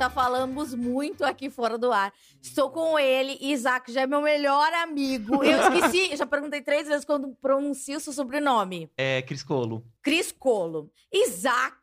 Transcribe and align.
já 0.00 0.08
falamos 0.08 0.74
muito 0.74 1.26
aqui 1.26 1.50
fora 1.50 1.76
do 1.76 1.92
ar. 1.92 2.10
Estou 2.40 2.70
com 2.70 2.98
ele, 2.98 3.36
Isaac, 3.38 3.92
já 3.92 4.00
é 4.00 4.06
meu 4.06 4.22
melhor 4.22 4.72
amigo. 4.72 5.44
Eu 5.44 5.60
esqueci, 5.60 6.16
já 6.16 6.24
perguntei 6.24 6.62
três 6.62 6.88
vezes 6.88 7.04
quando 7.04 7.36
pronuncio 7.36 7.98
o 7.98 8.00
seu 8.00 8.14
sobrenome. 8.14 8.90
É 8.96 9.20
Cris 9.20 9.42
Colo. 9.42 9.84
Cris 10.02 10.32
Colo. 10.32 10.90
Isaac, 11.12 11.76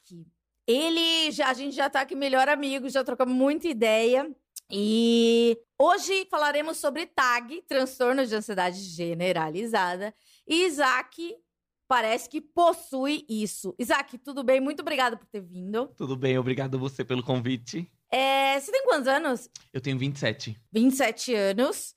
ele, 0.66 1.30
já, 1.31 1.49
a 1.49 1.53
gente 1.53 1.76
já 1.76 1.91
tá 1.91 2.02
aqui 2.02 2.16
melhor 2.16 2.49
amigo, 2.49 2.90
já 2.90 3.03
trocamos 3.03 3.35
muita 3.35 3.67
ideia. 3.67 4.27
E 4.71 5.55
hoje 5.79 6.26
falaremos 6.31 6.77
sobre 6.77 7.05
TAG, 7.05 7.62
transtorno 7.68 8.26
de 8.26 8.34
ansiedade 8.34 8.79
generalizada. 8.79 10.12
E 10.48 10.65
Isaac 10.65 11.35
parece 11.88 12.27
que 12.27 12.41
possui 12.41 13.27
isso. 13.29 13.76
Isaac, 13.77 14.18
tudo 14.18 14.43
bem? 14.43 14.59
Muito 14.59 14.79
obrigada 14.79 15.15
por 15.15 15.27
ter 15.27 15.41
vindo. 15.41 15.88
Tudo 15.95 16.18
bem, 16.18 16.35
obrigado 16.35 16.77
a 16.77 16.79
você 16.79 17.05
pelo 17.05 17.21
convite. 17.21 17.88
É, 18.11 18.59
você 18.59 18.71
tem 18.71 18.84
quantos 18.84 19.07
anos? 19.07 19.49
Eu 19.73 19.81
tenho 19.81 19.97
27. 19.97 20.59
27 20.71 21.35
anos. 21.35 21.95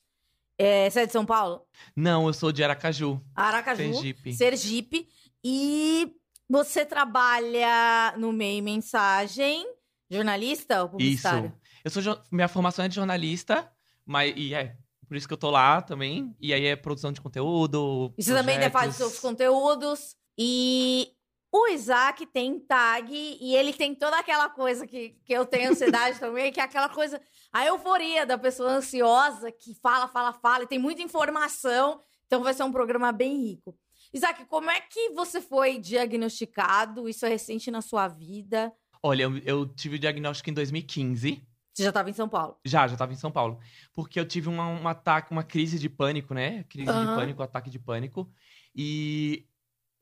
É, 0.58 0.90
você 0.90 1.00
é 1.00 1.06
de 1.06 1.12
São 1.12 1.24
Paulo? 1.24 1.62
Não, 1.96 2.26
eu 2.26 2.34
sou 2.34 2.52
de 2.52 2.62
Aracaju. 2.62 3.20
Aracaju. 3.34 3.94
Sergipe. 3.94 4.32
Sergipe. 4.34 5.08
E 5.42 6.12
você 6.48 6.84
trabalha 6.84 8.14
no 8.18 8.32
meio 8.32 8.62
mensagem, 8.62 9.64
jornalista 10.10 10.82
ou 10.82 10.90
publicitário? 10.90 11.54
Isso. 11.82 11.96
Eu 11.96 12.02
sou 12.02 12.20
minha 12.30 12.48
formação 12.48 12.84
é 12.84 12.88
de 12.88 12.96
jornalista, 12.96 13.70
mas 14.04 14.34
e 14.36 14.52
é 14.52 14.76
por 15.08 15.16
isso 15.16 15.26
que 15.26 15.32
eu 15.32 15.38
tô 15.38 15.50
lá 15.50 15.80
também. 15.80 16.34
E 16.38 16.52
aí 16.52 16.66
é 16.66 16.76
produção 16.76 17.10
de 17.10 17.20
conteúdo. 17.20 18.12
E 18.18 18.22
você 18.22 18.34
também 18.34 18.56
ainda 18.56 18.70
faz 18.70 18.96
projetos. 18.96 19.12
seus 19.12 19.18
conteúdos. 19.18 20.14
E 20.38 21.12
o 21.52 21.68
Isaac 21.68 22.26
tem 22.26 22.58
tag 22.60 23.12
e 23.12 23.54
ele 23.56 23.72
tem 23.72 23.94
toda 23.94 24.18
aquela 24.18 24.48
coisa 24.48 24.86
que, 24.86 25.10
que 25.24 25.32
eu 25.32 25.44
tenho 25.44 25.70
ansiedade 25.70 26.18
também, 26.20 26.52
que 26.52 26.60
é 26.60 26.62
aquela 26.62 26.88
coisa, 26.88 27.20
a 27.52 27.66
euforia 27.66 28.24
da 28.24 28.38
pessoa 28.38 28.70
ansiosa 28.70 29.50
que 29.50 29.74
fala, 29.74 30.06
fala, 30.06 30.32
fala, 30.32 30.64
e 30.64 30.68
tem 30.68 30.78
muita 30.78 31.02
informação. 31.02 32.00
Então 32.26 32.42
vai 32.42 32.54
ser 32.54 32.62
um 32.62 32.72
programa 32.72 33.10
bem 33.10 33.36
rico. 33.36 33.76
Isaac, 34.12 34.44
como 34.46 34.70
é 34.70 34.80
que 34.80 35.10
você 35.10 35.40
foi 35.40 35.78
diagnosticado? 35.78 37.08
Isso 37.08 37.26
é 37.26 37.28
recente 37.28 37.70
na 37.70 37.82
sua 37.82 38.06
vida? 38.08 38.72
Olha, 39.02 39.24
eu, 39.24 39.38
eu 39.38 39.66
tive 39.66 39.96
o 39.96 39.98
diagnóstico 39.98 40.50
em 40.50 40.54
2015. 40.54 41.42
Você 41.72 41.84
já 41.84 41.88
estava 41.90 42.10
em 42.10 42.12
São 42.12 42.28
Paulo? 42.28 42.56
Já, 42.64 42.86
já 42.86 42.96
tava 42.96 43.12
em 43.12 43.16
São 43.16 43.30
Paulo. 43.30 43.58
Porque 43.92 44.18
eu 44.18 44.26
tive 44.26 44.48
uma, 44.48 44.66
um 44.66 44.86
ataque, 44.86 45.30
uma 45.30 45.42
crise 45.44 45.78
de 45.78 45.88
pânico, 45.88 46.34
né? 46.34 46.64
Crise 46.64 46.90
Aham. 46.90 47.06
de 47.08 47.14
pânico, 47.14 47.42
ataque 47.42 47.70
de 47.70 47.78
pânico. 47.78 48.30
E 48.74 49.46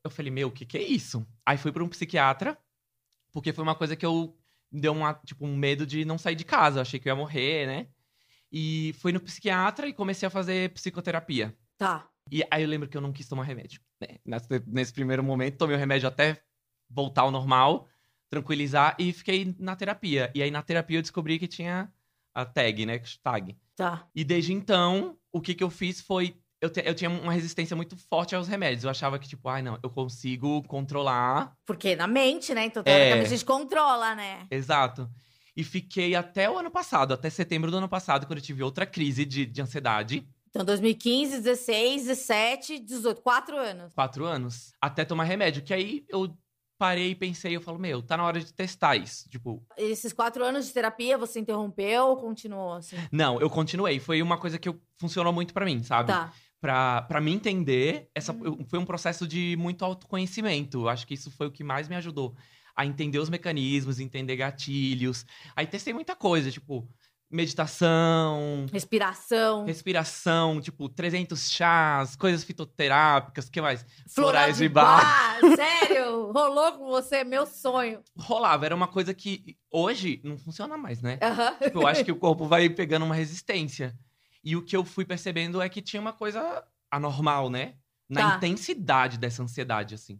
eu 0.03 0.09
falei, 0.09 0.31
meu, 0.31 0.47
o 0.47 0.51
que 0.51 0.65
que 0.65 0.77
é 0.77 0.83
isso? 0.83 1.25
Aí 1.45 1.57
fui 1.57 1.71
para 1.71 1.83
um 1.83 1.89
psiquiatra, 1.89 2.57
porque 3.31 3.53
foi 3.53 3.63
uma 3.63 3.75
coisa 3.75 3.95
que 3.95 4.05
eu 4.05 4.35
me 4.71 4.81
deu 4.81 4.93
uma, 4.93 5.13
tipo, 5.13 5.45
um 5.45 5.55
medo 5.55 5.85
de 5.85 6.05
não 6.05 6.17
sair 6.17 6.35
de 6.35 6.45
casa. 6.45 6.79
Eu 6.79 6.81
achei 6.81 6.99
que 6.99 7.09
eu 7.09 7.11
ia 7.11 7.15
morrer, 7.15 7.67
né? 7.67 7.87
E 8.51 8.93
fui 8.99 9.11
no 9.11 9.19
psiquiatra 9.19 9.87
e 9.87 9.93
comecei 9.93 10.27
a 10.27 10.29
fazer 10.29 10.73
psicoterapia. 10.73 11.55
Tá. 11.77 12.07
E 12.31 12.43
aí 12.49 12.63
eu 12.63 12.69
lembro 12.69 12.87
que 12.87 12.95
eu 12.95 13.01
não 13.01 13.11
quis 13.11 13.27
tomar 13.27 13.43
remédio. 13.43 13.81
Né? 13.99 14.17
Nesse, 14.25 14.47
nesse 14.67 14.93
primeiro 14.93 15.23
momento, 15.23 15.57
tomei 15.57 15.75
o 15.75 15.79
remédio 15.79 16.07
até 16.07 16.41
voltar 16.89 17.21
ao 17.21 17.31
normal, 17.31 17.87
tranquilizar 18.29 18.95
e 18.99 19.11
fiquei 19.11 19.55
na 19.59 19.75
terapia. 19.75 20.31
E 20.33 20.41
aí 20.41 20.51
na 20.51 20.61
terapia 20.61 20.97
eu 20.97 21.01
descobri 21.01 21.39
que 21.39 21.47
tinha 21.47 21.91
a 22.33 22.45
tag, 22.45 22.85
né? 22.85 23.01
Tag. 23.23 23.57
Tá. 23.75 24.07
E 24.13 24.23
desde 24.23 24.53
então, 24.53 25.17
o 25.31 25.41
que, 25.41 25.53
que 25.53 25.63
eu 25.63 25.69
fiz 25.69 26.01
foi. 26.01 26.35
Eu, 26.61 26.69
te- 26.69 26.83
eu 26.85 26.93
tinha 26.93 27.09
uma 27.09 27.31
resistência 27.31 27.75
muito 27.75 27.95
forte 27.95 28.35
aos 28.35 28.47
remédios. 28.47 28.83
Eu 28.83 28.89
achava 28.89 29.17
que, 29.17 29.27
tipo, 29.27 29.47
ai, 29.47 29.61
não, 29.61 29.79
eu 29.81 29.89
consigo 29.89 30.61
controlar. 30.63 31.53
Porque 31.65 31.95
na 31.95 32.07
mente, 32.07 32.53
né? 32.53 32.65
Então, 32.65 32.81
É. 32.81 32.83
teoricamente, 32.83 33.27
a 33.27 33.29
gente 33.29 33.45
controla, 33.45 34.13
né? 34.15 34.45
Exato. 34.51 35.09
E 35.55 35.63
fiquei 35.63 36.15
até 36.15 36.49
o 36.49 36.57
ano 36.57 36.69
passado, 36.71 37.13
até 37.13 37.29
setembro 37.29 37.71
do 37.71 37.77
ano 37.77 37.87
passado, 37.89 38.25
quando 38.27 38.39
eu 38.39 38.43
tive 38.43 38.61
outra 38.63 38.85
crise 38.85 39.25
de, 39.25 39.45
de 39.45 39.61
ansiedade. 39.61 40.27
Então, 40.49 40.65
2015, 40.65 41.37
16, 41.41 42.03
17, 42.07 42.79
18, 42.79 43.21
quatro 43.21 43.57
anos. 43.57 43.93
Quatro 43.93 44.25
anos. 44.25 44.71
Até 44.81 45.05
tomar 45.05 45.23
remédio. 45.25 45.61
Que 45.63 45.73
aí 45.73 46.03
eu 46.09 46.35
parei 46.77 47.11
e 47.11 47.15
pensei, 47.15 47.55
eu 47.55 47.61
falo, 47.61 47.77
meu, 47.77 48.01
tá 48.01 48.15
na 48.17 48.23
hora 48.25 48.39
de 48.39 48.53
testar 48.53 48.95
isso. 48.95 49.29
Tipo, 49.29 49.61
Esses 49.77 50.11
quatro 50.13 50.43
anos 50.43 50.65
de 50.67 50.73
terapia, 50.73 51.17
você 51.17 51.39
interrompeu 51.39 52.05
ou 52.07 52.17
continuou 52.17 52.73
assim? 52.73 52.95
não, 53.11 53.39
eu 53.39 53.49
continuei. 53.49 53.99
Foi 53.99 54.21
uma 54.21 54.37
coisa 54.37 54.57
que 54.57 54.67
eu- 54.69 54.79
funcionou 54.97 55.31
muito 55.33 55.53
pra 55.53 55.65
mim, 55.65 55.83
sabe? 55.83 56.07
Tá. 56.11 56.33
Pra, 56.61 57.01
pra 57.03 57.21
me 57.21 57.31
entender, 57.33 58.09
essa, 58.13 58.33
Hum. 58.33 58.41
eu- 58.43 58.65
foi 58.69 58.77
um 58.79 58.85
processo 58.85 59.25
de 59.27 59.55
muito 59.57 59.83
autoconhecimento. 59.85 60.89
Acho 60.89 61.07
que 61.07 61.13
isso 61.13 61.31
foi 61.31 61.47
o 61.47 61.51
que 61.51 61.63
mais 61.63 61.87
me 61.87 61.95
ajudou 61.95 62.35
a 62.75 62.85
entender 62.85 63.19
os 63.19 63.29
mecanismos, 63.29 63.99
entender 63.99 64.35
gatilhos. 64.35 65.25
Aí 65.55 65.65
testei 65.65 65.93
muita 65.93 66.15
coisa, 66.15 66.51
tipo, 66.51 66.87
meditação, 67.31 68.65
Respiração. 68.71 69.65
respiração, 69.65 70.61
tipo, 70.61 70.89
300 70.89 71.49
chás, 71.51 72.15
coisas 72.15 72.43
fitoterápicas, 72.43 73.49
que 73.49 73.61
mais? 73.61 73.85
Florais 74.07 74.57
de 74.57 74.67
bar. 74.69 75.37
Sério? 75.55 76.31
Rolou 76.31 76.73
com 76.73 76.87
você? 76.87 77.23
Meu 77.23 77.45
sonho. 77.45 78.01
Rolava, 78.17 78.65
era 78.65 78.75
uma 78.75 78.87
coisa 78.87 79.13
que 79.13 79.57
hoje 79.71 80.21
não 80.23 80.37
funciona 80.37 80.77
mais, 80.77 81.01
né? 81.01 81.19
Tipo, 81.61 81.79
eu 81.81 81.87
acho 81.87 82.03
que 82.03 82.11
o 82.11 82.15
corpo 82.15 82.45
vai 82.47 82.69
pegando 82.69 83.05
uma 83.05 83.15
resistência. 83.15 83.93
E 84.43 84.55
o 84.55 84.61
que 84.63 84.75
eu 84.75 84.85
fui 84.85 85.05
percebendo 85.05 85.61
é 85.61 85.67
que 85.69 85.81
tinha 85.81 86.01
uma 86.01 86.13
coisa 86.13 86.65
anormal, 86.89 87.49
né? 87.49 87.75
Na 88.09 88.31
Tá. 88.31 88.37
intensidade 88.37 89.17
dessa 89.17 89.43
ansiedade, 89.43 89.93
assim. 89.95 90.19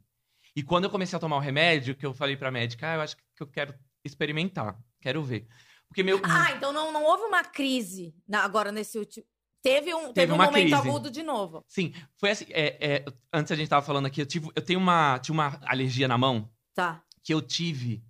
E 0.56 0.62
quando 0.64 0.84
eu 0.86 0.90
comecei 0.90 1.16
a 1.16 1.20
tomar 1.20 1.38
o 1.38 1.40
remédio, 1.40 1.96
que 1.96 2.06
eu 2.06 2.14
falei 2.14 2.36
pra 2.36 2.52
médica, 2.52 2.92
ah, 2.92 2.96
eu 2.96 3.02
acho 3.02 3.16
que 3.16 3.24
eu 3.42 3.48
quero 3.48 3.74
experimentar, 4.04 4.78
quero 5.02 5.24
ver. 5.24 5.48
Porque 5.88 6.04
meu. 6.04 6.20
Ah, 6.24 6.52
então 6.52 6.72
não, 6.72 6.92
não 6.92 7.04
houve 7.04 7.24
uma 7.24 7.44
crise 7.44 8.14
na- 8.28 8.44
agora 8.44 8.72
nesse 8.72 8.98
último. 9.00 9.26
Teve 9.62 9.94
um, 9.94 10.14
teve 10.14 10.32
um 10.32 10.36
uma 10.36 10.46
momento 10.46 10.70
crise. 10.70 10.76
agudo 10.88 11.12
de 11.12 11.22
novo. 11.24 11.66
Sim, 11.68 11.94
foi 12.18 12.30
assim. 12.32 12.46
é, 12.50 12.78
é, 12.80 13.06
antes 13.34 13.52
a 13.52 13.56
gente 13.56 13.68
tava 13.68 13.86
falando 13.86 14.06
aqui, 14.06 14.22
eu, 14.22 14.26
tive, 14.26 14.50
eu 14.56 14.62
tenho 14.62 14.80
uma, 14.80 15.20
tinha 15.20 15.34
uma 15.34 15.60
alergia 15.66 16.08
na 16.08 16.18
mão 16.18 16.50
Tá. 16.74 17.04
que 17.24 17.34
eu 17.34 17.42
tive. 17.42 18.04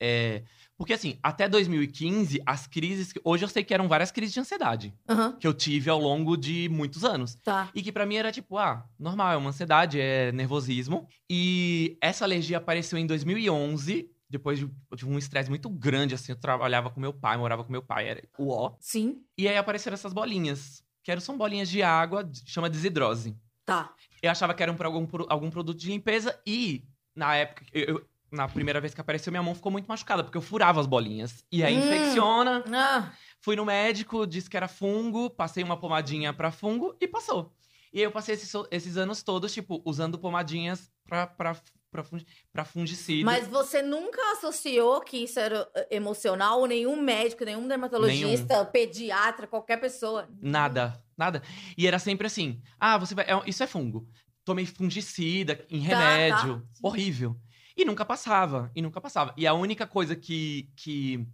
é, 0.00 0.42
porque 0.76 0.92
assim, 0.92 1.18
até 1.22 1.48
2015, 1.48 2.40
as 2.44 2.66
crises. 2.66 3.12
Hoje 3.24 3.44
eu 3.44 3.48
sei 3.48 3.64
que 3.64 3.72
eram 3.72 3.88
várias 3.88 4.10
crises 4.10 4.34
de 4.34 4.40
ansiedade 4.40 4.94
Aham. 5.08 5.32
que 5.38 5.46
eu 5.46 5.54
tive 5.54 5.88
ao 5.90 5.98
longo 5.98 6.36
de 6.36 6.68
muitos 6.68 7.04
anos. 7.04 7.34
Tá. 7.36 7.70
E 7.74 7.82
que 7.82 7.90
pra 7.92 8.04
mim 8.06 8.16
era 8.16 8.30
tipo, 8.30 8.58
ah, 8.58 8.86
normal, 8.98 9.32
é 9.32 9.36
uma 9.36 9.50
ansiedade, 9.50 9.98
é 10.00 10.30
nervosismo. 10.32 11.08
E 11.30 11.96
essa 12.00 12.24
alergia 12.24 12.58
apareceu 12.58 12.98
em 12.98 13.06
2011, 13.06 14.10
depois 14.28 14.58
de, 14.58 14.68
eu 14.90 14.96
tive 14.96 15.10
um 15.10 15.18
estresse 15.18 15.48
muito 15.48 15.68
grande, 15.70 16.14
assim, 16.14 16.32
eu 16.32 16.36
trabalhava 16.36 16.90
com 16.90 17.00
meu 17.00 17.12
pai, 17.12 17.36
morava 17.36 17.62
com 17.64 17.72
meu 17.72 17.82
pai, 17.82 18.08
era 18.08 18.22
o 18.38 18.50
ó. 18.50 18.74
Sim. 18.80 19.22
E 19.38 19.48
aí 19.48 19.56
apareceram 19.56 19.94
essas 19.94 20.12
bolinhas, 20.12 20.82
que 21.02 21.10
eram, 21.10 21.20
são 21.20 21.38
bolinhas 21.38 21.68
de 21.70 21.82
água, 21.82 22.24
de- 22.24 22.42
chama 22.50 22.68
desidrose. 22.68 23.36
Tá. 23.64 23.92
Eu 24.22 24.30
achava 24.30 24.52
que 24.54 24.62
eram 24.62 24.74
para 24.76 24.88
algum, 24.88 25.06
algum 25.28 25.50
produto 25.50 25.78
de 25.78 25.88
limpeza 25.88 26.38
e, 26.46 26.84
na 27.14 27.34
época, 27.36 27.64
eu- 27.72 27.84
eu- 27.84 28.06
na 28.30 28.48
primeira 28.48 28.80
vez 28.80 28.92
que 28.94 29.00
apareceu, 29.00 29.30
minha 29.30 29.42
mão 29.42 29.54
ficou 29.54 29.70
muito 29.72 29.86
machucada, 29.86 30.22
porque 30.24 30.36
eu 30.36 30.42
furava 30.42 30.80
as 30.80 30.86
bolinhas. 30.86 31.44
E 31.50 31.62
aí 31.64 31.74
Hum. 31.76 31.78
infecciona, 31.78 32.64
Ah, 32.72 33.12
Fui 33.40 33.54
no 33.54 33.64
médico, 33.64 34.26
disse 34.26 34.50
que 34.50 34.56
era 34.56 34.66
fungo, 34.66 35.30
passei 35.30 35.62
uma 35.62 35.76
pomadinha 35.78 36.32
pra 36.32 36.50
fungo 36.50 36.96
e 37.00 37.06
passou. 37.06 37.54
E 37.92 37.98
aí 37.98 38.04
eu 38.04 38.10
passei 38.10 38.34
esses, 38.34 38.52
esses 38.70 38.96
anos 38.96 39.22
todos, 39.22 39.52
tipo, 39.54 39.80
usando 39.84 40.18
pomadinhas 40.18 40.90
pra, 41.06 41.26
pra, 41.28 41.56
pra, 41.90 42.04
pra 42.52 42.64
fungicida. 42.64 43.24
mas 43.24 43.46
você 43.46 43.80
nunca 43.82 44.20
associou 44.32 45.00
que 45.00 45.18
isso 45.18 45.38
era 45.38 45.66
eh, 45.76 45.88
emocional 45.96 46.58
ou 46.60 46.66
nenhum 46.66 47.00
médico, 47.00 47.44
nenhum 47.44 47.68
dermatologista, 47.68 48.64
pediatra, 48.64 49.46
qualquer 49.46 49.76
pessoa? 49.78 50.28
Nada, 50.42 51.00
nada. 51.16 51.40
E 51.78 51.86
era 51.86 51.98
sempre 52.00 52.26
assim, 52.26 52.60
ah, 52.80 52.98
você 52.98 53.14
vai... 53.14 53.24
é- 53.26 53.42
isso 53.48 53.62
é 53.62 53.66
fungo. 53.66 54.08
Tomei 54.44 54.66
fungicida 54.66 55.64
em 55.70 55.80
Tá, 55.80 55.86
remédio. 55.86 56.60
tá. 56.60 56.88
Horrível. 56.88 57.36
E 57.76 57.84
nunca 57.84 58.04
passava, 58.04 58.70
e 58.74 58.80
nunca 58.80 59.00
passava. 59.00 59.34
E 59.36 59.46
a 59.46 59.52
única 59.52 59.86
coisa 59.86 60.16
que, 60.16 60.70
que 60.76 61.26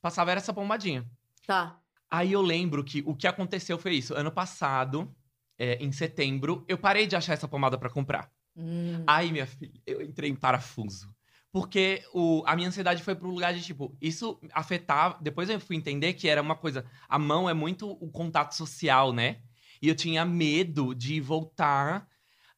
passava 0.00 0.30
era 0.30 0.38
essa 0.38 0.52
pomadinha. 0.54 1.04
Tá. 1.46 1.80
Aí 2.10 2.32
eu 2.32 2.40
lembro 2.40 2.84
que 2.84 3.02
o 3.04 3.14
que 3.16 3.26
aconteceu 3.26 3.78
foi 3.78 3.94
isso. 3.94 4.14
Ano 4.14 4.30
passado, 4.30 5.14
é, 5.58 5.74
em 5.82 5.90
setembro, 5.90 6.64
eu 6.68 6.78
parei 6.78 7.06
de 7.06 7.16
achar 7.16 7.32
essa 7.32 7.48
pomada 7.48 7.76
pra 7.76 7.90
comprar. 7.90 8.30
Hum. 8.56 9.02
Aí, 9.06 9.30
minha 9.32 9.46
filha, 9.46 9.72
eu 9.86 10.00
entrei 10.00 10.30
em 10.30 10.36
parafuso. 10.36 11.12
Porque 11.50 12.04
o, 12.12 12.42
a 12.46 12.54
minha 12.54 12.68
ansiedade 12.68 13.02
foi 13.02 13.14
pro 13.14 13.30
lugar 13.30 13.52
de, 13.54 13.62
tipo, 13.62 13.96
isso 14.00 14.38
afetava. 14.52 15.18
Depois 15.20 15.48
eu 15.48 15.58
fui 15.58 15.76
entender 15.76 16.12
que 16.14 16.28
era 16.28 16.42
uma 16.42 16.54
coisa. 16.54 16.84
A 17.08 17.18
mão 17.18 17.48
é 17.48 17.54
muito 17.54 17.90
o 17.90 18.10
contato 18.10 18.54
social, 18.54 19.12
né? 19.12 19.40
E 19.80 19.88
eu 19.88 19.94
tinha 19.94 20.24
medo 20.24 20.94
de 20.94 21.20
voltar 21.20 22.06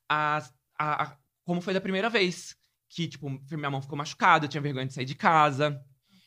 as- 0.08 0.52
a- 0.78 1.04
a- 1.04 1.16
como 1.44 1.60
foi 1.60 1.72
da 1.72 1.80
primeira 1.80 2.10
vez. 2.10 2.56
Que, 2.90 3.08
tipo, 3.08 3.30
minha 3.30 3.70
mão 3.70 3.80
ficou 3.80 3.96
machucada, 3.96 4.44
eu 4.44 4.48
tinha 4.48 4.60
vergonha 4.60 4.86
de 4.86 4.92
sair 4.92 5.06
de 5.06 5.14
casa. 5.14 5.82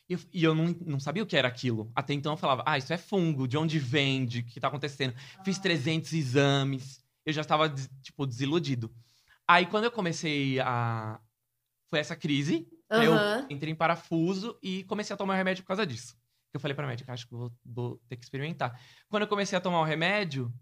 E 0.08 0.14
eu, 0.14 0.18
e 0.32 0.44
eu 0.44 0.54
não, 0.54 0.66
não 0.84 0.98
sabia 0.98 1.22
o 1.22 1.26
que 1.26 1.36
era 1.36 1.46
aquilo. 1.46 1.92
Até 1.94 2.12
então 2.14 2.32
eu 2.32 2.36
falava, 2.36 2.64
ah, 2.66 2.76
isso 2.76 2.92
é 2.92 2.98
fungo, 2.98 3.46
de 3.46 3.56
onde 3.56 3.78
vem, 3.78 4.26
de 4.26 4.40
o 4.40 4.44
que 4.44 4.58
tá 4.58 4.68
acontecendo. 4.68 5.14
Fiz 5.44 5.58
300 5.58 6.12
exames. 6.12 7.04
Eu 7.24 7.32
já 7.32 7.42
estava, 7.42 7.72
tipo, 8.02 8.26
desiludido. 8.26 8.92
Aí 9.46 9.66
quando 9.66 9.84
eu 9.84 9.92
comecei 9.92 10.58
a. 10.60 11.20
Foi 11.88 11.98
essa 11.98 12.16
crise. 12.16 12.66
Eu 12.90 13.14
Aham. 13.14 13.46
entrei 13.50 13.72
em 13.72 13.76
parafuso 13.76 14.58
e 14.62 14.84
comecei 14.84 15.14
a 15.14 15.16
tomar 15.16 15.36
remédio 15.36 15.62
por 15.64 15.68
causa 15.68 15.86
disso. 15.86 16.16
Eu 16.52 16.60
falei 16.60 16.74
pra 16.74 16.86
médica, 16.86 17.12
acho 17.12 17.26
que 17.26 17.34
eu 17.34 17.38
vou, 17.38 17.52
vou 17.64 18.00
ter 18.08 18.16
que 18.16 18.24
experimentar. 18.24 18.80
Quando 19.08 19.22
eu 19.24 19.28
comecei 19.28 19.58
a 19.58 19.60
tomar 19.60 19.80
o 19.80 19.84
remédio, 19.84 20.52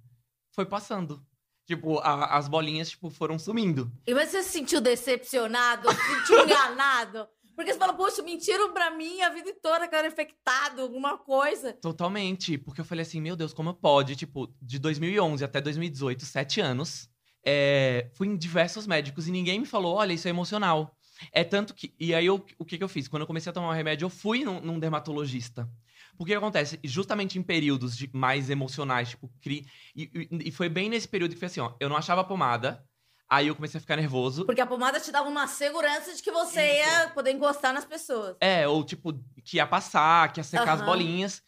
foi 0.53 0.65
passando. 0.65 1.25
Tipo, 1.67 1.99
a- 2.01 2.37
as 2.37 2.49
bolinhas, 2.49 2.91
tipo, 2.91 3.09
foram 3.11 3.39
sumindo. 3.39 3.91
E 4.07 4.13
você 4.15 4.43
se 4.43 4.51
sentiu 4.51 4.81
decepcionado, 4.81 5.89
se 5.93 5.97
sentiu 6.17 6.43
enganado? 6.45 7.29
Porque 7.55 7.73
você 7.73 7.79
falou, 7.79 7.95
poxa, 7.95 8.23
mentiram 8.23 8.73
pra 8.73 8.91
mim 8.91 9.21
a 9.21 9.29
vida 9.29 9.55
toda 9.63 9.87
que 9.87 9.95
eu 9.95 9.99
era 9.99 10.09
infectado, 10.09 10.81
alguma 10.81 11.19
coisa. 11.19 11.73
Totalmente. 11.75 12.57
Porque 12.57 12.81
eu 12.81 12.85
falei 12.85 13.03
assim, 13.03 13.21
meu 13.21 13.37
Deus, 13.37 13.53
como 13.53 13.75
pode? 13.75 14.17
Tipo, 14.17 14.53
de 14.61 14.79
2011 14.79 15.45
até 15.45 15.61
2018, 15.61 16.25
sete 16.25 16.61
anos, 16.63 17.09
é, 17.45 18.11
fui 18.15 18.27
em 18.27 18.37
diversos 18.37 18.87
médicos 18.87 19.29
e 19.29 19.31
ninguém 19.31 19.61
me 19.61 19.67
falou, 19.67 19.95
olha, 19.97 20.15
isso 20.15 20.27
é 20.27 20.31
emocional. 20.31 20.97
É 21.31 21.45
tanto 21.45 21.75
que... 21.75 21.95
E 22.01 22.15
aí, 22.15 22.25
eu, 22.27 22.45
o 22.59 22.65
que, 22.65 22.79
que 22.79 22.83
eu 22.83 22.89
fiz? 22.89 23.07
Quando 23.07 23.21
eu 23.21 23.27
comecei 23.27 23.51
a 23.51 23.53
tomar 23.53 23.69
o 23.69 23.73
remédio, 23.73 24.07
eu 24.07 24.11
fui 24.11 24.45
num, 24.45 24.59
num 24.61 24.79
dermatologista. 24.81 25.69
Porque 26.17 26.35
acontece? 26.35 26.79
Justamente 26.85 27.39
em 27.39 27.43
períodos 27.43 27.97
de- 27.97 28.11
mais 28.13 28.51
emocionais, 28.51 29.11
tipo, 29.11 29.29
cri... 29.41 29.67
E, 29.97 30.03
e- 30.31 30.49
e 30.49 30.51
foi 30.53 30.69
bem 30.69 30.89
nesse 30.89 31.09
período 31.09 31.33
que 31.33 31.39
foi 31.39 31.47
assim, 31.47 31.61
ó. 31.61 31.75
Eu 31.81 31.89
não 31.89 31.97
achava 31.97 32.23
pomada, 32.23 32.85
aí 33.29 33.47
eu 33.49 33.55
comecei 33.57 33.79
a 33.79 33.81
ficar 33.81 33.97
nervoso. 33.97 34.45
Porque 34.45 34.61
a 34.61 34.67
pomada 34.67 35.01
te 35.01 35.11
dava 35.11 35.29
uma 35.29 35.47
segurança 35.47 36.15
de 36.15 36.23
que 36.23 36.31
você 36.31 36.61
Isso. 36.81 36.89
ia 36.89 37.09
poder 37.09 37.33
encostar 37.33 37.73
nas 37.73 37.85
pessoas. 37.85 38.37
É, 38.41 38.69
ou 38.69 38.85
tipo, 38.85 39.13
que 39.45 39.57
ia 39.57 39.67
passar, 39.67 40.33
que 40.33 40.39
ia 40.41 40.45
secar 40.45 40.73
as 40.75 40.81
Aham. 40.81 40.87
bolinhas. 40.87 41.43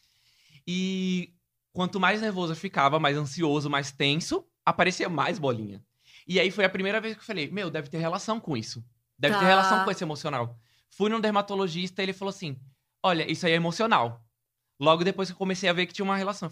E 0.67 1.35
quanto 1.73 2.01
mais 2.01 2.21
nervoso 2.21 2.53
eu 2.53 2.57
ficava, 2.57 2.99
mais 2.99 3.17
ansioso, 3.17 3.69
mais 3.69 3.93
tenso, 3.93 4.47
aparecia 4.65 5.09
mais 5.09 5.39
bolinha. 5.39 5.83
E 6.27 6.41
aí 6.41 6.51
foi 6.51 6.65
a 6.65 6.71
primeira 6.71 7.01
vez 7.01 7.15
que 7.15 7.21
eu 7.21 7.27
falei, 7.27 7.51
meu, 7.51 7.71
deve 7.71 7.89
ter 7.89 7.99
relação 7.99 8.41
com 8.41 8.57
isso. 8.57 8.83
Deve 9.19 9.35
ter 9.35 9.41
Tá. 9.43 9.47
relação 9.47 9.85
com 9.85 9.91
esse 9.91 10.03
emocional. 10.03 10.59
Fui 10.91 11.11
num 11.11 11.21
dermatologista 11.21 12.01
e 12.01 12.05
ele 12.07 12.13
falou 12.13 12.31
assim: 12.31 12.59
olha, 13.03 13.31
isso 13.31 13.45
aí 13.47 13.53
é 13.53 13.57
emocional. 13.57 14.24
Logo 14.81 15.05
depois 15.05 15.29
que 15.29 15.35
eu 15.35 15.39
comecei 15.39 15.69
a 15.69 15.73
ver 15.73 15.87
que 15.87 15.93
tinha 15.93 16.05
uma 16.05 16.17
relação. 16.17 16.51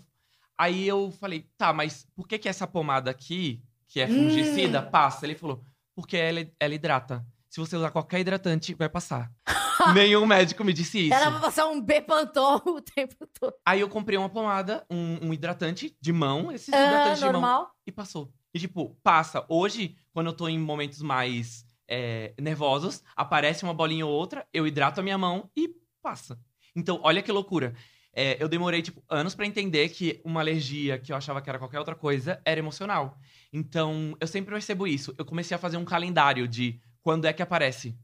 Aí 0.57 0.87
eu 0.87 1.11
falei, 1.19 1.49
tá, 1.57 1.73
mas 1.73 2.07
por 2.15 2.27
que 2.29 2.39
que 2.39 2.49
essa 2.49 2.67
pomada 2.67 3.11
aqui, 3.11 3.63
que 3.89 4.01
é 4.01 4.07
fungicida, 4.07 4.81
Hum. 4.81 4.91
passa? 4.91 5.27
Ele 5.27 5.35
falou, 5.35 5.65
porque 5.95 6.17
ela, 6.17 6.47
ela 6.61 6.75
hidrata. 6.75 7.25
Se 7.49 7.59
você 7.61 7.77
usar 7.77 7.91
qualquer 7.91 8.21
hidratante, 8.21 8.75
vai 8.75 8.89
passar. 8.89 9.31
Nenhum 9.95 10.25
médico 10.25 10.63
me 10.65 10.73
disse 10.73 11.01
isso. 11.07 11.15
Era 11.15 11.31
pra 11.31 11.41
passar 11.41 11.67
um 11.67 11.81
Bepantol 11.81 12.63
o 12.67 12.81
tempo 12.81 13.27
todo. 13.39 13.55
Aí 13.67 13.81
eu 13.81 13.89
comprei 13.89 14.17
uma 14.17 14.29
pomada, 14.29 14.87
um, 14.91 15.29
um 15.29 15.35
hidratante 15.35 15.97
de 16.01 16.13
mão, 16.13 16.53
esses 16.53 16.73
É, 16.73 16.87
hidratantes 16.87 17.19
de 17.19 17.25
mão, 17.25 17.33
normal. 17.33 17.71
e 17.87 17.91
passou. 17.93 18.33
E 18.55 18.59
tipo, 18.61 18.97
passa. 19.03 19.45
Hoje, 19.49 19.97
quando 20.13 20.29
eu 20.29 20.33
tô 20.33 20.49
em 20.49 20.59
momentos 20.59 21.03
mais 21.03 21.67
é, 21.89 22.33
nervosos, 22.41 23.03
aparece 23.17 23.65
uma 23.65 23.75
bolinha 23.75 24.07
ou 24.07 24.13
outra, 24.13 24.47
eu 24.53 24.67
hidrato 24.67 25.01
a 25.01 25.03
minha 25.03 25.19
mão 25.19 25.51
e 25.57 25.69
passa. 26.03 26.39
Então, 26.77 27.01
olha 27.03 27.23
que 27.23 27.33
loucura. 27.33 27.75
É, 28.15 28.37
eu 28.43 28.49
demorei, 28.49 28.83
tipo, 28.83 29.03
anos 29.09 29.35
pra 29.35 29.47
entender 29.47 29.89
que 29.89 30.21
uma 30.25 30.41
alergia, 30.41 30.99
que 30.99 31.13
eu 31.13 31.17
achava 31.17 31.41
que 31.41 31.49
era 31.49 31.59
qualquer 31.59 31.79
outra 31.79 31.95
coisa, 31.95 32.41
era 32.45 32.61
emocional. 32.61 33.19
Então, 33.53 34.17
eu 34.21 34.27
sempre 34.27 34.53
percebo 34.53 34.87
isso. 34.87 35.15
Eu 35.17 35.25
comecei 35.25 35.55
a 35.55 35.59
fazer 35.59 35.79
um 35.79 35.85
calendário 35.85 36.47
de 36.47 36.79
quando 37.03 37.25
é 37.25 37.33
que 37.33 37.43
aparece 37.43 37.97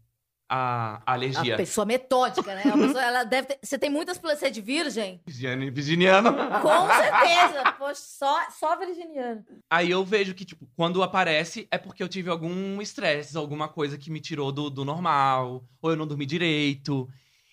a, 0.48 1.02
a 1.04 1.12
alergia. 1.12 1.54
A 1.54 1.58
pessoa 1.58 1.84
metódica, 1.84 2.54
né? 2.54 2.62
Pessoa, 2.62 3.02
ela 3.02 3.24
deve 3.24 3.48
ter... 3.48 3.58
Você 3.62 3.78
tem 3.78 3.90
muitas 3.90 4.16
plantas 4.16 4.40
você 4.40 4.46
é 4.46 4.50
de 4.50 4.62
virgem? 4.62 5.20
Virginiano. 5.26 5.72
Virginiano. 5.72 6.32
Com 6.62 6.86
certeza. 6.88 7.72
Poxa, 7.72 8.00
só, 8.00 8.50
só 8.50 8.78
virginiano. 8.78 9.44
Aí 9.70 9.90
eu 9.90 10.02
vejo 10.06 10.34
que, 10.34 10.46
tipo, 10.46 10.66
quando 10.74 11.02
aparece 11.02 11.68
é 11.70 11.76
porque 11.76 12.02
eu 12.02 12.08
tive 12.08 12.30
algum 12.30 12.80
estresse, 12.80 13.36
alguma 13.36 13.68
coisa 13.68 13.98
que 13.98 14.10
me 14.10 14.20
tirou 14.20 14.50
do, 14.50 14.70
do 14.70 14.86
normal, 14.86 15.64
ou 15.82 15.90
eu 15.90 15.96
não 15.96 16.06
dormi 16.06 16.24
direito. 16.24 17.06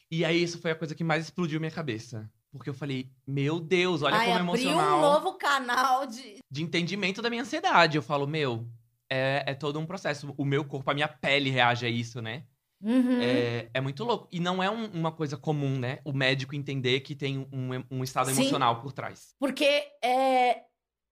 E 0.09 0.23
aí 0.23 0.41
isso 0.41 0.61
foi 0.61 0.71
a 0.71 0.75
coisa 0.75 0.95
que 0.95 1.03
mais 1.03 1.25
explodiu 1.25 1.59
minha 1.59 1.71
cabeça. 1.71 2.29
Porque 2.57 2.69
eu 2.69 2.73
falei, 2.73 3.09
meu 3.27 3.59
Deus, 3.59 4.01
olha 4.01 4.15
Aí 4.17 4.25
como 4.27 4.37
é 4.37 4.39
emocional. 4.41 4.97
um 4.97 5.01
novo 5.01 5.33
canal 5.37 6.05
de... 6.07 6.37
De 6.49 6.63
entendimento 6.63 7.21
da 7.21 7.29
minha 7.29 7.41
ansiedade. 7.41 7.97
Eu 7.97 8.01
falo, 8.01 8.25
meu, 8.27 8.65
é, 9.09 9.43
é 9.47 9.53
todo 9.53 9.79
um 9.79 9.85
processo. 9.85 10.33
O 10.37 10.45
meu 10.45 10.63
corpo, 10.65 10.89
a 10.89 10.93
minha 10.93 11.07
pele 11.07 11.49
reage 11.49 11.85
a 11.85 11.89
isso, 11.89 12.21
né? 12.21 12.43
Uhum. 12.81 13.19
É, 13.21 13.69
é 13.73 13.81
muito 13.81 14.03
louco. 14.03 14.27
E 14.31 14.39
não 14.39 14.61
é 14.61 14.69
um- 14.69 14.91
uma 14.91 15.11
coisa 15.11 15.35
comum, 15.37 15.77
né? 15.79 15.99
O 16.05 16.13
médico 16.13 16.55
entender 16.55 16.99
que 17.01 17.15
tem 17.15 17.47
um, 17.51 17.69
um 17.89 18.03
estado 18.03 18.29
Sim. 18.29 18.41
emocional 18.41 18.81
por 18.81 18.91
trás. 18.93 19.33
Porque 19.39 19.65
é, 20.03 20.61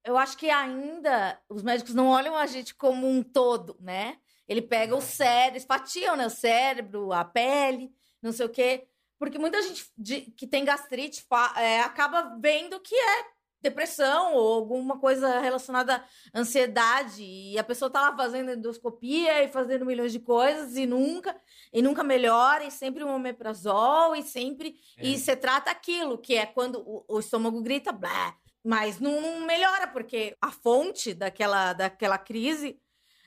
eu 0.05 0.17
acho 0.17 0.37
que 0.37 0.49
ainda 0.49 1.39
os 1.49 1.63
médicos 1.63 1.93
não 1.95 2.07
olham 2.07 2.35
a 2.35 2.45
gente 2.45 2.75
como 2.75 3.07
um 3.09 3.23
todo, 3.23 3.75
né? 3.79 4.17
Ele 4.47 4.61
pega 4.61 4.95
o 4.95 5.01
cérebro, 5.01 5.53
eles 5.55 5.65
fatiam, 5.65 6.15
né? 6.15 6.27
O 6.27 6.29
cérebro, 6.29 7.11
a 7.13 7.23
pele, 7.23 7.89
não 8.21 8.31
sei 8.31 8.45
o 8.45 8.49
quê. 8.49 8.85
Porque 9.23 9.39
muita 9.39 9.61
gente 9.61 9.89
de- 9.97 10.21
que 10.35 10.45
tem 10.45 10.65
gastrite 10.65 11.25
é, 11.55 11.79
acaba 11.79 12.35
vendo 12.41 12.77
que 12.81 12.93
é 12.93 13.25
depressão 13.61 14.33
ou 14.33 14.55
alguma 14.55 14.99
coisa 14.99 15.39
relacionada 15.39 16.03
à 16.33 16.39
ansiedade. 16.41 17.23
E 17.23 17.57
a 17.57 17.63
pessoa 17.63 17.89
tá 17.89 18.01
lá 18.01 18.17
fazendo 18.17 18.51
endoscopia 18.51 19.41
e 19.41 19.47
fazendo 19.47 19.85
milhões 19.85 20.11
de 20.11 20.19
coisas 20.19 20.75
e 20.75 20.85
nunca, 20.85 21.33
e 21.71 21.81
nunca 21.81 22.03
melhora, 22.03 22.65
e 22.65 22.71
sempre 22.71 23.01
um 23.01 23.15
omeprazol, 23.15 24.13
e 24.13 24.23
sempre 24.23 24.75
e 25.01 25.13
É. 25.13 25.17
você 25.17 25.37
trata 25.37 25.71
aquilo, 25.71 26.17
que 26.17 26.35
é 26.35 26.45
quando 26.45 26.81
o, 26.85 27.05
o 27.07 27.19
estômago 27.21 27.61
grita, 27.63 27.93
blá, 27.93 28.35
mas 28.61 28.99
não, 28.99 29.21
não 29.21 29.45
melhora, 29.45 29.87
porque 29.87 30.35
a 30.41 30.51
fonte 30.51 31.13
daquela, 31.13 31.71
daquela 31.71 32.17
crise, 32.17 32.77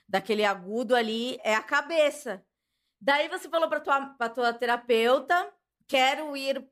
daquele 0.07 0.45
agudo 0.45 0.95
ali, 0.95 1.39
é 1.43 1.55
a 1.55 1.63
cabeça. 1.63 2.45
Daí 3.01 3.27
você 3.31 3.49
falou 3.49 3.71
pra 3.71 3.81
tua, 3.81 4.07
pra 4.19 4.29
tua 4.29 4.53
terapeuta, 4.53 5.51
quero 5.87 6.37
ir, 6.37 6.65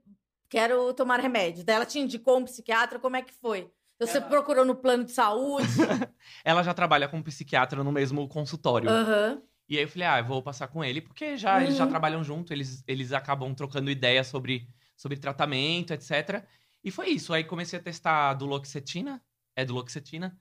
quero 0.49 0.93
tomar 0.95 1.21
remédio. 1.21 1.65
Daí 1.65 1.77
ela 1.77 1.87
te 1.87 1.99
indicou 1.99 2.39
um 2.39 2.45
psiquiatra, 2.45 2.99
como 2.99 3.17
é 3.17 3.23
que 3.23 3.33
foi? 3.33 3.71
Você 3.99 4.21
procurou 4.21 4.65
no 4.65 4.75
plano 4.75 5.05
de 5.05 5.13
saúde? 5.13 5.67
Ela 6.45 6.63
já 6.65 6.75
trabalha 6.75 7.09
com 7.09 7.19
um 7.19 7.23
psiquiatra 7.23 7.83
no 7.85 7.93
mesmo 7.93 8.27
consultório. 8.29 8.91
Aham. 8.91 9.41
E 9.69 9.79
aí 9.79 9.85
eu 9.85 9.89
falei, 9.89 10.07
ah, 10.09 10.19
eu 10.19 10.25
vou 10.27 10.43
passar 10.43 10.69
com 10.69 10.85
ele, 10.85 11.01
porque 11.01 11.37
já, 11.39 11.63
eles 11.63 11.77
já 11.77 11.85
Uhum. 11.85 11.91
trabalham 11.91 12.23
junto, 12.25 12.53
eles, 12.53 12.83
eles 12.87 13.13
acabam 13.13 13.55
trocando 13.55 13.91
ideias 13.91 14.27
sobre, 14.27 14.69
sobre 14.97 15.17
tratamento, 15.17 15.93
etc. 15.95 16.45
E 16.83 16.91
foi 16.91 17.11
isso. 17.11 17.33
Aí 17.33 17.45
comecei 17.45 17.79
a 17.79 17.83
testar 17.83 18.31
a 18.31 18.35
duloxetina, 18.35 19.23
é 19.57 19.65
duloxetina, 19.65 20.37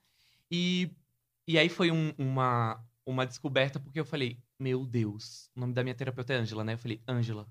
e, 0.52 0.92
e 1.48 1.58
aí 1.58 1.70
foi 1.70 1.90
um- 1.92 2.14
uma, 2.18 2.84
uma 3.06 3.26
descoberta, 3.26 3.80
porque 3.80 4.00
eu 4.00 4.06
falei, 4.06 4.40
meu 4.60 4.86
Deus, 4.86 5.50
o 5.56 5.60
nome 5.62 5.74
da 5.74 5.84
minha 5.84 5.96
terapeuta 5.96 6.34
é 6.34 6.38
Ângela, 6.38 6.64
né? 6.64 6.74
Eu 6.74 6.78
falei, 6.80 7.02
Ângela, 7.08 7.48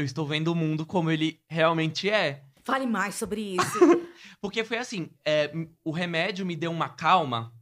eu 0.00 0.04
estou 0.04 0.26
vendo 0.26 0.48
o 0.48 0.54
mundo 0.54 0.84
como 0.86 1.10
ele 1.10 1.40
realmente 1.48 2.08
é. 2.10 2.42
Fale 2.62 2.86
mais 2.86 3.14
sobre 3.14 3.40
isso. 3.56 3.78
Porque 4.40 4.64
foi 4.64 4.78
assim, 4.78 5.10
é, 5.24 5.50
o 5.84 5.90
remédio 5.90 6.44
me 6.46 6.54
deu 6.56 6.70
uma 6.70 6.88
calma, 6.88 7.52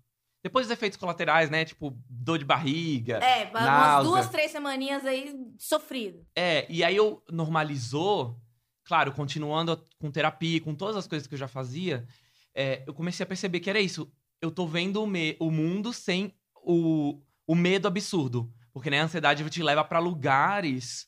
depois 0.42 0.66
dos 0.66 0.73
efeitos 0.73 0.97
colaterais, 0.99 1.50
né? 1.50 1.64
Tipo, 1.64 1.97
dor 2.09 2.38
de 2.38 2.45
barriga, 2.45 3.18
é, 3.18 3.50
umas 3.50 4.04
duas, 4.04 4.28
três 4.28 4.50
semaninhas 4.50 5.04
aí 5.04 5.35
sofrido. 5.59 6.25
É, 6.37 6.66
e 6.68 6.83
aí 6.85 6.95
eu 6.97 7.23
normalizou, 7.30 8.38
claro, 8.85 9.12
continuando 9.12 9.83
com 9.99 10.11
terapia, 10.11 10.61
com 10.61 10.75
todas 10.75 10.97
as 10.97 11.07
coisas 11.07 11.26
que 11.26 11.35
eu 11.35 11.38
já 11.38 11.49
fazia, 11.49 12.07
é, 12.54 12.83
eu 12.87 12.95
comecei 12.95 13.25
a 13.25 13.26
perceber 13.26 13.61
que 13.61 13.71
era 13.71 13.80
isso. 13.80 14.11
Eu 14.40 14.50
tô 14.50 14.66
vendo 14.66 15.02
o, 15.02 15.07
me- 15.07 15.37
o 15.40 15.50
mundo 15.50 15.92
sem 15.92 16.33
o, 16.62 17.21
o 17.47 17.54
medo 17.54 17.88
absurdo. 17.88 18.52
Porque 18.73 18.90
né, 18.90 19.00
a 19.00 19.04
ansiedade 19.04 19.49
te 19.50 19.62
leva 19.62 19.83
pra 19.83 19.99
lugares 19.99 21.08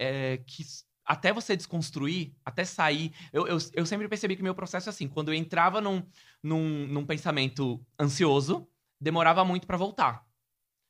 é, 0.00 0.38
que 0.38 0.64
até 1.04 1.32
você 1.32 1.54
desconstruir, 1.54 2.32
até 2.44 2.64
sair. 2.64 3.12
Eu, 3.32 3.46
eu, 3.46 3.58
eu 3.74 3.84
sempre 3.84 4.08
percebi 4.08 4.34
que 4.34 4.42
meu 4.42 4.54
processo 4.54 4.88
é 4.88 4.90
assim: 4.90 5.06
quando 5.06 5.28
eu 5.28 5.34
entrava 5.34 5.80
num, 5.80 6.02
num, 6.42 6.86
num 6.86 7.04
pensamento 7.04 7.84
ansioso, 8.00 8.66
demorava 8.98 9.44
muito 9.44 9.66
pra 9.66 9.76
voltar. 9.76 10.24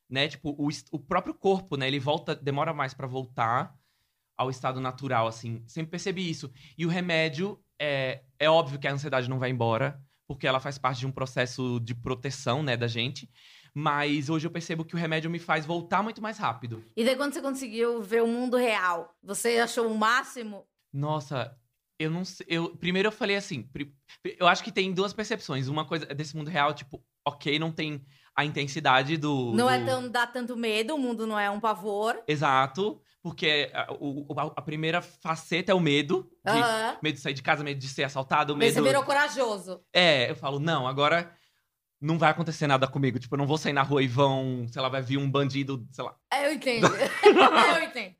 Né? 0.09 0.27
Tipo, 0.27 0.55
o, 0.57 0.69
o 0.91 0.99
próprio 0.99 1.33
corpo, 1.33 1.75
né? 1.75 1.87
Ele 1.87 1.99
volta, 1.99 2.35
demora 2.35 2.73
mais 2.73 2.93
pra 2.93 3.07
voltar 3.07 3.75
ao 4.37 4.49
estado 4.49 4.79
natural, 4.79 5.27
assim. 5.27 5.63
Sempre 5.67 5.91
percebi 5.91 6.29
isso. 6.29 6.51
E 6.77 6.85
o 6.85 6.89
remédio, 6.89 7.61
é, 7.79 8.23
é 8.39 8.49
óbvio 8.49 8.79
que 8.79 8.87
a 8.87 8.93
ansiedade 8.93 9.29
não 9.29 9.39
vai 9.39 9.49
embora, 9.49 10.01
porque 10.27 10.47
ela 10.47 10.59
faz 10.59 10.77
parte 10.77 10.99
de 10.99 11.07
um 11.07 11.11
processo 11.11 11.79
de 11.79 11.93
proteção, 11.95 12.63
né, 12.63 12.77
da 12.77 12.87
gente. 12.87 13.29
Mas 13.73 14.29
hoje 14.29 14.45
eu 14.47 14.51
percebo 14.51 14.83
que 14.83 14.95
o 14.95 14.97
remédio 14.97 15.29
me 15.29 15.39
faz 15.39 15.65
voltar 15.65 16.03
muito 16.03 16.21
mais 16.21 16.37
rápido. 16.37 16.83
E 16.95 17.03
daí, 17.05 17.15
quando 17.15 17.33
você 17.33 17.41
conseguiu 17.41 18.01
ver 18.01 18.21
o 18.21 18.27
mundo 18.27 18.57
real, 18.57 19.15
você 19.23 19.59
achou 19.59 19.87
o 19.89 19.97
máximo? 19.97 20.65
Nossa, 20.93 21.55
eu 21.97 22.11
não 22.11 22.25
sei. 22.25 22.45
Eu, 22.49 22.75
primeiro 22.75 23.07
eu 23.07 23.11
falei 23.13 23.37
assim. 23.37 23.69
Eu 24.37 24.47
acho 24.47 24.63
que 24.63 24.71
tem 24.71 24.91
duas 24.91 25.13
percepções. 25.13 25.67
Uma 25.69 25.85
coisa 25.85 26.05
desse 26.07 26.35
mundo 26.35 26.49
real, 26.49 26.73
tipo, 26.73 27.01
ok, 27.25 27.57
não 27.59 27.71
tem 27.71 28.03
a 28.35 28.43
intensidade 28.43 29.15
do. 29.15 29.53
Não 29.53 29.67
do... 29.67 29.69
é 29.69 29.85
tão, 29.85 30.09
dá 30.09 30.27
tanto 30.27 30.57
medo, 30.57 30.95
o 30.95 30.99
mundo 30.99 31.25
não 31.25 31.39
é 31.39 31.49
um 31.49 31.59
pavor. 31.59 32.21
Exato. 32.27 33.01
Porque 33.23 33.69
a, 33.73 33.93
o- 33.99 34.25
a- 34.35 34.53
a 34.57 34.61
primeira 34.63 34.99
faceta 35.01 35.71
é 35.71 35.75
o 35.75 35.79
medo. 35.79 36.29
De, 36.43 36.51
Aham. 36.51 36.97
Medo 37.03 37.15
de 37.15 37.21
sair 37.21 37.33
de 37.35 37.43
casa, 37.43 37.63
medo 37.63 37.79
de 37.79 37.87
ser 37.87 38.03
assaltado, 38.03 38.53
Mas 38.57 38.73
medo. 38.73 38.83
Você 38.83 38.89
virou 38.89 39.03
corajoso. 39.03 39.81
É, 39.93 40.31
eu 40.31 40.35
falo, 40.35 40.59
não, 40.59 40.87
agora 40.87 41.31
não 42.01 42.17
vai 42.17 42.31
acontecer 42.31 42.65
nada 42.67 42.87
comigo. 42.87 43.19
Tipo, 43.19 43.35
eu 43.35 43.37
não 43.37 43.45
vou 43.47 43.57
sair 43.57 43.73
na 43.73 43.83
rua 43.83 44.01
e 44.01 44.07
vão, 44.07 44.65
sei 44.71 44.81
lá, 44.81 44.89
vai 44.89 45.01
vir 45.01 45.17
um 45.17 45.29
bandido, 45.29 45.87
sei 45.91 46.03
lá. 46.03 46.15
É, 46.33 46.47
eu 46.47 46.53
entendo. 46.53 46.87
eu 47.77 47.83
entendo. 47.83 48.15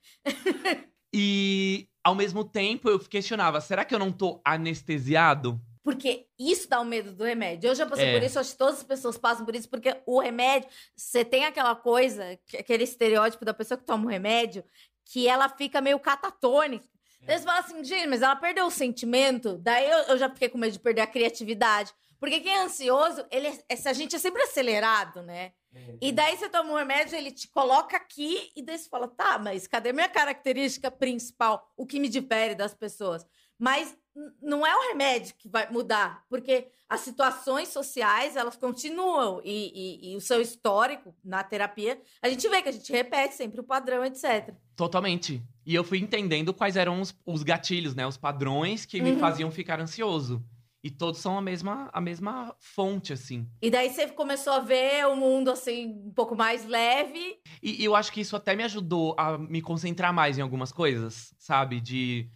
E 1.14 1.88
ao 2.04 2.16
mesmo 2.16 2.44
tempo 2.44 2.90
eu 2.90 3.00
questionava, 3.00 3.60
será 3.62 3.84
que 3.84 3.94
eu 3.94 4.00
não 4.00 4.12
tô 4.12 4.42
anestesiado? 4.46 5.60
Porque 5.84 6.28
isso 6.38 6.70
dá 6.70 6.80
o 6.80 6.86
medo 6.86 7.12
do 7.12 7.24
remédio. 7.24 7.70
Eu 7.70 7.76
já 7.76 7.86
passei 7.88 8.06
É. 8.10 8.14
por 8.20 8.24
isso, 8.26 8.40
acho 8.40 8.52
que 8.52 8.58
todas 8.58 8.78
as 8.78 8.84
pessoas 8.84 9.18
passam 9.18 9.44
por 9.46 9.56
isso, 9.56 9.68
porque 9.68 10.00
o 10.06 10.20
remédio, 10.20 10.70
você 10.96 11.26
tem 11.26 11.44
aquela 11.46 11.76
coisa, 11.76 12.38
que- 12.46 12.58
aquele 12.58 12.84
estereótipo 12.84 13.44
da 13.44 13.54
pessoa 13.54 13.78
que 13.78 13.86
toma 13.86 14.06
o 14.06 14.10
remédio, 14.10 14.64
que 15.06 15.28
ela 15.28 15.50
fica 15.50 15.82
meio 15.82 16.00
catatônica. 16.00 16.88
Daí 17.24 17.38
você 17.38 17.46
fala 17.46 17.60
assim, 17.60 17.84
gente, 17.84 18.08
mas 18.08 18.22
ela 18.22 18.36
perdeu 18.36 18.66
o 18.66 18.72
sentimento. 18.72 19.58
Daí 19.58 19.88
eu, 19.90 19.98
eu 20.10 20.18
já 20.18 20.30
fiquei 20.30 20.50
com 20.50 20.58
medo 20.58 20.74
de 20.74 20.80
perder 20.80 21.02
a 21.02 21.08
criatividade. 21.08 21.92
Porque 22.22 22.40
quem 22.40 22.54
é 22.54 22.62
ansioso, 22.62 23.26
ele 23.32 23.48
é- 23.48 23.64
esse- 23.68 23.90
a 23.90 23.94
gente 23.94 24.16
é 24.16 24.20
sempre 24.20 24.44
acelerado, 24.44 25.24
né? 25.24 25.52
E 26.00 26.12
daí 26.12 26.38
você 26.38 26.48
toma 26.48 26.72
um 26.72 26.76
remédio, 26.76 27.18
ele 27.18 27.32
te 27.32 27.48
coloca 27.48 27.98
aqui, 27.98 28.52
e 28.56 28.62
daí 28.62 28.78
você 28.78 28.88
fala, 28.88 29.08
tá, 29.08 29.40
mas 29.40 29.66
cadê 29.68 29.92
minha 29.92 30.08
característica 30.08 30.92
principal? 30.92 31.74
O 31.76 31.86
que 31.88 32.00
me 32.00 32.08
difere 32.08 32.54
das 32.54 32.74
pessoas? 32.76 33.26
Mas 33.58 33.98
não 34.42 34.68
é 34.68 34.76
o 34.76 34.90
remédio 34.90 35.34
que 35.38 35.48
vai 35.50 35.72
mudar, 35.72 36.24
porque 36.30 36.68
as 36.90 37.00
situações 37.00 37.70
sociais, 37.70 38.36
elas 38.36 38.58
continuam, 38.58 39.42
e, 39.44 39.72
e- 40.10 40.12
e 40.12 40.16
o 40.18 40.22
seu 40.22 40.42
histórico 40.42 41.16
na 41.24 41.42
terapia, 41.44 42.00
a 42.22 42.30
gente 42.30 42.48
vê 42.50 42.62
que 42.62 42.70
a 42.70 42.74
gente 42.74 42.92
repete 42.92 43.34
sempre 43.34 43.62
o 43.62 43.64
padrão, 43.64 44.04
etc. 44.06 44.54
Totalmente. 44.76 45.42
E 45.66 45.74
eu 45.74 45.84
fui 45.84 46.00
entendendo 46.00 46.54
quais 46.54 46.76
eram 46.76 47.00
os, 47.02 47.16
os 47.26 47.42
gatilhos, 47.44 47.96
né? 47.96 48.06
Os 48.06 48.18
padrões 48.18 48.86
que 48.86 49.02
me 49.02 49.12
Uhum. 49.14 49.20
faziam 49.20 49.50
ficar 49.50 49.80
ansioso. 49.80 50.44
E 50.84 50.90
todos 50.90 51.20
são 51.20 51.38
a 51.38 51.42
mesma, 51.42 51.90
a 51.94 52.02
mesma 52.02 52.56
fonte, 52.60 53.14
assim. 53.14 53.48
E 53.62 53.70
daí 53.70 53.90
você 53.90 54.08
começou 54.08 54.54
a 54.54 54.60
ver 54.60 55.06
o 55.08 55.16
mundo, 55.16 55.52
assim, 55.52 55.88
um 56.06 56.12
pouco 56.12 56.36
mais 56.36 56.66
leve. 56.66 57.40
E, 57.62 57.82
e 57.82 57.86
eu 57.86 57.96
acho 57.96 58.12
que 58.12 58.22
isso 58.22 58.36
até 58.36 58.56
me 58.56 58.64
ajudou 58.64 59.16
a 59.18 59.38
me 59.38 59.62
concentrar 59.62 60.12
mais 60.12 60.40
em 60.40 60.42
algumas 60.42 60.72
coisas, 60.72 61.36
sabe? 61.38 61.80
De. 61.80 62.30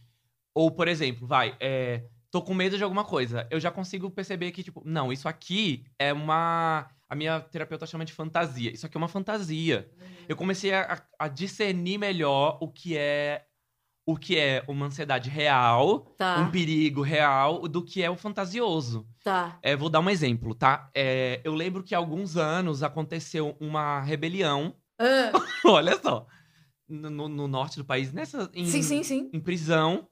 Ou, 0.53 0.71
por 0.71 0.87
exemplo, 0.87 1.27
vai, 1.27 1.57
é, 1.59 2.03
tô 2.29 2.41
com 2.41 2.53
medo 2.53 2.77
de 2.77 2.83
alguma 2.83 3.03
coisa. 3.03 3.47
Eu 3.49 3.59
já 3.59 3.71
consigo 3.71 4.11
perceber 4.11 4.51
que, 4.51 4.61
tipo, 4.61 4.83
não, 4.85 5.11
isso 5.11 5.27
aqui 5.27 5.85
é 5.97 6.13
uma. 6.13 6.87
A 7.07 7.15
minha 7.15 7.39
terapeuta 7.39 7.85
chama 7.85 8.05
de 8.05 8.13
fantasia. 8.13 8.71
Isso 8.71 8.85
aqui 8.85 8.97
é 8.97 8.99
uma 8.99 9.07
fantasia. 9.07 9.89
Eu 10.27 10.35
comecei 10.35 10.73
a, 10.73 11.01
a 11.17 11.27
discernir 11.27 11.97
melhor 11.97 12.57
o 12.61 12.67
que 12.67 12.97
é. 12.97 13.45
O 14.05 14.15
que 14.15 14.37
é 14.37 14.63
uma 14.67 14.85
ansiedade 14.85 15.29
real, 15.29 16.01
Tá, 16.17 16.39
um 16.39 16.51
perigo 16.51 17.01
real, 17.01 17.67
do 17.67 17.83
que 17.83 18.03
é 18.03 18.09
o 18.09 18.15
fantasioso. 18.15 19.07
tá. 19.23 19.57
É, 19.63 19.75
vou 19.75 19.89
dar 19.89 19.99
um 19.99 20.09
exemplo, 20.09 20.53
tá? 20.53 20.89
É, 20.93 21.41
eu 21.43 21.55
lembro 21.55 21.81
que 21.83 21.95
há 21.95 21.97
alguns 21.97 22.37
anos 22.37 22.83
aconteceu 22.83 23.55
uma 23.59 23.99
rebelião 24.01 24.75
Ah, 24.99 25.31
Olha 25.65 25.99
só. 26.01 26.27
No, 26.87 27.09
no- 27.09 27.27
no 27.27 27.47
norte 27.47 27.77
do 27.77 27.85
país, 27.85 28.13
nessa. 28.13 28.49
Em, 28.53 28.65
sim, 28.65 28.83
sim, 28.83 29.03
sim. 29.03 29.29
Em 29.33 29.39
prisão. 29.39 30.07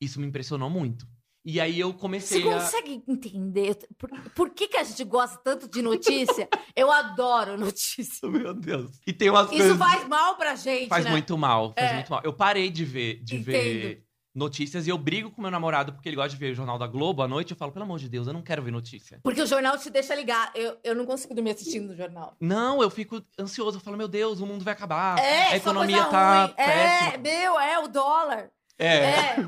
Isso 0.00 0.20
me 0.20 0.26
impressionou 0.26 0.70
muito. 0.70 1.04
E 1.44 1.58
aí 1.58 1.80
eu 1.80 1.92
Você 1.92 1.98
comecei 1.98 2.42
a. 2.50 2.54
consegue 2.60 3.02
entender 3.08 3.78
por, 3.96 4.10
por 4.34 4.50
que, 4.50 4.68
que 4.68 4.76
a 4.76 4.82
gente 4.84 5.02
gosta 5.04 5.38
tanto 5.42 5.68
de 5.70 5.80
notícia? 5.80 6.48
Eu 6.76 6.90
adoro 6.92 7.56
notícia. 7.58 8.26
Meu 8.28 8.52
Deus. 8.52 8.90
E 9.06 9.12
tem 9.12 9.30
umas 9.30 9.46
Isso 9.50 9.56
coisas. 9.56 9.78
faz 9.78 10.06
mal 10.06 10.36
pra 10.36 10.54
gente, 10.54 10.88
faz 10.88 11.04
né? 11.04 11.10
muito 11.10 11.38
mal. 11.38 11.72
Faz 11.78 11.90
É. 11.90 11.94
muito 11.94 12.10
mal. 12.10 12.20
Eu 12.22 12.32
parei 12.34 12.68
de 12.68 12.84
ver, 12.84 13.22
de 13.22 13.36
Entendo. 13.36 13.44
ver 13.52 14.04
notícias 14.32 14.86
e 14.86 14.90
eu 14.90 14.96
brigo 14.98 15.28
com 15.30 15.42
meu 15.42 15.50
namorado 15.50 15.92
porque 15.92 16.08
ele 16.08 16.14
gosta 16.14 16.30
de 16.30 16.36
ver 16.36 16.52
o 16.52 16.54
Jornal 16.54 16.78
da 16.78 16.86
Globo 16.86 17.22
à 17.22 17.26
noite. 17.26 17.50
Eu 17.52 17.56
falo, 17.56 17.72
pelo 17.72 17.84
amor 17.84 17.98
de 17.98 18.08
Deus, 18.08 18.26
eu 18.26 18.32
não 18.34 18.42
quero 18.42 18.62
ver 18.62 18.70
notícia. 18.70 19.18
Porque 19.22 19.40
o 19.42 19.46
jornal 19.46 19.76
te 19.78 19.88
deixa 19.90 20.14
ligar. 20.14 20.52
Eu, 20.54 20.76
eu 20.84 20.94
não 20.94 21.04
consigo 21.06 21.34
dormir 21.34 21.50
assistindo 21.52 21.90
o 21.90 21.96
jornal. 21.96 22.36
Não, 22.38 22.82
eu 22.82 22.90
fico 22.90 23.20
ansioso. 23.38 23.78
Eu 23.78 23.80
falo, 23.80 23.96
meu 23.96 24.06
Deus, 24.08 24.40
o 24.40 24.46
mundo 24.46 24.62
vai 24.62 24.72
acabar. 24.74 25.18
É, 25.18 25.48
a 25.52 25.56
economia 25.56 26.04
tá 26.04 26.44
ruim. 26.44 26.54
péssima. 26.54 27.14
É, 27.14 27.18
meu, 27.18 27.58
é 27.58 27.78
o 27.78 27.88
dólar. 27.88 28.50
É. 28.78 28.86
É. 28.96 29.46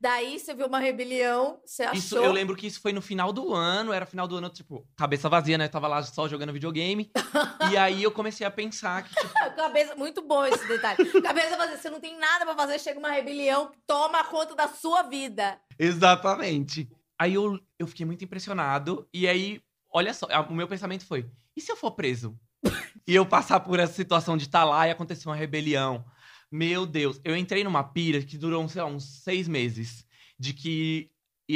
Daí 0.00 0.38
você 0.38 0.54
viu 0.54 0.66
uma 0.66 0.78
rebelião, 0.78 1.60
você 1.64 1.82
achou... 1.82 1.98
Isso, 1.98 2.16
eu 2.16 2.30
lembro 2.30 2.54
que 2.54 2.66
isso 2.66 2.80
foi 2.80 2.92
no 2.92 3.02
final 3.02 3.32
do 3.32 3.52
ano, 3.52 3.92
era 3.92 4.06
final 4.06 4.28
do 4.28 4.36
ano, 4.36 4.48
tipo, 4.48 4.86
cabeça 4.96 5.28
vazia, 5.28 5.58
né? 5.58 5.66
Tava 5.66 5.88
lá 5.88 6.02
só 6.04 6.28
jogando 6.28 6.52
videogame. 6.52 7.10
e 7.72 7.76
aí 7.76 8.02
eu 8.02 8.12
comecei 8.12 8.46
a 8.46 8.50
pensar 8.50 9.02
que, 9.02 9.14
tipo, 9.14 9.28
Cabeça, 9.56 9.96
muito 9.96 10.22
bom 10.22 10.44
esse 10.46 10.66
detalhe. 10.68 11.04
Cabeça 11.20 11.56
vazia, 11.56 11.76
você 11.76 11.90
não 11.90 12.00
tem 12.00 12.16
nada 12.16 12.44
pra 12.44 12.54
fazer, 12.54 12.78
chega 12.78 12.98
uma 12.98 13.10
rebelião 13.10 13.70
que 13.70 13.78
toma 13.86 14.22
conta 14.24 14.54
da 14.54 14.68
sua 14.68 15.02
vida. 15.02 15.58
exatamente. 15.78 16.88
Aí 17.18 17.34
eu, 17.34 17.58
eu 17.76 17.86
fiquei 17.88 18.06
muito 18.06 18.24
impressionado. 18.24 19.08
E 19.12 19.26
aí, 19.26 19.60
olha 19.92 20.14
só, 20.14 20.28
o 20.48 20.54
meu 20.54 20.68
pensamento 20.68 21.04
foi: 21.04 21.28
e 21.56 21.60
se 21.60 21.72
eu 21.72 21.76
for 21.76 21.90
preso? 21.90 22.38
e 23.06 23.14
eu 23.14 23.26
passar 23.26 23.60
por 23.60 23.80
essa 23.80 23.92
situação 23.92 24.36
de 24.36 24.44
estar 24.44 24.64
lá 24.64 24.86
e 24.86 24.92
acontecer 24.92 25.28
uma 25.28 25.34
rebelião? 25.34 26.04
Meu 26.50 26.86
Deus, 26.86 27.20
eu 27.24 27.36
entrei 27.36 27.62
numa 27.62 27.84
pira 27.84 28.22
que 28.22 28.38
durou, 28.38 28.66
sei 28.68 28.82
lá, 28.82 28.88
uns 28.88 29.22
seis 29.22 29.46
meses. 29.48 30.06
De 30.38 30.52
que 30.52 31.10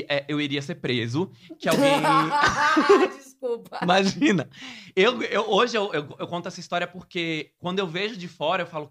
é, 0.09 0.25
eu 0.29 0.41
iria 0.41 0.61
ser 0.63 0.77
preso, 0.77 1.31
que 1.59 1.69
alguém. 1.69 2.01
Desculpa. 3.17 3.79
Imagina. 3.83 4.49
Eu, 4.97 5.23
eu, 5.23 5.51
hoje 5.51 5.77
eu, 5.77 5.93
eu, 5.93 6.17
eu 6.19 6.27
conto 6.27 6.49
essa 6.49 6.61
história 6.61 6.87
porque 6.87 7.53
quando 7.59 7.79
eu 7.79 7.87
vejo 7.87 8.17
de 8.17 8.29
fora, 8.29 8.63
eu 8.63 8.67
falo, 8.67 8.91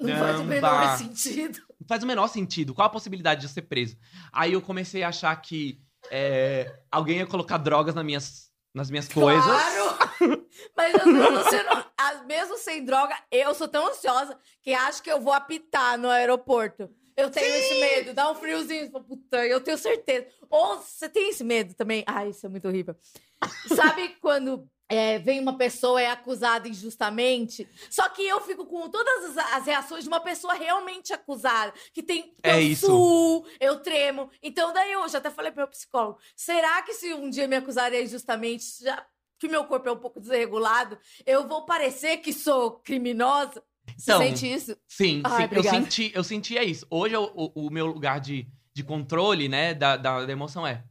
Não 0.00 0.16
faz 0.16 0.40
o 0.40 0.44
menor 0.44 0.70
caramba, 0.70 0.96
sentido. 0.96 1.58
não 1.80 1.86
faz 1.86 2.02
o 2.02 2.06
menor 2.06 2.28
sentido. 2.28 2.74
Qual 2.74 2.86
a 2.86 2.90
possibilidade 2.90 3.40
de 3.40 3.46
eu 3.46 3.50
ser 3.50 3.62
preso? 3.62 3.96
Aí 4.32 4.52
eu 4.52 4.62
comecei 4.62 5.02
a 5.02 5.08
achar 5.08 5.34
que 5.36 5.80
é, 6.10 6.80
alguém 6.90 7.18
ia 7.18 7.26
colocar 7.26 7.58
drogas 7.58 7.94
nas 7.94 8.04
minhas, 8.04 8.47
nas 8.78 8.90
minhas 8.90 9.08
coisas. 9.08 9.44
Claro! 9.44 10.46
Mas 10.76 10.94
às 10.94 11.04
vezes 11.04 11.28
você 11.44 11.62
não. 11.64 11.84
às- 11.98 12.24
Mesmo 12.26 12.56
sem 12.56 12.84
droga, 12.84 13.14
eu 13.30 13.54
sou 13.54 13.68
tão 13.68 13.88
ansiosa 13.88 14.38
que 14.62 14.72
acho 14.72 15.02
que 15.02 15.10
eu 15.12 15.20
vou 15.20 15.32
apitar 15.32 15.98
no 15.98 16.08
aeroporto. 16.08 16.88
Eu 17.16 17.30
tenho 17.30 17.54
esse 17.56 17.80
medo, 17.80 18.14
dá 18.14 18.30
um 18.30 18.34
friozinho. 18.36 18.90
Puta, 18.92 19.44
eu 19.44 19.60
tenho 19.60 19.76
certeza. 19.76 20.26
Ou 20.48 20.78
você 20.78 21.08
tem 21.08 21.30
esse 21.30 21.42
medo 21.42 21.74
também? 21.74 22.04
Ai, 22.06 22.28
isso 22.30 22.46
é 22.46 22.48
muito 22.48 22.68
horrível. 22.68 22.94
Sabe 23.74 24.16
quando 24.20 24.68
é, 24.88 25.18
vem 25.18 25.40
uma 25.40 25.56
pessoa 25.58 26.00
é 26.00 26.10
acusada 26.10 26.68
injustamente? 26.68 27.68
Só 27.90 28.08
que 28.08 28.22
eu 28.22 28.40
fico 28.40 28.64
com 28.66 28.88
todas 28.88 29.36
as, 29.36 29.52
as 29.54 29.66
reações 29.66 30.02
de 30.04 30.08
uma 30.08 30.20
pessoa 30.20 30.54
realmente 30.54 31.12
acusada. 31.12 31.72
Que 31.92 32.02
tem. 32.02 32.32
É 32.42 32.54
eu 32.54 32.60
isso. 32.60 32.86
suo, 32.86 33.46
eu 33.60 33.80
tremo. 33.80 34.30
Então, 34.42 34.72
daí 34.72 34.92
eu 34.92 35.08
já 35.08 35.18
até 35.18 35.30
falei 35.30 35.50
pro 35.52 35.60
meu 35.60 35.68
psicólogo: 35.68 36.18
será 36.34 36.82
que 36.82 36.94
se 36.94 37.12
um 37.14 37.28
dia 37.28 37.46
me 37.46 37.56
acusarem 37.56 38.02
injustamente, 38.02 38.64
já 38.82 39.04
que 39.38 39.46
meu 39.48 39.64
corpo 39.66 39.88
é 39.88 39.92
um 39.92 39.98
pouco 39.98 40.20
desregulado, 40.20 40.98
eu 41.24 41.46
vou 41.46 41.64
parecer 41.64 42.16
que 42.18 42.32
sou 42.32 42.72
criminosa? 42.80 43.62
Você 43.96 44.10
Então, 44.12 44.18
sente 44.22 44.52
isso? 44.52 44.76
Sim, 44.86 45.22
Ai, 45.24 45.48
sim. 45.48 45.54
Eu, 45.54 45.62
senti, 45.62 46.12
eu 46.14 46.24
sentia 46.24 46.62
isso. 46.64 46.86
Hoje 46.90 47.14
eu- 47.14 47.32
o, 47.34 47.66
o 47.66 47.70
meu 47.70 47.86
lugar 47.86 48.20
de, 48.20 48.46
de 48.74 48.82
controle, 48.84 49.48
né, 49.48 49.74
da, 49.74 49.96
da, 49.96 50.24
da 50.26 50.32
emoção 50.32 50.66
é. 50.66 50.84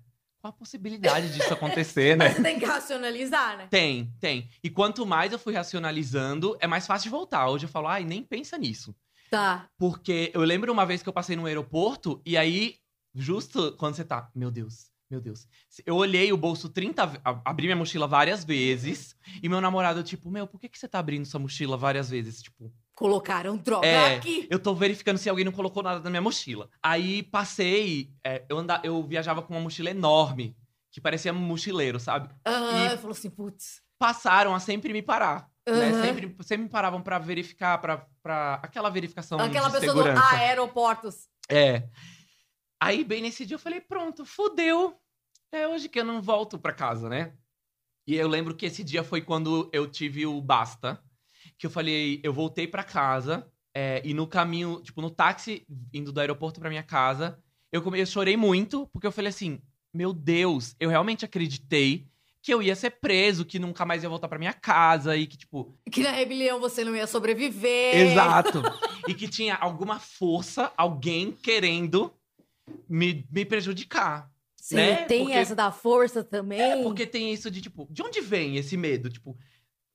A 0.48 0.52
possibilidade 0.54 1.34
disso 1.34 1.54
acontecer, 1.54 2.16
né? 2.16 2.30
Você 2.34 2.42
tem 2.42 2.58
que 2.58 2.66
racionalizar, 2.66 3.58
né? 3.58 3.68
Tem, 3.70 4.14
tem. 4.20 4.50
E 4.64 4.70
quanto 4.70 5.06
mais 5.06 5.32
eu 5.34 5.40
fui 5.40 5.54
racionalizando, 5.54 6.56
é 6.60 6.68
mais 6.68 6.88
fácil 6.88 7.10
de 7.10 7.10
voltar. 7.10 7.50
Hoje 7.50 7.66
eu 7.66 7.70
falo, 7.70 7.88
ai, 7.88 8.04
nem 8.06 8.24
pensa 8.24 8.58
nisso. 8.58 8.96
Tá. 9.30 9.68
Porque 9.78 10.32
eu 10.34 10.42
lembro 10.42 10.72
uma 10.72 10.86
vez 10.86 11.04
que 11.04 11.10
eu 11.10 11.14
passei 11.14 11.36
no 11.36 11.46
aeroporto 11.46 12.22
e 12.26 12.38
aí, 12.38 12.76
justo 13.14 13.74
quando 13.74 13.96
você 13.96 14.06
tá, 14.06 14.30
meu 14.34 14.50
Deus, 14.50 14.86
meu 15.12 15.20
Deus. 15.20 15.46
Eu 15.86 15.96
olhei 15.96 16.32
o 16.32 16.38
bolso 16.38 16.70
30, 16.70 17.06
ve- 17.06 17.20
a- 17.26 17.42
abri 17.44 17.66
minha 17.68 17.76
mochila 17.76 18.08
várias 18.08 18.46
vezes 18.46 19.16
e 19.44 19.50
meu 19.50 19.60
namorado, 19.60 20.02
tipo, 20.02 20.32
meu, 20.32 20.48
por 20.48 20.62
que, 20.62 20.70
que 20.70 20.80
você 20.80 20.88
tá 20.88 21.00
abrindo 21.00 21.26
sua 21.26 21.42
mochila 21.42 21.76
várias 21.76 22.10
vezes? 22.10 22.42
Tipo, 22.42 22.72
Colocaram 22.98 23.56
droga 23.56 23.86
É. 23.86 24.16
aqui. 24.16 24.48
eu 24.50 24.58
tô 24.58 24.74
verificando 24.74 25.20
se 25.20 25.30
alguém 25.30 25.46
não 25.46 25.52
colocou 25.52 25.84
nada 25.84 26.00
na 26.00 26.10
minha 26.10 26.22
mochila. 26.22 26.68
Aí 26.82 27.22
passei, 27.22 28.12
é, 28.26 28.44
eu, 28.50 28.58
anda, 28.58 28.82
eu 28.84 29.04
viajava 29.04 29.44
com 29.44 29.54
uma 29.54 29.60
mochila 29.62 29.92
enorme, 29.92 30.58
que 30.92 31.00
parecia 31.00 31.32
um 31.32 31.36
mochileiro, 31.38 32.00
sabe? 32.00 32.28
Aham, 32.44 32.86
E- 32.88 32.92
eu 32.94 32.98
falo 32.98 33.12
assim, 33.12 33.30
putz. 33.30 33.84
Passaram 34.00 34.56
a 34.56 34.60
sempre 34.60 34.92
me 34.94 35.04
parar. 35.04 35.48
Né? 35.68 35.90
Aham. 35.92 36.02
Sempre, 36.02 36.36
sempre 36.44 36.64
me 36.64 36.70
paravam 36.70 37.00
pra 37.00 37.20
verificar, 37.20 37.78
pra, 37.80 38.08
pra 38.24 38.56
aquela 38.64 38.90
verificação 38.90 39.40
Aquela 39.40 39.68
de 39.68 39.80
pessoa 39.80 39.92
segurança. 40.04 40.20
do 40.30 40.36
aeroportos. 40.36 41.28
É. 41.48 41.88
Aí, 42.82 43.04
bem 43.04 43.22
nesse 43.22 43.46
dia, 43.46 43.56
eu 43.56 43.60
falei, 43.60 43.80
pronto, 43.80 44.26
fudeu. 44.26 45.00
É 45.52 45.68
hoje 45.68 45.88
que 45.88 46.00
eu 46.00 46.06
não 46.06 46.20
volto 46.20 46.58
pra 46.58 46.74
casa, 46.74 47.08
né? 47.08 47.34
E 48.08 48.16
eu 48.16 48.28
lembro 48.28 48.56
que 48.56 48.66
esse 48.66 48.84
dia 48.84 49.04
foi 49.04 49.22
quando 49.22 49.70
eu 49.72 49.88
tive 49.88 50.26
o 50.26 50.42
basta. 50.42 51.00
Que 51.58 51.66
eu 51.66 51.70
falei, 51.72 52.20
eu 52.24 52.34
voltei 52.34 52.68
pra 52.68 52.84
casa. 52.84 53.48
é, 53.74 54.02
e 54.04 54.14
no 54.14 54.26
caminho, 54.26 54.82
tipo, 54.82 55.02
no 55.02 55.10
táxi, 55.12 55.64
indo 55.94 56.12
do 56.12 56.20
aeroporto 56.20 56.60
pra 56.60 56.70
minha 56.70 56.82
casa, 56.84 57.38
eu, 57.72 57.82
come... 57.82 58.00
eu 58.00 58.06
chorei 58.08 58.36
muito, 58.36 58.88
porque 58.88 59.06
eu 59.06 59.12
falei 59.12 59.30
assim, 59.30 59.62
meu 59.94 60.12
Deus, 60.14 60.76
eu 60.80 60.90
realmente 60.90 61.24
acreditei 61.26 62.08
que 62.42 62.52
eu 62.54 62.62
ia 62.64 62.76
ser 62.76 62.92
preso, 62.92 63.46
que 63.46 63.60
nunca 63.60 63.86
mais 63.86 64.02
ia 64.04 64.10
voltar 64.10 64.28
pra 64.30 64.40
minha 64.40 64.54
casa 64.54 65.16
e 65.18 65.28
que, 65.28 65.38
tipo, 65.38 65.78
Que 65.92 66.02
na 66.02 66.12
rebelião 66.12 66.60
você 66.60 66.84
não 66.84 66.96
ia 66.96 67.06
sobreviver. 67.06 67.96
Exato. 67.96 68.62
e 69.08 69.14
que 69.14 69.28
tinha 69.28 69.56
alguma 69.56 70.00
força, 70.00 70.72
alguém 70.78 71.32
querendo 71.32 72.12
me, 72.90 73.28
me 73.30 73.46
prejudicar. 73.46 74.32
Você 74.56 74.76
né? 74.76 74.96
tem 75.06 75.26
Porque- 75.26 75.38
essa 75.38 75.56
da 75.56 75.72
força 75.72 76.24
também. 76.24 76.60
É 76.62 76.82
porque 76.84 77.06
tem 77.06 77.32
isso 77.34 77.50
de, 77.52 77.62
tipo, 77.62 77.88
de 77.92 78.02
onde 78.02 78.22
vem 78.22 78.56
esse 78.58 78.76
medo? 78.76 79.10
Tipo, 79.10 79.38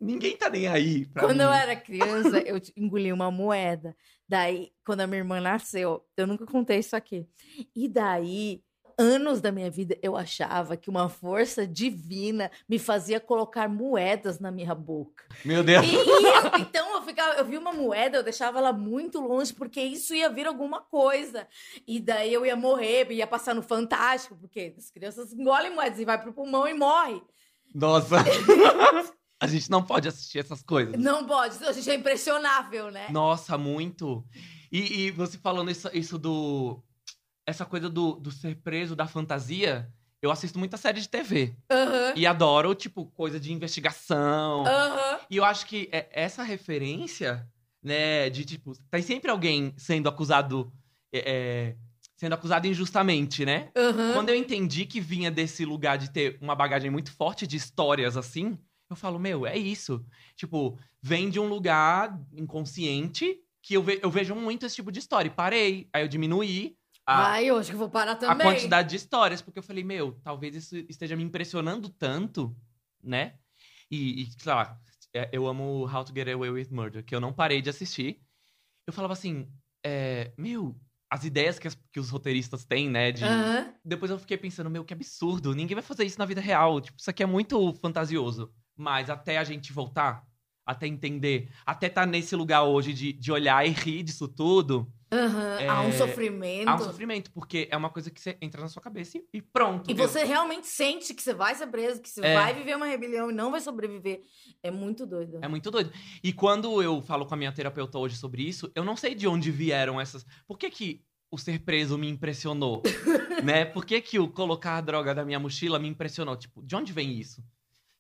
ninguém 0.03 0.37
tá 0.37 0.51
nem 0.51 0.67
aí 0.69 1.07
pra 1.07 1.23
Quando 1.23 1.39
mim. 1.39 1.45
eu 1.45 1.53
era 1.53 1.77
criança, 1.77 2.39
eu 2.41 2.61
engoli 2.77 3.13
uma 3.13 3.31
moeda. 3.31 3.97
Daí, 4.29 4.73
quando 4.85 5.01
a 5.03 5.07
minha 5.07 5.21
irmã 5.21 5.41
nasceu, 5.41 6.05
eu 6.17 6.27
nunca 6.27 6.45
contei 6.47 6.79
isso 6.79 6.97
aqui. 6.97 7.27
E 7.75 7.89
daí, 7.89 8.63
anos 8.99 9.41
da 9.41 9.53
minha 9.53 9.71
vida, 9.71 9.99
eu 10.03 10.17
achava 10.17 10.77
que 10.77 10.89
uma 10.91 11.09
força 11.09 11.67
divina 11.67 12.51
me 12.69 12.79
fazia 12.79 13.21
colocar 13.21 13.69
moedas 13.69 14.39
na 14.39 14.51
minha 14.51 14.75
boca. 14.75 15.25
Meu 15.45 15.63
Deus. 15.63 15.85
E, 15.87 15.95
e 15.95 16.61
então 16.61 16.95
eu 16.95 17.03
ficava, 17.03 17.35
eu 17.35 17.45
vi 17.45 17.57
uma 17.59 17.73
moeda, 17.73 18.19
eu 18.19 18.23
deixava 18.23 18.59
ela 18.59 18.73
muito 18.73 19.21
longe, 19.21 19.53
porque 19.53 19.81
isso 19.81 20.15
ia 20.15 20.29
vir 20.29 20.47
alguma 20.47 20.81
coisa. 20.81 21.47
E 21.87 22.01
daí 22.01 22.33
eu 22.33 22.45
ia 22.47 22.57
morrer, 22.57 23.11
ia 23.11 23.27
passar 23.27 23.55
no 23.55 23.63
Fantástico, 23.63 24.37
porque 24.37 24.75
as 24.77 24.91
crianças 24.91 25.33
engolem 25.33 25.75
moedas 25.75 25.99
e 25.99 26.05
vai 26.05 26.21
pro 26.21 26.33
pulmão 26.33 26.67
e 26.67 26.75
morre. 26.75 27.23
Nossa. 27.75 28.17
A 29.43 29.47
gente 29.49 29.69
não 29.71 29.83
pode 29.83 30.07
assistir 30.09 30.39
essas 30.39 30.63
coisas. 30.63 30.97
Não 30.97 31.27
pode, 31.27 31.63
a 31.65 31.73
gente 31.73 31.91
é 31.91 31.95
impressionável, 31.95 32.91
né? 32.91 33.09
Nossa, 33.11 33.59
muito. 33.59 34.25
E, 34.71 35.07
e 35.07 35.11
você 35.11 35.37
falando 35.37 35.71
isso, 35.71 35.91
isso 35.93 36.17
do. 36.19 36.81
Essa 37.45 37.65
coisa 37.67 37.91
do, 37.91 38.13
do 38.15 38.31
ser 38.31 38.57
preso, 38.57 38.95
da 38.95 39.07
fantasia. 39.07 39.93
Eu 40.23 40.31
assisto 40.31 40.57
muita 40.61 40.77
série 40.77 41.01
de 41.01 41.09
TV. 41.09 41.53
Aham. 41.69 42.13
E 42.15 42.25
adoro, 42.25 42.73
tipo, 42.77 43.07
coisa 43.07 43.41
de 43.41 43.53
investigação. 43.53 44.65
Aham. 44.65 45.19
E 45.29 45.37
eu 45.37 45.45
acho 45.45 45.67
que 45.67 45.89
é- 45.91 46.09
essa 46.13 46.45
referência, 46.45 47.45
né, 47.83 48.31
de 48.31 48.45
tipo, 48.45 48.73
tem 48.91 49.03
sempre 49.03 49.29
alguém 49.31 49.75
sendo 49.77 50.09
acusado. 50.09 50.73
é, 51.13 51.19
é, 51.73 51.77
sendo 52.17 52.35
acusado 52.35 52.69
injustamente, 52.69 53.45
né? 53.45 53.71
Aham. 53.77 54.13
Quando 54.15 54.29
eu 54.29 54.37
entendi 54.37 54.87
que 54.87 55.01
vinha 55.01 55.29
desse 55.29 55.65
lugar 55.65 55.99
de 55.99 56.09
ter 56.11 56.39
uma 56.41 56.55
bagagem 56.55 56.89
muito 56.89 57.11
forte 57.13 57.45
de 57.49 57.57
histórias 57.57 58.17
assim, 58.17 58.57
eu 58.93 58.97
falo, 58.97 59.19
meu, 59.19 59.47
é 59.47 59.57
isso. 59.57 60.05
Tipo, 60.37 60.79
vem 61.03 61.29
de 61.31 61.39
um 61.41 61.49
lugar 61.49 62.19
inconsciente 62.33 63.39
que 63.63 63.75
eu, 63.75 63.83
ve- 63.83 64.01
eu 64.03 64.11
vejo 64.11 64.35
muito 64.35 64.67
esse 64.67 64.77
tipo 64.77 64.91
de 64.93 64.99
história. 64.99 65.29
E 65.29 65.33
parei, 65.35 65.89
aí 65.93 66.03
eu 66.05 66.09
diminuí 66.09 66.77
a, 67.07 67.33
Ai, 67.33 67.47
eu 67.47 67.57
acho 67.59 67.71
que 67.71 67.75
eu 67.75 67.79
vou 67.79 67.91
parar 67.91 68.13
a 68.13 68.17
também. 68.17 68.47
quantidade 68.47 68.91
de 68.91 68.97
histórias, 68.97 69.41
porque 69.43 69.59
eu 69.59 69.63
falei, 69.63 69.83
meu, 69.85 70.13
talvez 70.23 70.55
isso 70.55 70.77
esteja 70.89 71.17
me 71.17 71.23
impressionando 71.23 71.89
tanto, 71.89 72.57
né? 73.03 73.35
E, 73.91 74.23
e 74.23 74.27
claro, 74.37 74.77
é, 75.15 75.29
eu 75.33 75.47
amo 75.47 75.85
How 75.93 76.05
to 76.05 76.13
Get 76.15 76.29
Away 76.29 76.51
with 76.51 76.69
Murder, 76.71 77.05
que 77.05 77.15
eu 77.15 77.21
não 77.21 77.33
parei 77.33 77.61
de 77.61 77.71
assistir. 77.71 78.21
Eu 78.87 78.93
falava 78.93 79.13
assim, 79.13 79.49
é, 79.85 80.33
meu, 80.39 80.75
as 81.11 81.25
ideias 81.25 81.59
que, 81.59 81.69
as- 81.69 81.79
que 81.93 82.01
os 82.01 82.09
roteiristas 82.11 82.65
têm, 82.65 82.89
né? 82.89 83.13
De, 83.13 83.25
Aham. 83.25 83.75
depois 83.85 84.11
eu 84.11 84.19
fiquei 84.19 84.37
pensando, 84.39 84.71
meu, 84.71 84.85
que 84.85 84.95
absurdo. 84.95 85.55
Ninguém 85.55 85.75
vai 85.75 85.83
fazer 85.83 86.05
isso 86.05 86.19
na 86.19 86.25
vida 86.25 86.41
real. 86.41 86.81
Tipo, 86.81 86.99
isso 86.99 87.11
aqui 87.11 87.23
é 87.23 87.27
muito 87.27 87.75
fantasioso. 87.75 88.53
Mas 88.77 89.11
até 89.11 89.39
a 89.39 89.45
gente 89.45 89.73
voltar, 89.73 90.25
até 90.67 90.87
entender, 90.87 91.51
até 91.67 91.87
estar 91.89 92.07
nesse 92.07 92.35
lugar 92.37 92.63
hoje 92.65 92.93
de, 92.93 93.13
de 93.13 93.31
olhar 93.33 93.67
e 93.67 93.71
rir 93.71 94.03
disso 94.03 94.29
tudo, 94.29 94.91
Aham. 95.13 95.59
Há 95.69 95.83
um 95.83 95.89
É, 95.89 95.93
sofrimento. 95.93 96.69
há 96.69 96.75
um 96.75 96.79
sofrimento. 96.79 97.31
Porque 97.33 97.69
é 97.71 97.77
uma 97.77 97.91
coisa 97.91 98.11
que 98.11 98.19
você 98.19 98.39
entra 98.41 98.63
na 98.63 98.69
sua 98.69 98.81
cabeça 98.81 99.19
e, 99.19 99.25
e 99.35 99.43
pronto. 99.43 99.91
E 99.91 99.95
meu. 99.95 100.09
você 100.09 100.25
realmente 100.25 100.67
sente 100.67 101.13
que 101.13 101.23
você 101.23 101.35
vai 101.35 101.55
ser 101.55 101.67
preso, 101.67 102.01
que 102.01 102.09
você 102.09 102.23
É. 102.25 102.35
vai 102.35 102.55
viver 102.55 102.75
uma 102.75 102.87
rebelião 102.87 103.31
e 103.31 103.35
não 103.35 103.51
vai 103.51 103.61
sobreviver. 103.61 104.23
É 104.63 104.71
muito 104.71 105.05
doido. 105.05 105.39
É 105.43 105.49
muito 105.49 105.71
doido. 105.71 105.93
E 106.25 106.33
quando 106.33 106.81
eu 106.83 107.03
falo 107.03 107.27
com 107.27 107.35
a 107.35 107.37
minha 107.37 107.53
terapeuta 107.53 107.99
hoje 107.99 108.17
sobre 108.17 108.43
isso, 108.43 108.73
eu 108.75 108.85
não 108.85 108.97
sei 108.97 109.15
de 109.15 109.29
onde 109.29 109.51
vieram 109.51 110.01
essas. 110.01 110.25
Por 110.49 110.57
que, 110.57 110.71
que 110.71 111.05
o 111.31 111.37
ser 111.37 111.59
preso 111.59 111.99
me 111.99 112.09
impressionou? 112.09 112.81
né? 113.45 113.67
Por 113.67 113.85
que, 113.85 114.01
que 114.01 114.19
o 114.19 114.29
colocar 114.29 114.79
a 114.79 114.81
droga 114.81 115.13
na 115.15 115.27
minha 115.27 115.39
mochila 115.39 115.79
me 115.79 115.89
impressionou? 115.89 116.37
Tipo, 116.37 116.63
de 116.63 116.75
onde 116.75 116.91
vem 116.91 117.13
isso? 117.21 117.45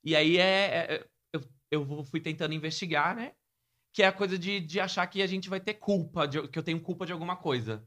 E 0.04 0.14
aí 0.16 0.38
é. 0.38 0.86
é- 0.94 1.06
eu, 1.32 1.40
eu 1.70 1.84
vou- 1.84 2.04
fui 2.04 2.20
tentando 2.20 2.54
investigar, 2.54 3.14
né? 3.16 3.32
Que 3.94 4.02
é 4.02 4.06
a 4.06 4.12
coisa 4.12 4.38
de, 4.38 4.60
de 4.60 4.80
achar 4.80 5.06
que 5.06 5.22
a 5.22 5.26
gente 5.26 5.48
vai 5.48 5.60
ter 5.60 5.74
culpa, 5.74 6.26
de- 6.26 6.48
que 6.48 6.58
eu 6.58 6.62
tenho 6.62 6.80
culpa 6.80 7.04
de 7.06 7.12
alguma 7.12 7.36
coisa. 7.36 7.84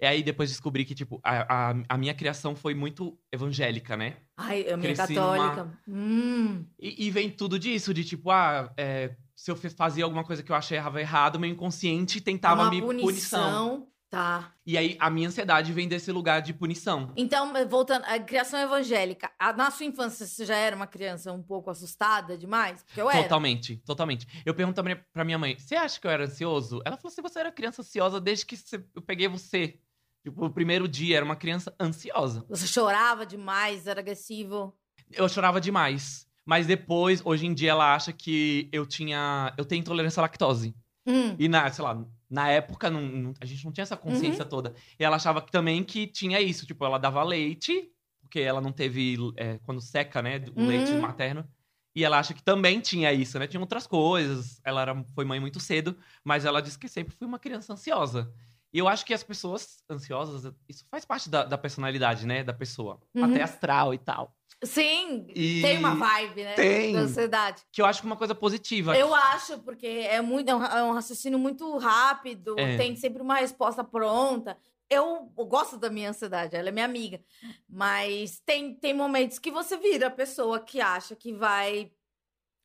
E 0.00 0.06
aí 0.06 0.22
depois 0.22 0.50
descobri 0.50 0.84
que, 0.84 0.94
tipo, 0.96 1.20
a, 1.22 1.70
a, 1.70 1.74
a 1.90 1.96
minha 1.96 2.12
criação 2.12 2.56
foi 2.56 2.74
muito 2.74 3.16
evangélica, 3.30 3.96
né? 3.96 4.16
Ai, 4.36 4.62
a 4.68 4.76
minha 4.76 4.92
Cresci 4.94 5.14
católica. 5.14 5.78
Hum. 5.86 6.66
E, 6.80 7.06
e 7.06 7.10
vem 7.10 7.30
tudo 7.30 7.56
disso, 7.58 7.94
de 7.94 8.04
tipo, 8.04 8.30
ah, 8.30 8.72
é, 8.76 9.14
se 9.36 9.50
eu 9.50 9.56
fazia 9.56 10.02
alguma 10.02 10.24
coisa 10.24 10.42
que 10.42 10.50
eu 10.50 10.56
achava 10.56 11.00
errado, 11.00 11.38
meu 11.38 11.48
inconsciente 11.48 12.20
tentava 12.20 12.62
uma 12.62 12.70
me 12.70 12.80
punição. 12.80 13.06
punição. 13.06 13.91
Tá. 14.12 14.52
E 14.66 14.76
aí 14.76 14.94
a 15.00 15.08
minha 15.08 15.26
ansiedade 15.28 15.72
vem 15.72 15.88
desse 15.88 16.12
lugar 16.12 16.42
de 16.42 16.52
punição. 16.52 17.10
Então, 17.16 17.50
voltando, 17.66 18.04
a 18.04 18.18
criação 18.18 18.60
evangélica. 18.60 19.30
A- 19.38 19.54
na 19.54 19.70
sua 19.70 19.86
infância, 19.86 20.26
você 20.26 20.44
já 20.44 20.54
era 20.54 20.76
uma 20.76 20.86
criança 20.86 21.32
um 21.32 21.42
pouco 21.42 21.70
assustada 21.70 22.36
demais? 22.36 22.82
Porque 22.82 23.00
eu 23.00 23.10
era. 23.10 23.22
Totalmente, 23.22 23.78
totalmente. 23.78 24.26
Eu 24.44 24.54
pergunto 24.54 24.74
pra 24.74 24.82
minha- 24.84 25.06
pra 25.14 25.24
minha 25.24 25.38
mãe, 25.38 25.56
você 25.58 25.76
acha 25.76 25.98
que 25.98 26.06
eu 26.06 26.10
era 26.10 26.24
ansioso? 26.24 26.82
Ela 26.84 26.98
falou 26.98 27.10
assim, 27.10 27.22
você 27.22 27.38
era 27.40 27.50
criança 27.50 27.80
ansiosa 27.80 28.20
desde 28.20 28.44
que 28.44 28.54
eu 28.94 29.00
peguei 29.00 29.28
você. 29.28 29.78
Tipo, 30.22 30.44
o 30.44 30.50
primeiro 30.50 30.86
dia 30.86 31.16
era 31.16 31.24
uma 31.24 31.34
criança 31.34 31.74
ansiosa. 31.80 32.44
Você 32.50 32.66
chorava 32.66 33.24
demais, 33.24 33.86
era 33.86 34.00
agressivo. 34.00 34.76
Eu 35.10 35.26
chorava 35.26 35.58
demais. 35.58 36.28
Mas 36.44 36.66
depois, 36.66 37.22
hoje 37.24 37.46
em 37.46 37.54
dia, 37.54 37.70
ela 37.70 37.94
acha 37.94 38.12
que 38.12 38.68
eu 38.72 38.84
tinha. 38.84 39.54
Eu 39.56 39.64
tenho 39.64 39.80
intolerância 39.80 40.20
à 40.20 40.22
lactose. 40.22 40.74
Hum. 41.06 41.34
E 41.38 41.48
na, 41.48 41.68
sei 41.72 41.82
lá, 41.82 42.04
na 42.32 42.48
época 42.48 42.88
não- 42.90 43.02
não- 43.02 43.34
a 43.40 43.44
gente 43.44 43.64
não 43.64 43.70
tinha 43.72 43.82
essa 43.82 43.96
consciência 43.96 44.44
toda. 44.44 44.74
E 44.98 45.04
ela 45.04 45.16
achava 45.16 45.42
que, 45.42 45.52
também 45.52 45.84
que 45.84 46.06
tinha 46.06 46.40
isso. 46.40 46.66
Tipo, 46.66 46.84
ela 46.84 46.98
dava 46.98 47.22
leite, 47.22 47.90
porque 48.20 48.40
ela 48.40 48.60
não 48.60 48.72
teve. 48.72 49.16
é, 49.36 49.58
quando 49.58 49.80
seca, 49.80 50.22
né? 50.22 50.42
O 50.56 50.60
Uhum. 50.60 50.66
leite 50.66 50.94
materno. 50.96 51.46
E 51.94 52.02
ela 52.04 52.18
acha 52.18 52.32
que 52.32 52.42
também 52.42 52.80
tinha 52.80 53.12
isso, 53.12 53.38
né? 53.38 53.46
Tinha 53.46 53.60
outras 53.60 53.86
coisas. 53.86 54.60
Ela 54.64 54.80
era, 54.80 55.04
foi 55.14 55.26
mãe 55.26 55.38
muito 55.38 55.60
cedo, 55.60 55.94
mas 56.24 56.46
ela 56.46 56.62
disse 56.62 56.78
que 56.78 56.88
sempre 56.88 57.14
foi 57.14 57.28
uma 57.28 57.38
criança 57.38 57.74
ansiosa. 57.74 58.32
E 58.72 58.78
eu 58.78 58.88
acho 58.88 59.04
que 59.04 59.12
as 59.12 59.22
pessoas 59.22 59.82
ansiosas, 59.90 60.52
isso 60.68 60.84
faz 60.90 61.04
parte 61.04 61.28
da, 61.28 61.44
da 61.44 61.58
personalidade, 61.58 62.26
né? 62.26 62.42
Da 62.42 62.54
pessoa. 62.54 63.00
Uhum. 63.14 63.24
Até 63.24 63.42
astral 63.42 63.92
e 63.92 63.98
tal. 63.98 64.34
Sim, 64.64 65.26
E 65.34 65.60
tem 65.60 65.76
uma 65.78 65.94
vibe, 65.96 66.44
né? 66.44 66.54
Tem. 66.54 66.92
Da 66.92 67.00
ansiedade. 67.00 67.62
Que 67.72 67.82
eu 67.82 67.86
acho 67.86 68.00
que 68.00 68.06
é 68.06 68.10
uma 68.10 68.16
coisa 68.16 68.34
positiva. 68.34 68.96
Eu 68.96 69.12
acho, 69.14 69.58
porque 69.58 69.86
é, 69.86 70.20
muito, 70.20 70.48
é, 70.48 70.54
um, 70.54 70.64
é 70.64 70.82
um 70.84 70.92
raciocínio 70.92 71.38
muito 71.38 71.76
rápido, 71.78 72.54
É. 72.58 72.76
tem 72.76 72.94
sempre 72.94 73.20
uma 73.20 73.34
resposta 73.36 73.82
pronta. 73.82 74.56
Eu, 74.88 75.32
eu 75.36 75.46
gosto 75.46 75.76
da 75.76 75.90
minha 75.90 76.10
ansiedade, 76.10 76.54
ela 76.54 76.68
é 76.68 76.72
minha 76.72 76.84
amiga. 76.84 77.20
Mas 77.68 78.40
tem, 78.46 78.72
tem 78.74 78.94
momentos 78.94 79.38
que 79.38 79.50
você 79.50 79.76
vira 79.76 80.06
a 80.06 80.10
pessoa 80.10 80.60
que 80.60 80.80
acha 80.80 81.16
que 81.16 81.32
vai. 81.32 81.90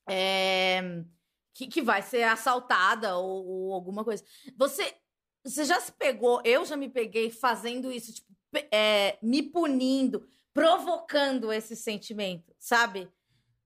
é, 0.07 1.03
que, 1.53 1.67
que 1.67 1.81
vai 1.81 2.01
ser 2.03 2.23
assaltada 2.23 3.17
ou, 3.17 3.45
ou 3.47 3.73
alguma 3.73 4.03
coisa. 4.03 4.23
Você, 4.55 4.93
você 5.47 5.65
já 5.65 5.79
se 5.79 5.91
pegou, 5.91 6.41
eu 6.43 6.65
já 6.65 6.75
me 6.75 6.89
peguei 6.89 7.31
fazendo 7.31 7.91
isso, 7.91 8.13
tipo, 8.13 8.27
é, 8.71 9.17
me 9.21 9.41
punindo, 9.41 10.27
provocando 10.53 11.51
esse 11.51 11.75
sentimento, 11.75 12.53
sabe? 12.59 13.09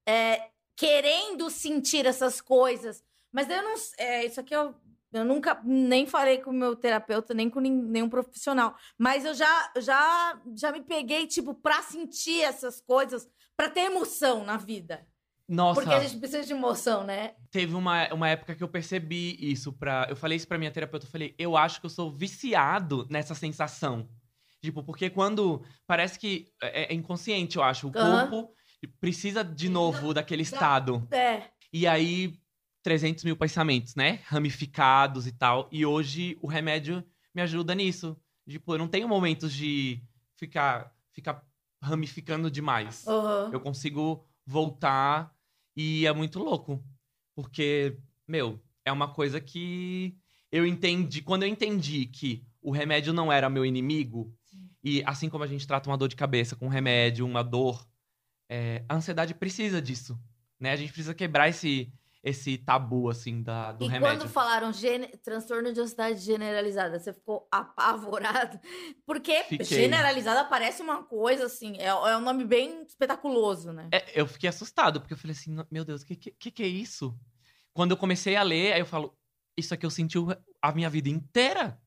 É, 0.08 0.50
querendo 0.76 1.50
sentir 1.50 2.06
essas 2.06 2.42
coisas. 2.42 3.04
Mas 3.32 3.50
eu 3.50 3.62
não. 3.62 3.76
É, 3.98 4.26
isso 4.26 4.40
aqui 4.40 4.54
eu, 4.54 4.76
eu 5.14 5.24
nunca 5.24 5.62
nem 5.64 6.06
falei 6.06 6.40
com 6.40 6.52
o 6.52 6.54
meu 6.54 6.76
terapeuta, 6.76 7.34
nem 7.34 7.50
com 7.50 7.60
nenhum 7.60 8.10
profissional. 8.10 8.76
Mas 8.98 9.26
eu 9.26 9.34
já, 9.34 9.72
já, 9.78 10.42
já 10.56 10.72
me 10.72 10.82
peguei, 10.82 11.28
tipo, 11.28 11.54
pra 11.54 11.82
sentir 11.82 12.42
essas 12.42 12.82
coisas, 12.82 13.30
pra 13.56 13.70
ter 13.70 13.82
emoção 13.82 14.44
na 14.44 14.58
vida. 14.58 15.08
Nossa. 15.52 15.82
Porque 15.82 15.94
a 15.94 16.00
gente 16.00 16.18
precisa 16.18 16.46
de 16.46 16.54
emoção, 16.54 17.04
né? 17.04 17.34
Teve 17.52 17.76
uma, 17.76 18.08
uma 18.14 18.30
época 18.30 18.56
que 18.56 18.64
eu 18.64 18.70
percebi 18.70 19.36
isso 19.38 19.74
pra. 19.74 20.08
Eu 20.10 20.16
falei 20.16 20.38
isso 20.38 20.48
pra 20.48 20.58
minha 20.58 20.72
terapeuta, 20.72 21.06
eu 21.06 21.10
falei, 21.10 21.36
eu 21.38 21.58
acho 21.58 21.82
que 21.82 21.86
eu 21.86 21.90
sou 21.90 22.10
viciado 22.10 23.06
nessa 23.10 23.36
sensação. 23.36 24.08
Tipo, 24.62 24.82
porque 24.82 25.10
quando. 25.10 25.62
Parece 25.86 26.18
que 26.18 26.48
é, 26.62 26.94
é 26.94 26.96
inconsciente, 26.96 27.58
eu 27.58 27.64
acho. 27.64 27.90
O 27.90 27.92
Aham. 27.94 28.30
corpo 28.30 28.54
precisa 29.02 29.44
de 29.44 29.68
novo 29.68 30.14
daquele 30.14 30.42
estado. 30.42 31.06
É. 31.12 31.44
E 31.74 31.86
aí, 31.86 32.40
300 32.82 33.26
mil 33.26 33.36
pensamentos, 33.36 33.94
né? 33.94 34.22
Ramificados 34.24 35.28
e 35.28 35.34
tal. 35.34 35.68
E 35.70 35.86
hoje 35.86 36.38
o 36.42 36.48
remédio 36.48 37.04
me 37.36 37.42
ajuda 37.42 37.76
nisso. 37.76 38.16
Tipo, 38.50 38.74
eu 38.74 38.78
não 38.78 38.88
tenho 38.88 39.06
momentos 39.06 39.52
de 39.52 40.02
ficar, 40.38 40.96
ficar 41.12 41.44
ramificando 41.82 42.50
demais 42.50 43.06
Aham. 43.08 43.50
eu 43.52 43.60
consigo 43.60 44.26
voltar 44.46 45.34
e 45.76 46.06
é 46.06 46.14
muito 46.14 46.40
louco. 46.40 46.84
Porque, 47.36 47.98
meu, 48.28 48.62
é 48.86 48.92
uma 48.92 49.08
coisa 49.14 49.40
que 49.40 50.16
eu 50.52 50.66
entendi. 50.66 51.22
Quando 51.22 51.44
eu 51.44 51.50
entendi 51.50 52.06
que 52.06 52.44
o 52.62 52.72
remédio 52.72 53.14
não 53.14 53.32
era 53.32 53.50
meu 53.50 53.66
inimigo, 53.66 54.34
e 54.84 55.04
assim 55.06 55.30
como 55.30 55.44
a 55.44 55.48
gente 55.48 55.68
trata 55.68 55.90
uma 55.90 55.98
dor 55.98 56.08
de 56.08 56.16
cabeça 56.16 56.56
com 56.56 56.68
remédio, 56.68 57.26
uma 57.26 57.44
dor 57.44 57.86
é, 58.54 58.84
a 58.90 58.96
ansiedade 58.96 59.34
precisa 59.34 59.82
disso, 59.82 60.20
né? 60.60 60.74
A 60.74 60.76
gente 60.76 60.92
precisa 60.92 61.16
quebrar 61.16 61.48
esse, 61.48 61.90
esse 62.24 62.58
tabu, 62.58 63.10
assim, 63.10 63.42
da, 63.42 63.72
do 63.72 63.86
e 63.86 63.88
remédio. 63.88 64.20
quando 64.20 64.30
falaram 64.30 64.72
transtorno 65.24 65.74
de 65.74 65.80
ansiedade 65.80 66.20
generalizada, 66.20 67.00
você 67.00 67.12
ficou 67.12 67.48
apavorado? 67.52 68.60
Porque 69.06 69.44
Fiquei. 69.44 69.66
generalizada 69.66 70.44
parece 70.48 70.82
uma 70.84 71.04
coisa, 71.04 71.46
assim, 71.46 71.78
é, 71.78 71.86
é 71.88 72.18
um 72.18 72.22
nome 72.22 72.46
bem 72.46 72.84
espetaculoso, 72.84 73.74
né? 73.74 73.90
É, 73.92 74.20
eu 74.20 74.28
fiquei 74.28 74.48
assustado, 74.50 75.00
porque 75.02 75.14
eu 75.14 75.18
falei 75.18 75.36
assim, 75.36 75.52
"No- 75.54 75.66
meu 75.72 75.84
Deus, 75.84 76.04
o 76.04 76.06
que, 76.06 76.16
que, 76.16 76.52
que 76.52 76.64
é 76.64 76.68
isso? 76.68 77.18
Quando 77.74 77.92
eu 77.92 77.98
comecei 77.98 78.36
a 78.36 78.44
ler, 78.44 78.74
aí 78.74 78.82
eu 78.82 78.86
falo, 78.86 79.18
isso 79.58 79.74
aqui 79.74 79.86
eu 79.86 79.90
senti 79.90 80.18
a 80.62 80.72
minha 80.74 80.90
vida 80.90 81.10
inteira. 81.10 81.80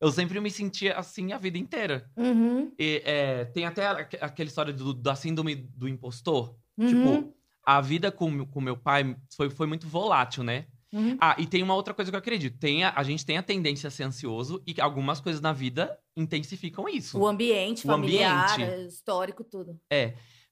Eu 0.00 0.10
sempre 0.10 0.40
me 0.40 0.50
sentia 0.50 0.96
assim 0.98 1.32
a 1.32 1.38
vida 1.38 1.58
inteira. 1.58 2.10
Uhum. 2.16 2.72
E, 2.78 3.02
é, 3.04 3.44
tem 3.44 3.66
até 3.66 3.86
aque- 3.86 4.18
aquela 4.20 4.48
história 4.48 4.72
do, 4.72 4.94
da 4.94 5.14
síndrome 5.14 5.54
do 5.54 5.86
impostor. 5.86 6.56
Uhum. 6.78 6.86
Tipo, 6.88 7.36
a 7.64 7.80
vida 7.80 8.10
com, 8.10 8.44
com 8.46 8.60
meu 8.60 8.76
pai 8.76 9.16
foi, 9.36 9.50
foi 9.50 9.66
muito 9.66 9.86
volátil, 9.86 10.42
né? 10.42 10.66
Uhum. 10.92 11.16
Ah, 11.20 11.36
e 11.38 11.46
tem 11.46 11.62
uma 11.62 11.74
outra 11.74 11.94
coisa 11.94 12.10
que 12.10 12.16
eu 12.16 12.18
acredito. 12.18 12.58
Tem 12.58 12.82
a, 12.82 12.92
a 12.96 13.02
gente 13.04 13.24
tem 13.24 13.38
a 13.38 13.42
tendência 13.42 13.86
a 13.88 13.90
ser 13.90 14.02
ansioso 14.02 14.60
e 14.66 14.80
algumas 14.80 15.20
coisas 15.20 15.40
na 15.40 15.52
vida 15.52 15.96
intensificam 16.16 16.88
isso. 16.88 17.18
O 17.18 17.26
ambiente 17.28 17.84
O 17.84 17.88
familiar, 17.90 18.52
ambiente. 18.54 18.72
é, 18.72 18.86
histórico, 18.86 19.44
tudo. 19.44 19.78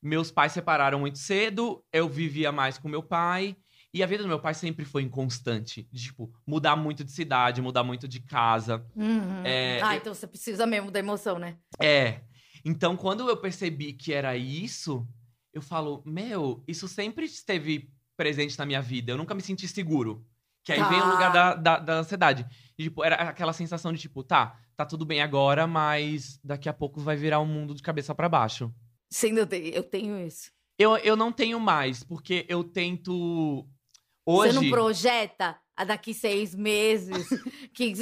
Meus 0.00 0.30
pais 0.30 0.52
separaram 0.52 1.00
muito 1.00 1.18
cedo, 1.18 1.84
eu 1.92 2.08
vivia 2.08 2.52
mais 2.52 2.78
com 2.78 2.88
meu 2.88 3.02
pai. 3.02 3.56
E 3.92 4.02
a 4.02 4.06
vida 4.06 4.22
do 4.22 4.28
meu 4.28 4.38
pai 4.38 4.52
sempre 4.54 4.84
foi 4.84 5.02
inconstante. 5.02 5.88
De, 5.90 6.04
tipo, 6.04 6.30
mudar 6.46 6.76
muito 6.76 7.02
de 7.02 7.10
cidade, 7.10 7.60
mudar 7.62 7.82
muito 7.82 8.06
de 8.06 8.20
casa. 8.20 8.86
Uhum. 8.94 9.42
É, 9.44 9.80
ah, 9.82 9.94
eu- 9.94 9.98
então 9.98 10.14
você 10.14 10.26
precisa 10.26 10.66
mesmo 10.66 10.90
da 10.90 10.98
emoção, 11.00 11.38
né? 11.38 11.56
É. 11.82 12.20
Então, 12.64 12.96
quando 12.96 13.26
eu 13.28 13.36
percebi 13.36 13.92
que 13.94 14.12
era 14.12 14.36
isso, 14.36 15.04
eu 15.58 15.62
falo, 15.62 16.02
meu, 16.06 16.62
isso 16.66 16.88
sempre 16.88 17.24
esteve 17.26 17.90
presente 18.16 18.58
na 18.58 18.66
minha 18.66 18.80
vida. 18.82 19.12
Eu 19.12 19.16
nunca 19.18 19.34
me 19.34 19.42
senti 19.42 19.66
seguro. 19.68 20.24
Que 20.64 20.72
aí 20.72 20.78
Tá. 20.78 20.88
vem 20.88 21.00
o 21.00 21.10
lugar 21.10 21.32
da, 21.32 21.54
da, 21.54 21.78
da 21.78 21.94
ansiedade. 21.94 22.46
E, 22.78 22.84
tipo, 22.84 23.02
era 23.04 23.16
aquela 23.16 23.52
sensação 23.52 23.92
de, 23.92 23.98
tipo, 24.00 24.22
tá, 24.22 24.58
tá 24.76 24.84
tudo 24.84 25.04
bem 25.06 25.20
agora, 25.22 25.66
mas 25.66 26.38
daqui 26.42 26.68
a 26.68 26.72
pouco 26.72 27.00
vai 27.00 27.16
virar 27.16 27.40
um 27.40 27.46
mundo 27.46 27.74
de 27.74 27.82
cabeça 27.82 28.14
pra 28.14 28.28
baixo. 28.28 28.72
Sim, 29.10 29.34
eu 29.36 29.46
tenho, 29.46 29.66
eu 29.68 29.82
tenho 29.82 30.18
isso. 30.26 30.50
Eu, 30.78 30.96
eu 30.98 31.16
não 31.16 31.32
tenho 31.32 31.58
mais, 31.58 32.02
porque 32.04 32.44
eu 32.48 32.62
tento. 32.62 33.66
Hoje. 34.26 34.52
Você 34.52 34.60
não 34.60 34.70
projeta 34.70 35.58
a 35.76 35.84
daqui 35.84 36.12
seis 36.12 36.54
meses. 36.54 37.28
que 37.74 37.92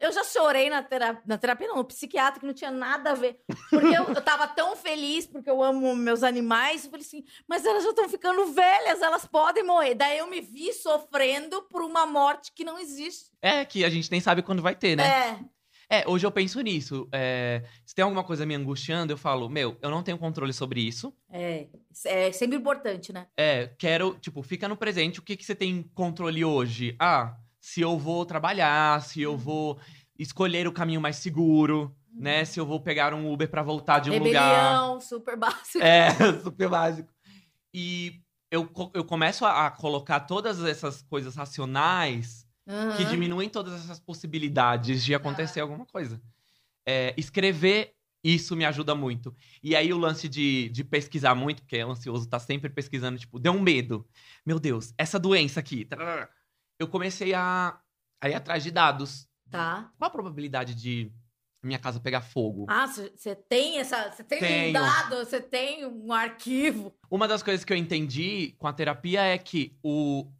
eu 0.00 0.12
já 0.12 0.24
chorei 0.24 0.68
na 0.68 0.82
terapia, 0.82 1.22
na 1.26 1.38
terapia, 1.38 1.68
não, 1.68 1.76
no 1.76 1.84
psiquiatra, 1.84 2.40
que 2.40 2.46
não 2.46 2.54
tinha 2.54 2.70
nada 2.70 3.12
a 3.12 3.14
ver. 3.14 3.40
Porque 3.70 3.86
eu, 3.86 4.04
eu 4.04 4.22
tava 4.22 4.46
tão 4.48 4.76
feliz, 4.76 5.26
porque 5.26 5.48
eu 5.48 5.62
amo 5.62 5.94
meus 5.94 6.22
animais. 6.22 6.84
Eu 6.84 6.90
falei 6.90 7.06
assim, 7.06 7.24
mas 7.48 7.64
elas 7.64 7.84
já 7.84 7.90
estão 7.90 8.08
ficando 8.08 8.46
velhas, 8.52 9.00
elas 9.00 9.24
podem 9.26 9.64
morrer. 9.64 9.94
Daí 9.94 10.18
eu 10.18 10.26
me 10.26 10.40
vi 10.40 10.72
sofrendo 10.72 11.62
por 11.62 11.82
uma 11.82 12.04
morte 12.04 12.52
que 12.52 12.64
não 12.64 12.78
existe. 12.78 13.30
É, 13.40 13.64
que 13.64 13.84
a 13.84 13.90
gente 13.90 14.10
nem 14.10 14.20
sabe 14.20 14.42
quando 14.42 14.62
vai 14.62 14.74
ter, 14.74 14.96
né? 14.96 15.04
É. 15.04 15.56
É, 15.88 16.08
hoje 16.08 16.26
eu 16.26 16.32
penso 16.32 16.60
nisso. 16.60 17.08
É, 17.12 17.62
se 17.84 17.94
tem 17.94 18.02
alguma 18.02 18.24
coisa 18.24 18.44
me 18.44 18.54
angustiando, 18.54 19.12
eu 19.12 19.16
falo, 19.16 19.48
meu, 19.48 19.76
eu 19.80 19.90
não 19.90 20.02
tenho 20.02 20.18
controle 20.18 20.52
sobre 20.52 20.80
isso. 20.80 21.14
É, 21.30 21.68
é 22.04 22.32
sempre 22.32 22.56
importante, 22.56 23.12
né? 23.12 23.28
É, 23.36 23.70
quero, 23.78 24.18
tipo, 24.18 24.42
fica 24.42 24.68
no 24.68 24.76
presente. 24.76 25.20
O 25.20 25.22
que, 25.22 25.36
que 25.36 25.44
você 25.44 25.54
tem 25.54 25.84
controle 25.94 26.44
hoje? 26.44 26.96
Ah, 26.98 27.36
se 27.66 27.80
eu 27.80 27.98
vou 27.98 28.24
trabalhar, 28.24 29.02
se 29.02 29.20
eu 29.20 29.36
vou 29.36 29.76
escolher 30.16 30.68
o 30.68 30.72
caminho 30.72 31.00
mais 31.00 31.16
seguro, 31.16 31.92
né? 32.12 32.44
Se 32.44 32.60
eu 32.60 32.64
vou 32.64 32.80
pegar 32.80 33.12
um 33.12 33.30
Uber 33.32 33.50
pra 33.50 33.60
voltar 33.60 33.98
de 33.98 34.08
um 34.08 34.18
lugar. 34.18 34.30
Rebelião, 34.40 35.00
super 35.00 35.36
básico. 35.36 35.82
É, 35.82 36.10
super 36.44 36.68
básico. 36.68 37.12
E 37.74 38.22
eu, 38.52 38.70
eu 38.94 39.04
começo 39.04 39.44
a, 39.44 39.66
a 39.66 39.70
colocar 39.72 40.20
todas 40.20 40.62
essas 40.62 41.02
coisas 41.02 41.34
racionais 41.34 42.46
que 42.64 42.72
Aham. 42.72 43.04
diminuem 43.10 43.48
todas 43.48 43.74
essas 43.74 43.98
possibilidades 43.98 45.04
de 45.04 45.12
acontecer 45.12 45.58
alguma 45.58 45.86
coisa. 45.86 46.22
É, 46.86 47.14
escrever 47.16 47.94
isso 48.22 48.54
me 48.54 48.64
ajuda 48.64 48.94
muito. 48.94 49.34
E 49.60 49.74
aí 49.74 49.92
o 49.92 49.98
lance 49.98 50.28
de, 50.28 50.68
de 50.68 50.84
pesquisar 50.84 51.34
muito, 51.34 51.62
porque 51.62 51.82
o 51.82 51.90
ansioso 51.90 52.28
tá 52.28 52.38
sempre 52.38 52.70
pesquisando, 52.70 53.18
tipo, 53.18 53.40
deu 53.40 53.52
um 53.52 53.60
medo. 53.60 54.06
Meu 54.46 54.60
Deus, 54.60 54.94
essa 54.96 55.18
doença 55.18 55.58
aqui. 55.58 55.84
tarará. 55.84 56.28
Eu 56.78 56.88
comecei 56.88 57.34
a, 57.34 57.78
a 58.20 58.28
ir 58.28 58.34
atrás 58.34 58.62
de 58.62 58.70
dados. 58.70 59.28
Tá. 59.50 59.92
Qual 59.98 60.08
a 60.08 60.12
probabilidade 60.12 60.74
de 60.74 61.12
minha 61.62 61.78
casa 61.78 62.00
pegar 62.00 62.20
fogo? 62.20 62.66
Ah, 62.68 62.86
você 62.86 63.34
tem 63.34 63.78
essa. 63.78 64.10
Você 64.10 64.24
tem 64.24 64.38
um 64.38 64.40
Tenho. 64.40 64.72
dado, 64.72 65.16
você 65.16 65.40
tem 65.40 65.86
um 65.86 66.12
arquivo. 66.12 66.94
Uma 67.10 67.26
das 67.26 67.42
coisas 67.42 67.64
que 67.64 67.72
eu 67.72 67.76
entendi 67.76 68.54
com 68.58 68.66
a 68.66 68.72
terapia 68.72 69.22
é 69.22 69.38
que 69.38 69.78
o, 69.82 70.30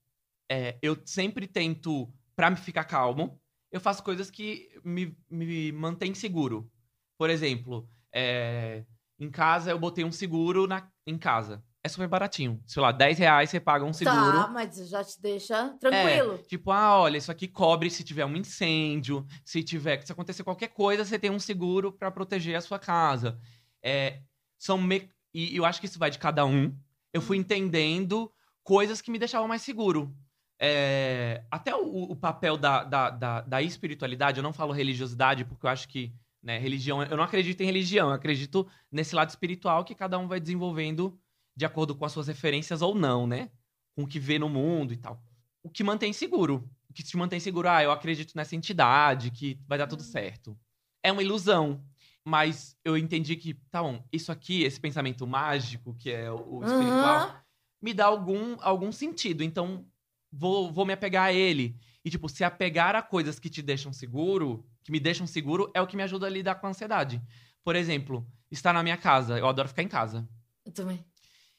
é, 0.50 0.76
eu 0.80 0.96
sempre 1.04 1.46
tento, 1.46 2.12
pra 2.34 2.50
me 2.50 2.56
ficar 2.56 2.84
calmo, 2.84 3.40
eu 3.70 3.80
faço 3.80 4.02
coisas 4.02 4.30
que 4.30 4.70
me, 4.84 5.16
me 5.28 5.72
mantêm 5.72 6.14
seguro. 6.14 6.70
Por 7.18 7.30
exemplo, 7.30 7.88
é, 8.12 8.84
em 9.18 9.30
casa 9.30 9.70
eu 9.70 9.78
botei 9.78 10.04
um 10.04 10.12
seguro 10.12 10.66
na, 10.66 10.90
em 11.06 11.18
casa. 11.18 11.62
É 11.86 11.88
super 11.88 12.08
baratinho. 12.08 12.60
Sei 12.66 12.82
lá, 12.82 12.90
10 12.90 13.16
reais 13.16 13.48
você 13.48 13.60
paga 13.60 13.84
um 13.84 13.92
seguro. 13.92 14.42
Tá, 14.42 14.48
mas 14.48 14.76
já 14.88 15.04
te 15.04 15.22
deixa 15.22 15.68
tranquilo. 15.78 16.36
Tipo, 16.38 16.72
ah, 16.72 16.98
olha, 16.98 17.16
isso 17.16 17.30
aqui 17.30 17.46
cobre 17.46 17.88
se 17.90 18.02
tiver 18.02 18.24
um 18.24 18.34
incêndio, 18.34 19.24
se 19.44 19.62
tiver, 19.62 20.04
se 20.04 20.10
acontecer 20.10 20.42
qualquer 20.42 20.66
coisa, 20.66 21.04
você 21.04 21.16
tem 21.16 21.30
um 21.30 21.38
seguro 21.38 21.92
pra 21.92 22.10
proteger 22.10 22.56
a 22.56 22.60
sua 22.60 22.76
casa. 22.76 23.38
É, 23.80 24.18
são 24.58 24.76
me... 24.76 25.08
e 25.32 25.56
eu 25.56 25.64
acho 25.64 25.78
que 25.78 25.86
isso 25.86 25.96
vai 25.96 26.10
de 26.10 26.18
cada 26.18 26.44
um. 26.44 26.76
Eu 27.12 27.22
fui 27.22 27.36
entendendo 27.36 28.32
coisas 28.64 29.00
que 29.00 29.12
me 29.12 29.18
deixavam 29.18 29.46
mais 29.46 29.62
seguro. 29.62 30.12
É, 30.58 31.44
até 31.48 31.72
o, 31.72 32.02
o 32.02 32.16
papel 32.16 32.56
da, 32.56 32.82
da, 32.82 33.10
da, 33.10 33.40
da 33.42 33.62
espiritualidade, 33.62 34.38
eu 34.38 34.42
não 34.42 34.52
falo 34.52 34.72
religiosidade, 34.72 35.44
porque 35.44 35.66
eu 35.66 35.70
acho 35.70 35.86
que 35.86 36.12
né, 36.42 36.58
religião, 36.58 37.00
eu 37.04 37.16
não 37.16 37.22
acredito 37.22 37.60
em 37.60 37.66
religião, 37.66 38.08
eu 38.08 38.14
acredito 38.14 38.66
nesse 38.90 39.14
lado 39.14 39.28
espiritual 39.28 39.84
que 39.84 39.94
cada 39.94 40.18
um 40.18 40.26
vai 40.26 40.40
desenvolvendo 40.40 41.16
de 41.56 41.64
acordo 41.64 41.94
com 41.94 42.04
as 42.04 42.12
suas 42.12 42.28
referências 42.28 42.82
ou 42.82 42.94
não, 42.94 43.26
né? 43.26 43.50
Com 43.94 44.02
o 44.02 44.06
que 44.06 44.20
vê 44.20 44.38
no 44.38 44.48
mundo 44.48 44.92
e 44.92 44.96
tal 44.96 45.22
o 45.66 45.68
que 45.68 45.82
mantém 45.82 46.12
seguro. 46.12 46.70
O 46.88 46.92
que 46.92 47.02
te 47.02 47.16
mantém 47.16 47.40
seguro, 47.40 47.68
ah, 47.68 47.82
eu 47.82 47.90
acredito 47.90 48.34
nessa 48.36 48.54
entidade, 48.54 49.32
que 49.32 49.58
vai 49.66 49.76
dar 49.76 49.88
tudo 49.88 50.02
certo. 50.02 50.56
É 51.02 51.10
uma 51.10 51.22
ilusão. 51.22 51.84
Mas 52.24 52.76
eu 52.84 52.96
entendi 52.96 53.36
que, 53.36 53.54
tá 53.70 53.82
bom, 53.82 54.04
isso 54.12 54.30
aqui, 54.30 54.62
esse 54.62 54.80
pensamento 54.80 55.26
mágico, 55.26 55.94
que 55.94 56.10
é 56.10 56.30
o, 56.30 56.62
espiritual, 56.62 57.18
Aham. 57.18 57.40
me 57.82 57.92
dá 57.92 58.06
algum, 58.06 58.56
algum 58.60 58.92
sentido. 58.92 59.42
Então, 59.42 59.84
vou, 60.32 60.72
vou 60.72 60.86
me 60.86 60.92
apegar 60.92 61.24
a 61.26 61.32
ele. 61.32 61.76
E, 62.04 62.10
tipo, 62.10 62.28
se 62.28 62.44
apegar 62.44 62.94
a 62.94 63.02
coisas 63.02 63.40
que 63.40 63.50
te 63.50 63.60
deixam 63.60 63.92
seguro, 63.92 64.64
que 64.84 64.92
me 64.92 65.00
deixam 65.00 65.26
seguro, 65.26 65.70
é 65.74 65.82
o 65.82 65.86
que 65.86 65.96
me 65.96 66.02
ajuda 66.04 66.26
a 66.26 66.30
lidar 66.30 66.56
com 66.56 66.68
a 66.68 66.70
ansiedade. 66.70 67.20
Por 67.64 67.74
exemplo, 67.74 68.24
estar 68.50 68.72
na 68.72 68.84
minha 68.84 68.96
casa. 68.96 69.36
Eu 69.36 69.48
adoro 69.48 69.68
ficar 69.68 69.82
em 69.82 69.88
casa. 69.88 70.28
Eu 70.64 70.72
também. 70.72 71.04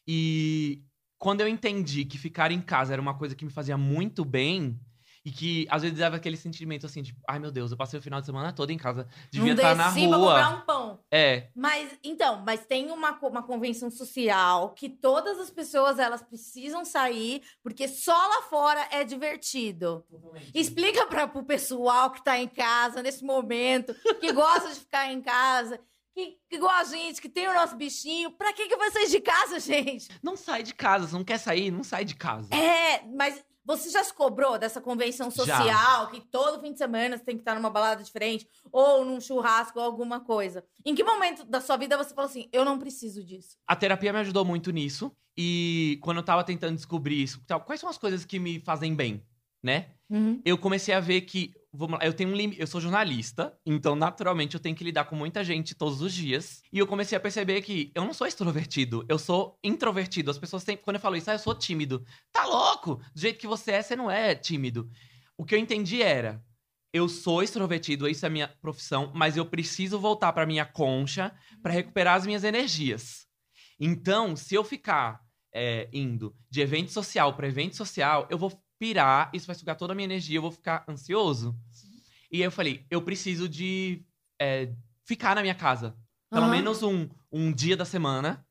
E 0.07 0.81
quando 1.17 1.41
eu 1.41 1.47
entendi 1.47 2.05
que 2.05 2.17
ficar 2.17 2.51
em 2.51 2.61
casa 2.61 2.93
era 2.93 3.01
uma 3.01 3.17
coisa 3.17 3.35
que 3.35 3.45
me 3.45 3.51
fazia 3.51 3.77
muito 3.77 4.23
bem, 4.23 4.79
e 5.27 5.31
que 5.31 5.67
às 5.69 5.81
vezes 5.81 5.97
dava 5.97 6.15
aquele 6.15 6.37
sentimento 6.37 6.85
assim, 6.85 7.03
tipo, 7.03 7.19
ai 7.27 7.37
meu 7.37 7.51
Deus, 7.51 7.69
eu 7.69 7.75
passei 7.75 7.99
o 7.99 8.01
final 8.01 8.21
de 8.21 8.25
semana 8.25 8.53
todo 8.53 8.69
em 8.69 8.77
casa, 8.77 9.05
devia 9.29 9.51
estar 9.51 9.75
na 9.75 9.89
desci 9.89 10.07
pra 10.07 10.17
comprar 10.17 10.45
rua. 10.45 10.57
um 10.57 10.61
pão. 10.61 10.99
É, 11.11 11.49
Mas, 11.53 11.99
então, 12.01 12.41
mas 12.45 12.65
tem 12.65 12.89
uma, 12.91 13.11
uma 13.21 13.43
convenção 13.43 13.91
social 13.91 14.69
que 14.69 14.87
todas 14.87 15.37
as 15.37 15.49
pessoas, 15.49 15.99
elas 15.99 16.21
precisam 16.21 16.85
sair, 16.85 17.41
porque 17.61 17.89
só 17.89 18.15
lá 18.15 18.43
fora 18.43 18.87
é 18.89 19.03
divertido. 19.03 20.05
Explica 20.55 21.05
para 21.07 21.25
o 21.25 21.43
pessoal 21.43 22.09
que 22.11 22.23
tá 22.23 22.39
em 22.39 22.47
casa 22.47 23.03
nesse 23.03 23.25
momento, 23.25 23.93
que 24.21 24.31
gosta 24.31 24.69
de 24.69 24.79
ficar 24.79 25.11
em 25.11 25.21
casa, 25.21 25.77
que, 26.17 26.55
igual 26.55 26.73
a 26.73 26.83
gente, 26.83 27.21
que 27.21 27.29
tem 27.29 27.47
o 27.47 27.53
nosso 27.53 27.75
bichinho. 27.75 28.31
Pra 28.31 28.51
que, 28.51 28.67
que 28.67 28.75
vai 28.75 28.89
sair 28.89 29.07
de 29.09 29.19
casa, 29.19 29.59
gente? 29.61 30.09
não 30.23 30.35
sai 30.35 30.63
de 30.63 30.73
casa, 30.73 31.07
você 31.07 31.15
não 31.15 31.23
quer 31.23 31.37
sair, 31.37 31.69
não 31.69 31.83
sai 31.83 32.03
de 32.03 32.15
casa. 32.15 32.53
É, 32.53 33.03
mas 33.15 33.43
você 33.63 33.89
já 33.89 34.03
se 34.03 34.13
cobrou 34.13 34.57
dessa 34.57 34.81
convenção 34.81 35.29
Já. 35.29 35.45
social 35.45 36.09
que 36.09 36.21
todo 36.21 36.61
fim 36.61 36.71
de 36.71 36.77
semana 36.77 37.17
você 37.17 37.23
tem 37.23 37.35
que 37.35 37.41
estar 37.41 37.53
numa 37.53 37.69
balada 37.69 38.01
diferente 38.01 38.47
ou 38.71 39.05
num 39.05 39.19
churrasco 39.19 39.77
ou 39.77 39.85
alguma 39.85 40.21
coisa? 40.21 40.63
Em 40.85 40.95
que 40.95 41.03
momento 41.03 41.43
da 41.43 41.61
sua 41.61 41.77
vida 41.77 41.97
você 41.97 42.15
falou 42.15 42.29
assim: 42.29 42.49
eu 42.51 42.65
não 42.65 42.79
preciso 42.79 43.23
disso? 43.23 43.57
A 43.67 43.75
terapia 43.75 44.11
me 44.11 44.19
ajudou 44.19 44.43
muito 44.43 44.71
nisso. 44.71 45.11
E 45.39 45.99
quando 46.01 46.17
eu 46.17 46.23
tava 46.23 46.43
tentando 46.43 46.75
descobrir 46.75 47.21
isso, 47.21 47.39
quais 47.63 47.79
são 47.79 47.89
as 47.89 47.97
coisas 47.97 48.25
que 48.25 48.39
me 48.39 48.59
fazem 48.59 48.95
bem, 48.95 49.23
né? 49.61 49.91
Eu 50.43 50.57
comecei 50.57 50.95
a 50.95 50.99
ver 50.99 51.21
que, 51.21 51.53
vamos 51.77 51.99
lá, 51.99 52.05
eu 52.05 52.13
tenho 52.13 52.29
um 52.31 52.35
limite, 52.35 52.59
eu 52.59 52.67
sou 52.67 52.81
jornalista, 52.81 53.55
então 53.65 53.95
naturalmente 53.95 54.55
eu 54.55 54.59
tenho 54.59 54.75
que 54.75 54.83
lidar 54.83 55.05
com 55.05 55.15
muita 55.15 55.43
gente 55.43 55.75
todos 55.75 56.01
os 56.01 56.13
dias. 56.13 56.61
E 56.73 56.79
eu 56.79 56.87
comecei 56.87 57.17
a 57.17 57.21
perceber 57.21 57.61
que 57.61 57.91
eu 57.93 58.03
não 58.03 58.13
sou 58.13 58.25
extrovertido, 58.25 59.05
eu 59.07 59.19
sou 59.19 59.57
introvertido. 59.63 60.31
As 60.31 60.37
pessoas 60.37 60.63
sempre, 60.63 60.83
quando 60.83 60.95
eu 60.95 61.01
falo 61.01 61.15
isso, 61.15 61.29
ah, 61.29 61.35
eu 61.35 61.39
sou 61.39 61.53
tímido. 61.53 62.03
Tá 62.31 62.45
louco? 62.45 62.95
Do 63.13 63.21
jeito 63.21 63.39
que 63.39 63.47
você 63.47 63.73
é, 63.73 63.81
você 63.81 63.95
não 63.95 64.09
é 64.09 64.33
tímido. 64.33 64.89
O 65.37 65.45
que 65.45 65.53
eu 65.53 65.59
entendi 65.59 66.01
era, 66.01 66.43
eu 66.91 67.07
sou 67.07 67.43
extrovertido, 67.43 68.09
isso 68.09 68.25
é 68.25 68.27
a 68.27 68.31
minha 68.31 68.47
profissão, 68.47 69.11
mas 69.13 69.37
eu 69.37 69.45
preciso 69.45 69.99
voltar 69.99 70.33
pra 70.33 70.47
minha 70.47 70.65
concha 70.65 71.31
pra 71.61 71.71
recuperar 71.71 72.15
as 72.15 72.25
minhas 72.25 72.43
energias. 72.43 73.27
Então, 73.79 74.35
se 74.35 74.55
eu 74.55 74.63
ficar 74.63 75.21
é, 75.53 75.87
indo 75.93 76.35
de 76.49 76.61
evento 76.61 76.91
social 76.91 77.35
para 77.35 77.47
evento 77.47 77.75
social, 77.75 78.27
eu 78.31 78.37
vou 78.37 78.51
pirar, 78.79 79.29
isso 79.33 79.47
vai 79.47 79.55
sugar 79.55 79.75
toda 79.75 79.93
a 79.93 79.95
minha 79.95 80.05
energia, 80.05 80.37
eu 80.37 80.41
vou 80.41 80.51
ficar 80.51 80.85
ansioso. 80.87 81.55
E 82.31 82.37
aí 82.37 82.43
eu 82.43 82.51
falei, 82.51 82.85
eu 82.89 83.01
preciso 83.01 83.47
de 83.47 84.03
é, 84.41 84.69
ficar 85.05 85.35
na 85.35 85.41
minha 85.41 85.55
casa. 85.55 85.95
Pelo 86.29 86.45
Aham. 86.45 86.51
menos 86.55 86.83
um, 86.83 87.07
um 87.31 87.51
dia 87.53 87.77
da 87.77 87.85
semana. 87.85 88.45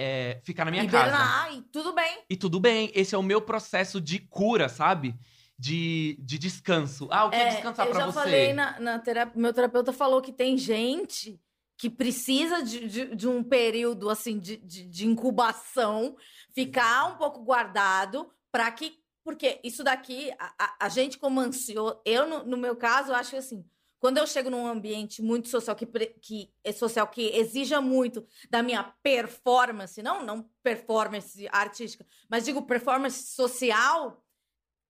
é, 0.00 0.40
ficar 0.44 0.64
na 0.64 0.70
minha 0.70 0.86
casa. 0.88 1.08
Hibernar, 1.08 1.54
e 1.54 1.62
tudo 1.72 1.92
bem. 1.92 2.18
E 2.30 2.36
tudo 2.36 2.60
bem, 2.60 2.92
esse 2.94 3.14
é 3.16 3.18
o 3.18 3.22
meu 3.22 3.40
processo 3.42 4.00
de 4.00 4.20
cura, 4.20 4.68
sabe? 4.68 5.16
De, 5.58 6.16
de 6.20 6.38
descanso. 6.38 7.08
Ah, 7.10 7.24
o 7.24 7.30
que 7.30 7.36
é, 7.36 7.48
descansar 7.48 7.84
eu 7.86 7.90
pra 7.90 8.00
já 8.00 8.06
você? 8.06 8.20
falei 8.20 8.52
na, 8.52 8.78
na 8.78 8.98
terapia, 9.00 9.40
meu 9.40 9.52
terapeuta 9.52 9.92
falou 9.92 10.22
que 10.22 10.32
tem 10.32 10.56
gente 10.56 11.40
que 11.76 11.90
precisa 11.90 12.62
de, 12.62 12.86
de, 12.88 13.16
de 13.16 13.26
um 13.26 13.42
período 13.42 14.08
assim 14.08 14.38
de, 14.38 14.56
de, 14.58 14.84
de 14.84 15.04
incubação, 15.06 16.16
ficar 16.54 17.06
um 17.12 17.16
pouco 17.16 17.42
guardado 17.42 18.30
para 18.52 18.70
que, 18.70 18.92
porque 19.28 19.60
isso 19.62 19.84
daqui 19.84 20.32
a, 20.38 20.54
a, 20.58 20.86
a 20.86 20.88
gente 20.88 21.18
como 21.18 21.38
ansioso, 21.38 22.00
eu 22.02 22.26
no, 22.26 22.44
no 22.44 22.56
meu 22.56 22.74
caso 22.74 23.12
acho 23.12 23.36
assim, 23.36 23.62
quando 24.00 24.16
eu 24.16 24.26
chego 24.26 24.48
num 24.48 24.66
ambiente 24.66 25.20
muito 25.20 25.50
social 25.50 25.76
que, 25.76 25.84
que 25.84 26.50
é 26.64 26.72
social 26.72 27.06
que 27.08 27.36
exija 27.36 27.78
muito 27.78 28.26
da 28.48 28.62
minha 28.62 28.82
performance, 29.02 30.02
não 30.02 30.24
não 30.24 30.48
performance 30.62 31.46
artística, 31.52 32.06
mas 32.26 32.46
digo 32.46 32.62
performance 32.62 33.34
social, 33.34 34.24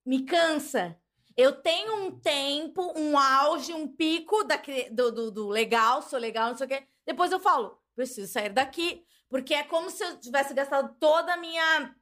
me 0.07 0.22
cansa. 0.24 0.96
Eu 1.37 1.61
tenho 1.61 1.96
um 2.07 2.20
tempo, 2.20 2.92
um 2.96 3.18
auge, 3.18 3.74
um 3.74 3.88
pico 3.88 4.44
daquele- 4.44 4.88
do, 4.90 5.11
do, 5.11 5.31
do 5.33 5.48
legal, 5.48 6.01
sou 6.01 6.16
legal, 6.20 6.51
não 6.51 6.57
sei 6.57 6.66
o 6.66 6.70
quê. 6.70 6.87
Depois 7.05 7.33
eu 7.33 7.40
falo, 7.40 7.77
preciso 7.96 8.33
sair 8.33 8.51
daqui. 8.51 9.05
Porque 9.29 9.53
é 9.53 9.64
como 9.64 9.90
se 9.90 10.05
eu 10.05 10.20
tivesse 10.20 10.55
gastado 10.55 10.94
toda 11.01 11.35
a 11.35 11.37
minha 11.37 11.92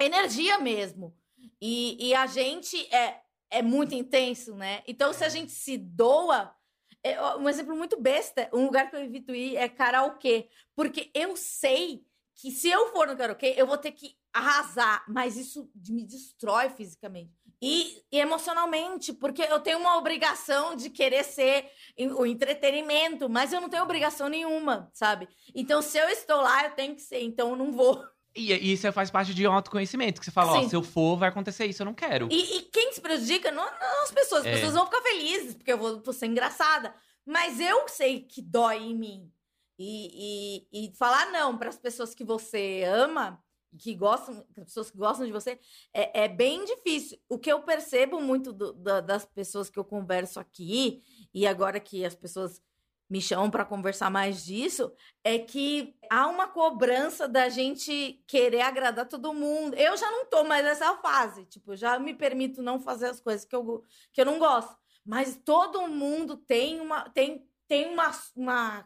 energia 0.00 0.58
mesmo. 0.58 1.14
E, 1.60 2.08
e 2.08 2.14
a 2.14 2.26
gente 2.26 2.76
é, 2.94 3.20
é 3.50 3.62
muito 3.62 3.94
intenso, 3.94 4.54
né? 4.54 4.82
Então, 4.86 5.12
se 5.12 5.24
a 5.24 5.28
gente 5.28 5.52
se 5.52 5.76
doa. 5.76 6.54
é, 7.02 7.36
um 7.36 7.48
exemplo 7.48 7.76
muito 7.76 8.00
besta, 8.00 8.48
um 8.52 8.64
lugar 8.66 8.90
que 8.90 8.96
eu 8.96 9.04
evito 9.04 9.34
ir 9.34 9.56
é 9.56 9.68
karaokê. 9.68 10.48
Porque 10.74 11.10
eu 11.14 11.36
sei 11.36 12.04
que 12.34 12.50
se 12.50 12.68
eu 12.68 12.92
for 12.92 13.06
no 13.06 13.16
karaokê, 13.16 13.54
eu 13.56 13.66
vou 13.66 13.78
ter 13.78 13.92
que 13.92 14.16
arrasar, 14.32 15.04
mas 15.08 15.36
isso 15.36 15.70
me 15.88 16.04
destrói 16.04 16.68
fisicamente. 16.68 17.32
E, 17.62 18.02
e 18.12 18.18
emocionalmente, 18.18 19.14
porque 19.14 19.42
eu 19.42 19.58
tenho 19.60 19.78
uma 19.78 19.96
obrigação 19.96 20.76
de 20.76 20.90
querer 20.90 21.24
ser 21.24 21.70
o 22.16 22.26
entretenimento, 22.26 23.30
mas 23.30 23.52
eu 23.52 23.62
não 23.62 23.70
tenho 23.70 23.82
obrigação 23.82 24.28
nenhuma, 24.28 24.90
sabe? 24.92 25.26
Então, 25.54 25.80
se 25.80 25.96
eu 25.96 26.08
estou 26.10 26.42
lá, 26.42 26.64
eu 26.64 26.72
tenho 26.72 26.94
que 26.94 27.00
ser, 27.00 27.22
então 27.22 27.50
eu 27.50 27.56
não 27.56 27.72
vou. 27.72 28.04
E, 28.36 28.52
e 28.52 28.72
isso 28.72 28.90
faz 28.92 29.10
parte 29.10 29.32
de 29.32 29.46
autoconhecimento, 29.46 30.20
que 30.20 30.26
você 30.26 30.30
fala, 30.30 30.52
ó, 30.60 30.68
se 30.68 30.76
eu 30.76 30.82
for, 30.82 31.16
vai 31.16 31.28
acontecer 31.30 31.64
isso, 31.66 31.82
eu 31.82 31.86
não 31.86 31.94
quero. 31.94 32.28
E, 32.30 32.58
e 32.58 32.62
quem 32.62 32.92
se 32.92 33.00
prejudica 33.00 33.50
não, 33.50 33.64
não 33.64 34.02
as 34.02 34.10
pessoas. 34.12 34.42
As 34.42 34.46
É. 34.48 34.52
pessoas 34.52 34.74
vão 34.74 34.84
ficar 34.86 35.00
felizes, 35.02 35.54
porque 35.54 35.72
eu 35.72 35.78
vou, 35.78 36.02
vou 36.02 36.12
ser 36.12 36.26
engraçada. 36.26 36.94
Mas 37.24 37.58
eu 37.60 37.88
sei 37.88 38.20
que 38.20 38.42
dói 38.42 38.76
em 38.82 38.94
mim. 38.94 39.32
E, 39.78 40.66
e, 40.72 40.88
e 40.90 40.96
falar 40.96 41.30
não 41.32 41.56
para 41.58 41.68
as 41.68 41.76
pessoas 41.78 42.14
que 42.14 42.24
você 42.24 42.84
ama, 42.86 43.42
que 43.78 43.94
gostam, 43.94 44.44
as 44.56 44.64
pessoas 44.64 44.90
que 44.90 44.96
gostam 44.96 45.26
de 45.26 45.32
você, 45.32 45.58
é, 45.92 46.24
é 46.24 46.28
bem 46.28 46.64
difícil. 46.64 47.18
O 47.28 47.38
que 47.38 47.50
eu 47.52 47.60
percebo 47.62 48.20
muito 48.22 48.52
do- 48.52 48.72
da- 48.72 49.00
das 49.02 49.24
pessoas 49.26 49.68
que 49.68 49.78
eu 49.78 49.84
converso 49.84 50.40
aqui, 50.40 51.02
e 51.34 51.46
agora 51.46 51.78
que 51.80 52.04
as 52.04 52.14
pessoas 52.14 52.62
me 53.08 53.20
chamam 53.20 53.50
para 53.50 53.64
conversar 53.64 54.10
mais 54.10 54.44
disso, 54.44 54.92
é 55.22 55.38
que 55.38 55.94
há 56.10 56.26
uma 56.26 56.48
cobrança 56.48 57.28
da 57.28 57.48
gente 57.48 58.22
querer 58.26 58.62
agradar 58.62 59.06
todo 59.08 59.32
mundo. 59.32 59.74
Eu 59.74 59.96
já 59.96 60.10
não 60.10 60.26
tô 60.26 60.42
mais 60.44 60.64
nessa 60.64 60.96
fase, 60.98 61.44
tipo, 61.46 61.76
já 61.76 61.98
me 61.98 62.14
permito 62.14 62.62
não 62.62 62.80
fazer 62.80 63.06
as 63.06 63.20
coisas 63.20 63.44
que 63.44 63.54
eu, 63.54 63.82
que 64.12 64.20
eu 64.20 64.26
não 64.26 64.38
gosto. 64.38 64.76
Mas 65.04 65.36
todo 65.44 65.86
mundo 65.86 66.36
tem 66.36 66.80
uma 66.80 67.08
tem, 67.10 67.46
tem 67.68 67.86
uma, 67.92 68.10
uma 68.34 68.84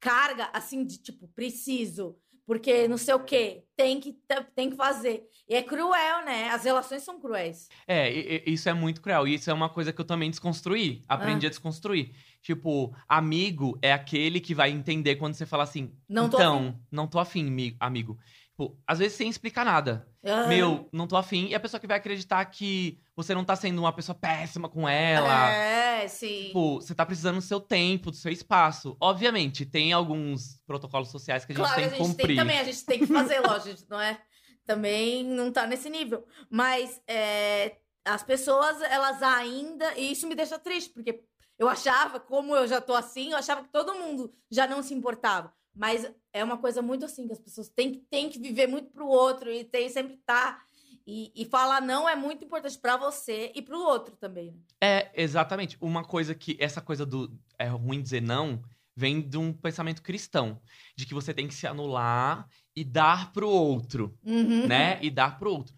carga 0.00 0.48
assim 0.52 0.84
de 0.84 0.98
tipo, 0.98 1.26
preciso, 1.28 2.16
porque 2.46 2.86
não 2.86 2.96
sei 2.96 3.14
o 3.14 3.24
quê, 3.24 3.64
tem 3.76 3.98
que 4.00 4.16
tem 4.54 4.70
que 4.70 4.76
fazer. 4.76 5.26
E 5.48 5.54
é 5.54 5.62
cruel, 5.62 6.24
né? 6.24 6.48
As 6.50 6.64
relações 6.64 7.02
são 7.02 7.20
cruéis. 7.20 7.68
É, 7.86 8.08
isso 8.48 8.68
é 8.68 8.72
muito 8.72 9.02
cruel. 9.02 9.26
E 9.26 9.34
isso 9.34 9.50
é 9.50 9.52
uma 9.52 9.68
coisa 9.68 9.92
que 9.92 10.00
eu 10.00 10.04
também 10.04 10.30
desconstruí. 10.30 11.02
Aprendi 11.08 11.46
Ah. 11.46 11.48
a 11.48 11.50
desconstruir. 11.50 12.14
Tipo, 12.42 12.94
amigo 13.08 13.78
é 13.82 13.92
aquele 13.92 14.40
que 14.40 14.54
vai 14.54 14.70
entender 14.70 15.16
quando 15.16 15.34
você 15.34 15.44
fala 15.44 15.64
assim, 15.64 15.92
Não 16.08 16.28
tô 16.30 16.36
então, 16.38 16.80
não 16.90 17.06
tô 17.06 17.18
afim, 17.18 17.44
mi- 17.44 17.76
amigo. 17.80 18.18
Tipo, 18.50 18.76
às 18.86 18.98
vezes 18.98 19.16
sem 19.16 19.28
explicar 19.28 19.64
nada. 19.64 20.08
Meu, 20.48 20.88
não 20.92 21.06
tô 21.06 21.16
afim. 21.16 21.46
E 21.46 21.54
a 21.54 21.60
pessoa 21.60 21.80
que 21.80 21.86
vai 21.86 21.96
acreditar 21.96 22.44
que 22.46 22.98
você 23.16 23.34
não 23.34 23.44
tá 23.44 23.54
sendo 23.56 23.80
uma 23.80 23.92
pessoa 23.92 24.14
péssima 24.16 24.68
com 24.68 24.88
ela. 24.88 25.52
É, 25.54 26.08
sim. 26.08 26.46
Tipo, 26.46 26.76
você 26.80 26.94
tá 26.94 27.04
precisando 27.06 27.36
do 27.36 27.40
seu 27.42 27.60
tempo, 27.60 28.10
do 28.10 28.16
seu 28.16 28.30
espaço. 28.32 28.96
Obviamente, 29.00 29.64
tem 29.64 29.92
alguns 29.92 30.60
protocolos 30.66 31.10
sociais 31.10 31.44
que 31.44 31.52
a 31.52 31.54
gente 31.54 31.64
Claro, 31.64 31.76
tem 31.76 31.84
a 31.84 31.90
que 31.90 31.96
gente 31.96 32.06
cumprir. 32.08 32.26
tem 32.28 32.36
também, 32.36 32.58
a 32.58 32.64
gente 32.64 32.84
tem 32.84 32.98
que 33.00 33.06
fazer, 33.06 33.40
lógico, 33.46 33.82
não 33.90 34.00
é? 34.00 34.20
Também 34.66 35.24
não 35.24 35.52
tá 35.52 35.66
nesse 35.66 35.88
nível. 35.88 36.26
Mas 36.50 37.00
é, 37.06 37.76
as 38.04 38.22
pessoas, 38.22 38.80
elas 38.82 39.22
ainda. 39.22 39.96
E 39.96 40.12
isso 40.12 40.26
me 40.28 40.34
deixa 40.34 40.58
triste, 40.58 40.90
porque 40.92 41.20
eu 41.58 41.68
achava, 41.68 42.20
como 42.20 42.54
eu 42.54 42.66
já 42.66 42.80
tô 42.80 42.94
assim, 42.94 43.32
eu 43.32 43.36
achava 43.38 43.62
que 43.62 43.70
todo 43.72 43.94
mundo 43.94 44.32
já 44.50 44.66
não 44.66 44.82
se 44.82 44.94
importava. 44.94 45.52
Mas 45.74 46.10
é 46.32 46.42
uma 46.42 46.56
coisa 46.58 46.82
muito 46.82 47.04
assim, 47.04 47.26
que 47.26 47.32
as 47.32 47.38
pessoas 47.38 47.68
têm, 47.68 47.92
que- 47.92 48.00
têm 48.10 48.28
que 48.28 48.38
viver 48.38 48.66
muito 48.66 48.90
pro 48.90 49.06
outro 49.06 49.50
e 49.50 49.64
tem 49.64 49.88
sempre 49.88 50.16
tá. 50.26 50.60
E, 51.06 51.32
e 51.34 51.44
falar 51.46 51.80
não 51.80 52.06
é 52.08 52.14
muito 52.14 52.44
importante 52.44 52.78
pra 52.78 52.96
você 52.96 53.50
e 53.54 53.62
pro 53.62 53.78
outro 53.78 54.14
também. 54.16 54.50
né? 54.52 54.58
É, 54.80 55.10
exatamente. 55.22 55.78
Uma 55.80 56.04
coisa 56.04 56.34
que. 56.34 56.56
Essa 56.60 56.80
coisa 56.82 57.06
do. 57.06 57.32
É 57.58 57.66
ruim 57.68 58.02
dizer 58.02 58.20
não. 58.20 58.60
Vem 58.94 59.20
de 59.26 59.38
um 59.38 59.52
pensamento 59.52 60.02
cristão. 60.02 60.60
De 60.96 61.06
que 61.06 61.14
você 61.14 61.32
tem 61.32 61.48
que 61.48 61.54
se 61.54 61.66
anular 61.66 62.46
e 62.76 62.84
dar 62.84 63.32
pro 63.32 63.48
outro. 63.48 64.18
Uhum. 64.22 64.66
né? 64.66 64.98
E 65.02 65.10
dar 65.10 65.38
pro 65.38 65.50
outro. 65.50 65.74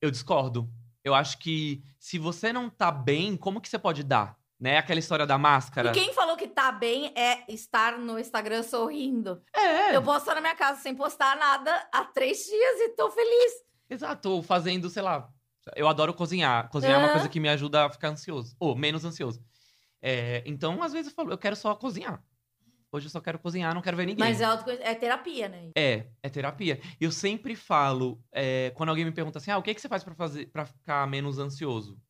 Eu 0.00 0.10
discordo. 0.12 0.70
Eu 1.02 1.12
acho 1.14 1.38
que 1.38 1.82
se 1.98 2.16
você 2.18 2.52
não 2.52 2.68
tá 2.70 2.92
bem, 2.92 3.36
como 3.36 3.60
que 3.60 3.68
você 3.68 3.78
pode 3.78 4.04
dar? 4.04 4.37
Né? 4.60 4.76
Aquela 4.78 4.98
história 4.98 5.24
da 5.26 5.38
máscara. 5.38 5.90
E 5.90 5.92
quem 5.92 6.12
falou 6.12 6.36
que 6.36 6.48
tá 6.48 6.72
bem 6.72 7.12
é 7.16 7.44
estar 7.52 7.96
no 7.98 8.18
Instagram 8.18 8.62
sorrindo. 8.64 9.40
É, 9.54 9.94
Eu 9.94 10.02
posso 10.02 10.20
estar 10.20 10.34
na 10.34 10.40
minha 10.40 10.56
casa 10.56 10.80
sem 10.80 10.94
postar 10.94 11.36
nada 11.36 11.88
há 11.92 12.04
três 12.04 12.38
dias 12.44 12.80
e 12.80 12.88
tô 12.90 13.10
feliz. 13.10 13.52
exato. 13.88 14.30
Ou 14.30 14.42
fazendo, 14.42 14.90
sei 14.90 15.02
lá. 15.02 15.28
Eu 15.76 15.86
adoro 15.86 16.12
cozinhar. 16.12 16.68
Cozinhar 16.70 16.94
é 16.96 16.98
uma 16.98 17.08
Ah. 17.08 17.12
coisa 17.12 17.28
que 17.28 17.38
me 17.38 17.48
ajuda 17.48 17.86
a 17.86 17.90
ficar 17.90 18.08
ansioso. 18.08 18.56
Ou 18.58 18.74
menos 18.74 19.04
ansioso. 19.04 19.40
É, 20.02 20.42
então, 20.46 20.82
às 20.82 20.92
vezes 20.92 21.08
eu 21.10 21.14
falo, 21.14 21.30
eu 21.30 21.38
quero 21.38 21.54
só 21.56 21.74
cozinhar. 21.74 22.22
Hoje 22.90 23.06
eu 23.06 23.10
só 23.10 23.20
quero 23.20 23.38
cozinhar, 23.38 23.74
não 23.74 23.82
quero 23.82 23.96
ver 23.98 24.06
ninguém. 24.06 24.24
Mas 24.24 24.40
é, 24.40 24.44
autoconhe- 24.44 24.78
é 24.80 24.94
terapia, 24.94 25.46
né? 25.48 25.70
É, 25.76 26.06
é 26.22 26.28
terapia. 26.30 26.80
Eu 27.00 27.12
sempre 27.12 27.54
falo, 27.54 28.18
é, 28.32 28.70
quando 28.74 28.88
alguém 28.88 29.04
me 29.04 29.12
pergunta 29.12 29.38
assim, 29.38 29.50
ah, 29.50 29.58
o 29.58 29.62
que, 29.62 29.74
que 29.74 29.80
você 29.80 29.88
faz 29.88 30.02
pra 30.02 30.14
fazer 30.14 30.46
para 30.46 30.64
ficar 30.64 31.06
menos 31.06 31.38
ansioso? 31.38 32.00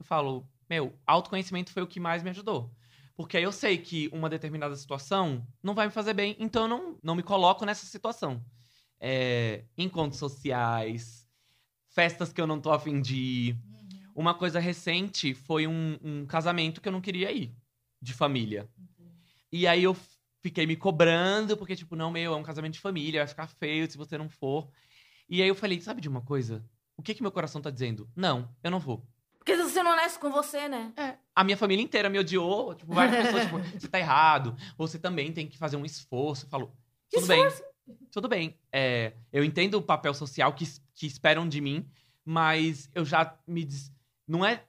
Eu 0.00 0.06
falo, 0.06 0.48
meu, 0.68 0.98
autoconhecimento 1.06 1.72
foi 1.72 1.82
o 1.82 1.86
que 1.86 2.00
mais 2.00 2.22
me 2.22 2.30
ajudou. 2.30 2.74
Porque 3.14 3.36
aí 3.36 3.42
eu 3.42 3.52
sei 3.52 3.78
que 3.78 4.08
uma 4.12 4.28
determinada 4.28 4.74
situação 4.74 5.46
não 5.62 5.74
vai 5.74 5.86
me 5.86 5.92
fazer 5.92 6.14
bem, 6.14 6.36
então 6.38 6.62
eu 6.62 6.68
não, 6.68 6.98
não 7.02 7.14
me 7.14 7.22
coloco 7.22 7.64
nessa 7.64 7.86
situação. 7.86 8.44
É, 8.98 9.64
encontros 9.76 10.18
sociais, 10.18 11.28
festas 11.88 12.32
que 12.32 12.40
eu 12.40 12.46
não 12.46 12.60
tô 12.60 12.72
afim 12.72 13.00
de 13.00 13.16
ir. 13.16 13.58
Uma 14.14 14.34
coisa 14.34 14.58
recente 14.58 15.34
foi 15.34 15.66
um, 15.66 15.98
um 16.02 16.26
casamento 16.26 16.80
que 16.80 16.88
eu 16.88 16.92
não 16.92 17.00
queria 17.00 17.30
ir, 17.32 17.54
de 18.00 18.12
família. 18.12 18.68
E 19.50 19.66
aí 19.66 19.82
eu 19.82 19.96
fiquei 20.42 20.66
me 20.66 20.76
cobrando, 20.76 21.56
porque, 21.56 21.76
tipo, 21.76 21.94
não, 21.94 22.10
meu, 22.10 22.32
é 22.32 22.36
um 22.36 22.42
casamento 22.42 22.74
de 22.74 22.80
família, 22.80 23.20
vai 23.20 23.28
ficar 23.28 23.46
feio 23.46 23.90
se 23.90 23.96
você 23.96 24.18
não 24.18 24.28
for. 24.28 24.70
E 25.28 25.40
aí 25.40 25.48
eu 25.48 25.54
falei, 25.54 25.80
sabe 25.80 26.00
de 26.00 26.08
uma 26.08 26.22
coisa? 26.22 26.64
O 26.96 27.02
que 27.02 27.14
que 27.14 27.22
meu 27.22 27.32
coração 27.32 27.62
tá 27.62 27.70
dizendo? 27.70 28.10
Não, 28.14 28.54
eu 28.62 28.70
não 28.70 28.80
vou. 28.80 29.06
Porque 29.42 29.56
você 29.56 29.70
sendo 29.70 29.90
honesto 29.90 30.20
com 30.20 30.30
você, 30.30 30.68
né? 30.68 30.92
É. 30.96 31.16
A 31.34 31.42
minha 31.42 31.56
família 31.56 31.82
inteira 31.82 32.08
me 32.08 32.16
odiou, 32.16 32.76
tipo, 32.76 32.94
várias 32.94 33.26
pessoas, 33.26 33.42
tipo, 33.42 33.58
você 33.80 33.88
tá 33.88 33.98
errado, 33.98 34.56
você 34.78 35.00
também 35.00 35.32
tem 35.32 35.48
que 35.48 35.58
fazer 35.58 35.76
um 35.76 35.84
esforço. 35.84 36.46
Eu 36.46 36.48
falo, 36.48 36.72
Que 37.10 37.16
tudo 37.16 37.26
bem, 37.26 37.48
tudo 38.12 38.28
bem. 38.28 38.56
É, 38.70 39.14
eu 39.32 39.42
entendo 39.42 39.74
o 39.74 39.82
papel 39.82 40.14
social 40.14 40.52
que, 40.52 40.64
que 40.94 41.08
esperam 41.08 41.48
de 41.48 41.60
mim, 41.60 41.84
mas 42.24 42.88
eu 42.94 43.04
já 43.04 43.36
me... 43.44 43.64
Des... 43.64 43.92
Não 44.28 44.46
é... 44.46 44.64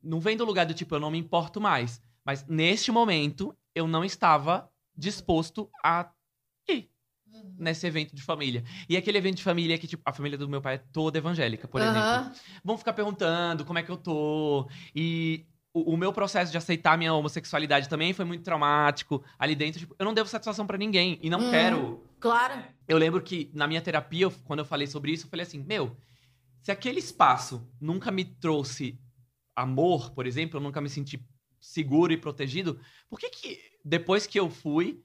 Não 0.00 0.20
vem 0.20 0.36
do 0.36 0.44
lugar 0.44 0.64
do 0.64 0.74
tipo, 0.74 0.94
eu 0.94 1.00
não 1.00 1.10
me 1.10 1.18
importo 1.18 1.60
mais. 1.60 2.00
Mas 2.24 2.46
neste 2.46 2.92
momento, 2.92 3.52
eu 3.74 3.88
não 3.88 4.04
estava 4.04 4.70
disposto 4.96 5.68
a 5.82 6.08
nesse 7.58 7.86
evento 7.86 8.14
de 8.14 8.22
família. 8.22 8.64
E 8.88 8.96
aquele 8.96 9.18
evento 9.18 9.36
de 9.36 9.42
família 9.42 9.78
que, 9.78 9.86
tipo, 9.86 10.02
a 10.04 10.12
família 10.12 10.36
do 10.38 10.48
meu 10.48 10.60
pai 10.60 10.74
é 10.76 10.78
toda 10.78 11.18
evangélica, 11.18 11.68
por 11.68 11.80
exemplo 11.80 12.08
Aham. 12.08 12.32
vão 12.64 12.78
ficar 12.78 12.92
perguntando 12.92 13.64
como 13.64 13.78
é 13.78 13.82
que 13.82 13.90
eu 13.90 13.96
tô. 13.96 14.68
E 14.94 15.46
o, 15.72 15.94
o 15.94 15.96
meu 15.96 16.12
processo 16.12 16.50
de 16.52 16.58
aceitar 16.58 16.96
minha 16.96 17.12
homossexualidade 17.14 17.88
também 17.88 18.12
foi 18.12 18.24
muito 18.24 18.44
traumático. 18.44 19.22
Ali 19.38 19.54
dentro, 19.54 19.80
tipo, 19.80 19.96
eu 19.98 20.04
não 20.04 20.14
devo 20.14 20.28
satisfação 20.28 20.66
pra 20.66 20.78
ninguém. 20.78 21.18
E 21.22 21.28
não 21.30 21.40
Hum. 21.40 21.50
quero 21.50 22.04
Claro. 22.20 22.64
Eu 22.88 22.96
lembro 22.96 23.20
que 23.20 23.50
na 23.52 23.66
minha 23.66 23.82
terapia, 23.82 24.30
quando 24.44 24.60
eu 24.60 24.64
falei 24.64 24.86
sobre 24.86 25.12
isso, 25.12 25.26
eu 25.26 25.30
falei 25.30 25.44
assim: 25.44 25.62
meu, 25.62 25.96
se 26.62 26.72
aquele 26.72 26.98
espaço 26.98 27.70
nunca 27.80 28.10
me 28.10 28.24
trouxe 28.24 28.98
amor, 29.54 30.10
por 30.12 30.26
exemplo, 30.26 30.58
eu 30.58 30.62
nunca 30.62 30.80
me 30.80 30.88
senti 30.88 31.22
seguro 31.60 32.12
e 32.12 32.16
protegido, 32.16 32.80
por 33.08 33.18
que 33.18 33.28
que 33.30 33.60
depois 33.84 34.26
que 34.26 34.40
eu 34.40 34.48
fui, 34.48 35.02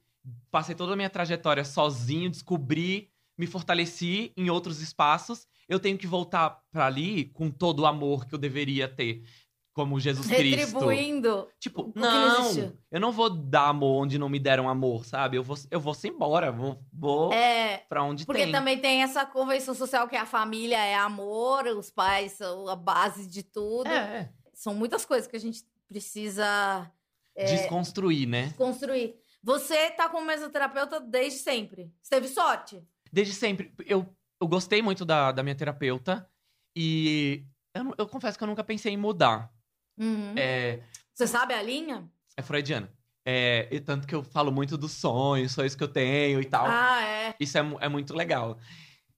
passei 0.51 0.75
toda 0.75 0.93
a 0.93 0.95
minha 0.95 1.09
trajetória 1.09 1.63
sozinho, 1.63 2.29
descobri, 2.29 3.09
me 3.37 3.47
fortaleci 3.47 4.33
em 4.35 4.49
outros 4.49 4.81
espaços, 4.81 5.47
eu 5.67 5.79
tenho 5.79 5.97
que 5.97 6.07
voltar 6.07 6.61
pra 6.71 6.87
ali 6.87 7.25
com 7.25 7.49
todo 7.49 7.81
o 7.81 7.85
amor 7.85 8.25
que 8.25 8.33
eu 8.33 8.39
deveria 8.39 8.87
ter, 8.87 9.23
como 9.71 9.99
Jesus 9.99 10.27
Cristo. 10.27 10.57
Retribuindo. 10.57 11.47
Tipo, 11.59 11.93
não, 11.95 12.73
eu 12.91 12.99
não 12.99 13.11
vou 13.11 13.29
dar 13.29 13.69
amor 13.69 14.03
onde 14.03 14.17
não 14.17 14.27
me 14.27 14.39
deram 14.39 14.67
amor, 14.67 15.05
sabe? 15.05 15.37
Eu 15.37 15.43
vou, 15.43 15.55
eu 15.71 15.79
vou 15.79 15.93
ser 15.93 16.09
embora, 16.09 16.51
vou, 16.51 16.83
vou 16.91 17.31
É, 17.31 17.85
pra 17.87 18.03
onde 18.03 18.25
porque 18.25 18.43
tem. 18.43 18.51
também 18.51 18.77
tem 18.79 19.03
essa 19.03 19.25
convenção 19.25 19.73
social 19.73 20.07
que 20.07 20.17
a 20.17 20.25
família 20.25 20.77
é 20.83 20.95
amor, 20.95 21.65
os 21.67 21.89
pais 21.89 22.33
são 22.33 22.67
a 22.67 22.75
base 22.75 23.27
de 23.27 23.43
tudo. 23.43 23.87
É, 23.87 24.29
São 24.53 24.73
muitas 24.73 25.05
coisas 25.05 25.27
que 25.27 25.37
a 25.37 25.39
gente 25.39 25.63
precisa 25.87 26.91
é. 27.35 27.45
desconstruir, 27.45 28.27
né? 28.27 28.53
construir. 28.57 29.15
Você 29.41 29.91
tá 29.91 30.09
como 30.09 30.25
mesoterapeuta 30.25 30.99
desde 30.99 31.39
sempre. 31.39 31.91
Você 32.01 32.09
teve 32.15 32.27
sorte? 32.27 32.83
Desde 33.11 33.33
sempre. 33.33 33.73
Eu, 33.85 34.05
eu 34.39 34.47
gostei 34.47 34.81
muito 34.81 35.05
da, 35.05 35.31
da 35.31 35.41
minha 35.43 35.55
terapeuta 35.55 36.29
e 36.75 37.45
eu, 37.73 37.93
eu 37.97 38.07
confesso 38.07 38.37
que 38.37 38.43
eu 38.43 38.47
nunca 38.47 38.63
pensei 38.63 38.93
em 38.93 38.97
mudar. 38.97 39.51
Uhum. 39.97 40.33
É, 40.37 40.81
Você 41.13 41.27
sabe 41.27 41.53
a 41.53 41.61
linha? 41.61 42.09
é 42.37 42.41
freudiana. 42.41 42.91
É, 43.25 43.67
e 43.69 43.79
tanto 43.79 44.07
que 44.07 44.15
eu 44.15 44.23
falo 44.23 44.51
muito 44.51 44.77
dos 44.77 44.93
sonhos, 44.93 45.51
sonhos 45.51 45.75
que 45.75 45.83
eu 45.83 45.87
tenho 45.89 46.41
e 46.41 46.45
tal. 46.45 46.65
Ah, 46.67 47.01
é. 47.03 47.35
Isso 47.39 47.57
é, 47.57 47.61
é 47.81 47.89
muito 47.89 48.15
legal. 48.15 48.57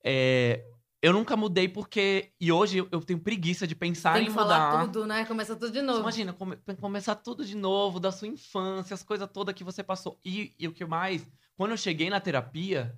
É, 0.04 0.66
eu 1.02 1.12
nunca 1.14 1.36
mudei 1.36 1.68
porque. 1.68 2.32
E 2.40 2.52
hoje 2.52 2.78
eu, 2.92 3.02
tenho 3.02 3.20
preguiça 3.20 3.66
de 3.66 3.76
pensar 3.76 4.14
Tem 4.14 4.24
em 4.24 4.26
que 4.26 4.32
mudar. 4.32 4.72
falar 4.72 4.86
tudo, 4.86 5.06
né? 5.06 5.26
Começa 5.26 5.56
tudo 5.56 5.72
de 5.72 5.82
novo. 5.82 6.02
Imagina, 6.02 6.32
come- 6.34 6.58
começar 6.80 7.16
tudo 7.16 7.44
de 7.44 7.56
novo, 7.56 8.00
da 8.00 8.12
sua 8.12 8.28
infância, 8.28 8.94
as 8.94 9.04
coisas 9.04 9.28
todas 9.32 9.56
que 9.56 9.64
você 9.64 9.84
passou. 9.84 10.20
E, 10.24 10.54
e 10.60 10.68
o 10.68 10.72
que 10.74 10.86
mais? 10.86 11.28
Quando 11.56 11.72
eu 11.72 11.78
cheguei 11.78 12.10
na 12.10 12.20
terapia, 12.20 12.96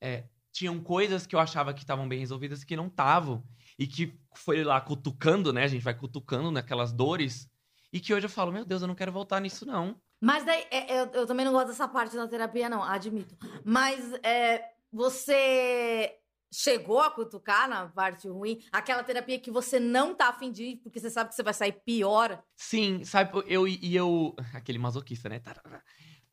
é, 0.00 0.24
tinham 0.52 0.78
coisas 0.80 1.26
que 1.26 1.34
eu 1.34 1.40
achava 1.40 1.72
que 1.72 1.80
estavam 1.80 2.06
bem 2.08 2.18
resolvidas 2.18 2.62
que 2.64 2.76
não 2.76 2.86
estavam. 2.88 3.42
E 3.78 3.86
que 3.86 4.18
foi 4.34 4.62
lá 4.64 4.80
cutucando, 4.80 5.52
né? 5.52 5.64
A 5.64 5.68
gente 5.68 5.82
vai 5.82 5.94
cutucando 5.94 6.50
naquelas 6.50 6.92
dores. 6.92 7.50
E 7.92 8.00
que 8.00 8.12
hoje 8.12 8.26
eu 8.26 8.30
falo, 8.30 8.52
meu 8.52 8.64
Deus, 8.64 8.82
eu 8.82 8.88
não 8.88 8.94
quero 8.94 9.12
voltar 9.12 9.40
nisso, 9.40 9.64
não. 9.64 9.96
Mas 10.20 10.44
daí, 10.44 10.66
é, 10.70 11.00
eu, 11.00 11.06
eu 11.12 11.26
também 11.26 11.44
não 11.44 11.52
gosto 11.52 11.68
dessa 11.68 11.86
parte 11.86 12.16
da 12.16 12.26
terapia, 12.26 12.68
não, 12.68 12.82
admito. 12.82 13.36
Mas 13.64 14.12
é, 14.22 14.64
você 14.90 16.14
chegou 16.58 17.00
a 17.00 17.10
cutucar 17.10 17.68
na 17.68 17.86
parte 17.88 18.26
ruim? 18.28 18.60
Aquela 18.72 19.02
terapia 19.04 19.38
que 19.38 19.50
você 19.50 19.78
não 19.78 20.14
tá 20.14 20.28
afim 20.28 20.50
de 20.50 20.64
ir, 20.64 20.76
porque 20.76 20.98
você 20.98 21.10
sabe 21.10 21.28
que 21.30 21.36
você 21.36 21.42
vai 21.42 21.52
sair 21.54 21.72
pior? 21.84 22.42
Sim, 22.56 23.04
sabe, 23.04 23.30
eu 23.46 23.68
e 23.68 23.94
eu. 23.94 24.34
Aquele 24.54 24.78
masoquista, 24.78 25.28
né? 25.28 25.42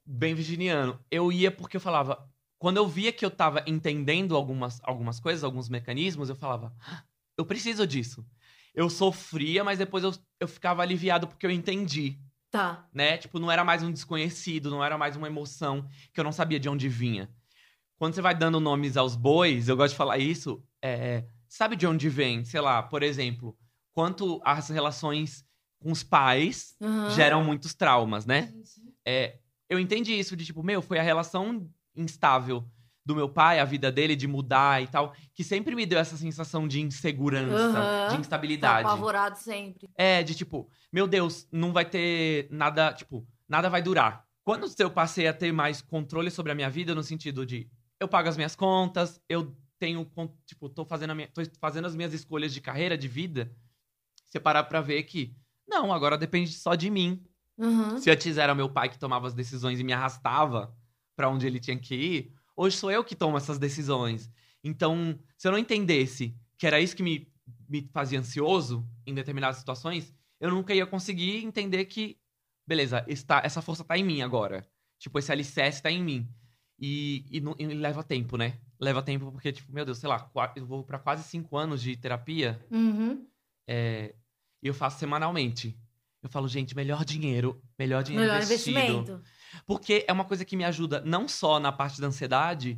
Bem 0.05 0.33
virginiano. 0.33 0.99
Eu 1.12 1.31
ia 1.31 1.51
porque 1.51 1.77
eu 1.77 1.81
falava. 1.81 2.29
Quando 2.57 2.77
eu 2.77 2.88
via 2.88 3.12
que 3.12 3.25
eu 3.25 3.31
tava 3.31 3.62
entendendo 3.67 4.38
algumas, 4.38 4.79
algumas 4.83 5.19
coisas, 5.19 5.43
alguns 5.43 5.67
mecanismos, 5.67 6.29
eu 6.29 6.36
falava, 6.36 6.73
"Ah, 6.79 7.03
eu 7.38 7.45
preciso 7.45 7.86
disso. 7.86 8.25
Eu 8.73 8.89
sofria, 8.89 9.65
mas 9.65 9.77
depois 9.79 10.01
eu, 10.03 10.13
eu 10.39 10.47
ficava 10.47 10.81
aliviado 10.81 11.27
porque 11.27 11.45
eu 11.45 11.51
entendi, 11.51 12.17
Tá. 12.49 12.88
né? 12.93 13.17
Tipo, 13.17 13.38
não 13.38 13.51
era 13.51 13.65
mais 13.65 13.83
um 13.83 13.91
desconhecido, 13.91 14.71
não 14.71 14.81
era 14.83 14.97
mais 14.97 15.17
uma 15.17 15.27
emoção 15.27 15.88
que 16.13 16.19
eu 16.19 16.23
não 16.23 16.31
sabia 16.31 16.57
de 16.59 16.69
onde 16.69 16.88
vinha. 16.88 17.29
Quando 18.03 18.15
você 18.15 18.21
vai 18.21 18.35
dando 18.35 18.59
nomes 18.59 18.97
aos 18.97 19.15
bois, 19.15 19.69
eu 19.69 19.77
gosto 19.77 19.91
de 19.93 19.97
falar 19.97 20.17
isso, 20.17 20.61
é, 20.81 21.23
sabe 21.47 21.77
de 21.77 21.87
onde 21.87 22.09
vem? 22.09 22.43
Sei 22.43 22.59
lá, 22.59 22.83
por 22.83 23.01
exemplo, 23.01 23.57
quanto 23.93 24.41
as 24.43 24.67
relações 24.67 25.45
com 25.79 25.89
os 25.89 26.03
pais 26.03 26.75
Uhum. 26.81 27.09
geram 27.11 27.41
muitos 27.45 27.73
traumas, 27.73 28.25
né? 28.25 28.53
É, 29.05 29.37
eu 29.69 29.79
entendi 29.79 30.11
isso 30.19 30.35
de 30.35 30.43
tipo, 30.43 30.61
meu, 30.61 30.81
foi 30.81 30.99
a 30.99 31.01
relação 31.01 31.65
instável 31.95 32.69
do 33.05 33.15
meu 33.15 33.29
pai, 33.29 33.61
a 33.61 33.63
vida 33.63 33.89
dele 33.89 34.17
de 34.17 34.27
mudar 34.27 34.83
e 34.83 34.87
tal, 34.87 35.13
que 35.33 35.41
sempre 35.41 35.73
me 35.73 35.85
deu 35.85 35.97
essa 35.97 36.17
sensação 36.17 36.67
de 36.67 36.81
insegurança, 36.81 37.79
Aham. 37.79 38.07
de 38.09 38.15
Tá 38.15 38.19
instabilidade. 38.19 38.85
apavorado 38.89 39.37
sempre. 39.37 39.87
É, 39.95 40.21
de 40.23 40.35
tipo, 40.35 40.69
meu 40.91 41.07
Deus, 41.07 41.47
não 41.49 41.71
vai 41.71 41.85
ter 41.85 42.49
nada, 42.51 42.91
tipo, 42.91 43.25
nada 43.47 43.69
vai 43.69 43.81
durar. 43.81 44.27
Quando 44.43 44.67
eu 44.77 44.91
passei 44.91 45.25
a 45.25 45.33
ter 45.33 45.53
mais 45.53 45.81
controle 45.81 46.29
sobre 46.29 46.51
a 46.51 46.55
minha 46.55 46.69
vida, 46.69 46.93
no 46.93 47.01
sentido 47.01 47.45
de 47.45 47.71
eu 48.03 48.07
pago 48.07 48.29
as 48.29 48.35
minhas 48.35 48.55
contas, 48.55 49.21
eu 49.27 49.55
tenho, 49.79 50.09
tipo, 50.45 50.69
tô 50.69 50.85
fazendo, 50.85 51.15
minha, 51.15 51.27
tô 51.27 51.41
fazendo 51.59 51.85
as 51.85 51.95
minhas 51.95 52.13
escolhas 52.13 52.53
de 52.53 52.61
carreira, 52.61 52.97
de 52.97 53.07
vida, 53.07 53.53
você 54.25 54.39
parar 54.39 54.63
pra 54.63 54.81
ver 54.81 55.03
que, 55.03 55.35
não, 55.67 55.91
agora 55.91 56.17
depende 56.17 56.53
só 56.53 56.75
de 56.75 56.89
mim. 56.89 57.23
Uhum. 57.57 57.97
Se 57.97 58.09
antes 58.09 58.37
era 58.37 58.55
meu 58.55 58.69
pai 58.69 58.89
que 58.89 58.97
tomava 58.97 59.27
as 59.27 59.33
decisões 59.33 59.79
e 59.79 59.83
me 59.83 59.93
arrastava 59.93 60.75
pra 61.15 61.29
onde 61.29 61.45
ele 61.45 61.59
tinha 61.59 61.77
que 61.77 61.95
ir, 61.95 62.33
hoje 62.55 62.77
sou 62.77 62.91
eu 62.91 63.03
que 63.03 63.15
tomo 63.15 63.37
essas 63.37 63.59
decisões. 63.59 64.31
Então, 64.63 65.19
se 65.37 65.47
eu 65.47 65.51
não 65.51 65.59
entendesse 65.59 66.35
que 66.57 66.65
era 66.65 66.79
isso 66.79 66.95
que 66.95 67.03
me, 67.03 67.31
me 67.67 67.89
fazia 67.93 68.19
ansioso 68.19 68.87
em 69.05 69.13
determinadas 69.13 69.57
situações, 69.57 70.13
eu 70.39 70.49
nunca 70.49 70.73
ia 70.73 70.85
conseguir 70.85 71.43
entender 71.43 71.85
que, 71.85 72.17
beleza, 72.65 73.05
está, 73.07 73.41
essa 73.43 73.61
força 73.61 73.83
tá 73.83 73.97
em 73.97 74.03
mim 74.03 74.21
agora. 74.21 74.65
Tipo, 74.97 75.19
esse 75.19 75.31
alicerce 75.31 75.81
tá 75.81 75.91
em 75.91 76.01
mim. 76.01 76.29
E, 76.85 77.23
e, 77.31 77.39
não- 77.39 77.55
e 77.57 77.65
leva 77.67 78.03
tempo, 78.03 78.35
né? 78.35 78.57
Leva 78.77 79.01
tempo 79.01 79.31
porque, 79.31 79.53
tipo, 79.53 79.71
meu 79.71 79.85
Deus, 79.85 79.99
sei 79.99 80.09
lá, 80.09 80.29
eu 80.53 80.65
vou 80.65 80.83
pra 80.83 80.99
quase 80.99 81.23
cinco 81.23 81.55
anos 81.55 81.81
de 81.81 81.95
terapia 81.95 82.59
Uhum. 82.69 83.25
é, 83.65 84.13
e 84.61 84.67
eu 84.67 84.73
faço 84.73 84.99
semanalmente. 84.99 85.79
Eu 86.21 86.27
falo, 86.29 86.45
gente, 86.45 86.75
melhor 86.75 87.05
dinheiro, 87.05 87.61
melhor 87.79 88.03
dinheiro 88.03 88.25
Melhor 88.27 88.43
investido. 88.43 88.77
investimento. 88.79 89.23
Porque 89.65 90.03
é 90.05 90.11
uma 90.11 90.25
coisa 90.25 90.43
que 90.43 90.57
me 90.57 90.65
ajuda 90.65 91.01
não 91.05 91.25
só 91.25 91.57
na 91.57 91.71
parte 91.71 92.01
da 92.01 92.07
ansiedade, 92.07 92.77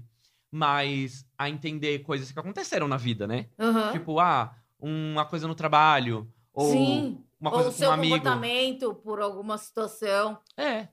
mas 0.52 1.26
a 1.36 1.50
entender 1.50 2.00
coisas 2.04 2.32
que 2.32 2.40
aconteceram 2.40 2.88
na 2.88 2.98
vida, 2.98 3.26
né? 3.26 3.50
Uhum. 3.58 3.92
Tipo, 3.92 4.20
ah, 4.20 4.56
uma 4.78 5.26
coisa 5.26 5.48
no 5.48 5.56
trabalho, 5.56 6.32
ou 6.54 6.70
Sim. 6.72 7.24
uma 7.40 7.50
Ou 7.50 7.56
coisa 7.56 7.70
o 7.70 7.72
com 7.72 7.78
seu 7.80 7.90
um 7.90 7.94
amigo. 7.94 8.16
comportamento 8.18 8.94
por 8.96 9.20
alguma 9.20 9.58
situação. 9.58 10.40
É. 10.56 10.90